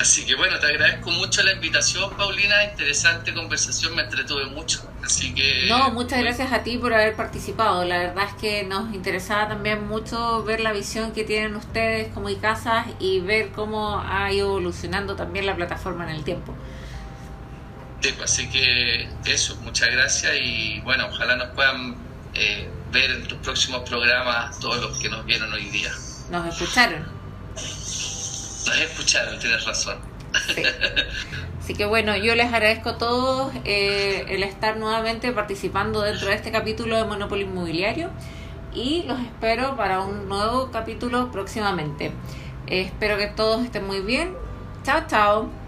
Así 0.00 0.24
que 0.24 0.34
bueno, 0.34 0.58
te 0.58 0.66
agradezco 0.66 1.10
mucho 1.10 1.42
la 1.42 1.52
invitación, 1.52 2.10
Paulina. 2.16 2.64
Interesante 2.64 3.34
conversación, 3.34 3.94
me 3.94 4.02
entretuve 4.02 4.46
mucho. 4.46 4.82
Así 5.04 5.34
que. 5.34 5.66
No, 5.68 5.90
muchas 5.90 6.22
gracias 6.22 6.52
a 6.52 6.62
ti 6.62 6.78
por 6.78 6.94
haber 6.94 7.14
participado. 7.14 7.84
La 7.84 7.98
verdad 7.98 8.24
es 8.28 8.34
que 8.40 8.64
nos 8.64 8.94
interesaba 8.94 9.48
también 9.48 9.86
mucho 9.86 10.42
ver 10.42 10.60
la 10.60 10.72
visión 10.72 11.12
que 11.12 11.24
tienen 11.24 11.54
ustedes 11.54 12.08
como 12.14 12.30
ICASAS 12.30 12.86
y 12.98 13.20
ver 13.20 13.50
cómo 13.50 14.00
ha 14.00 14.32
ido 14.32 14.48
evolucionando 14.48 15.16
también 15.16 15.44
la 15.44 15.54
plataforma 15.54 16.08
en 16.08 16.16
el 16.16 16.24
tiempo. 16.24 16.54
Sí, 18.00 18.14
así 18.22 18.48
que 18.48 19.08
eso, 19.26 19.56
muchas 19.56 19.90
gracias 19.90 20.32
y 20.40 20.80
bueno, 20.80 21.06
ojalá 21.06 21.36
nos 21.36 21.48
puedan 21.50 21.96
eh, 22.34 22.68
ver 22.92 23.10
en 23.10 23.28
tus 23.28 23.38
próximos 23.38 23.88
programas 23.88 24.58
todos 24.58 24.80
los 24.80 24.98
que 24.98 25.08
nos 25.08 25.24
vieron 25.26 25.52
hoy 25.52 25.66
día. 25.66 25.90
Nos 26.30 26.46
escucharon. 26.46 27.06
Nos 27.54 28.78
escucharon, 28.78 29.38
tienes 29.38 29.64
razón. 29.64 29.98
Así 31.60 31.74
que 31.74 31.84
bueno, 31.84 32.16
yo 32.16 32.34
les 32.34 32.46
agradezco 32.46 32.90
a 32.90 32.98
todos 32.98 33.52
eh, 33.64 34.24
el 34.28 34.42
estar 34.44 34.76
nuevamente 34.76 35.32
participando 35.32 36.00
dentro 36.02 36.28
de 36.28 36.34
este 36.34 36.50
capítulo 36.50 36.96
de 36.96 37.04
Monopoly 37.04 37.42
Inmobiliario 37.42 38.10
y 38.72 39.02
los 39.02 39.20
espero 39.20 39.76
para 39.76 40.00
un 40.00 40.28
nuevo 40.28 40.70
capítulo 40.70 41.30
próximamente. 41.30 42.12
espero 42.66 43.18
que 43.18 43.26
todos 43.26 43.64
estén 43.64 43.86
muy 43.86 44.00
bien. 44.00 44.34
Chao, 44.84 45.02
chao. 45.06 45.59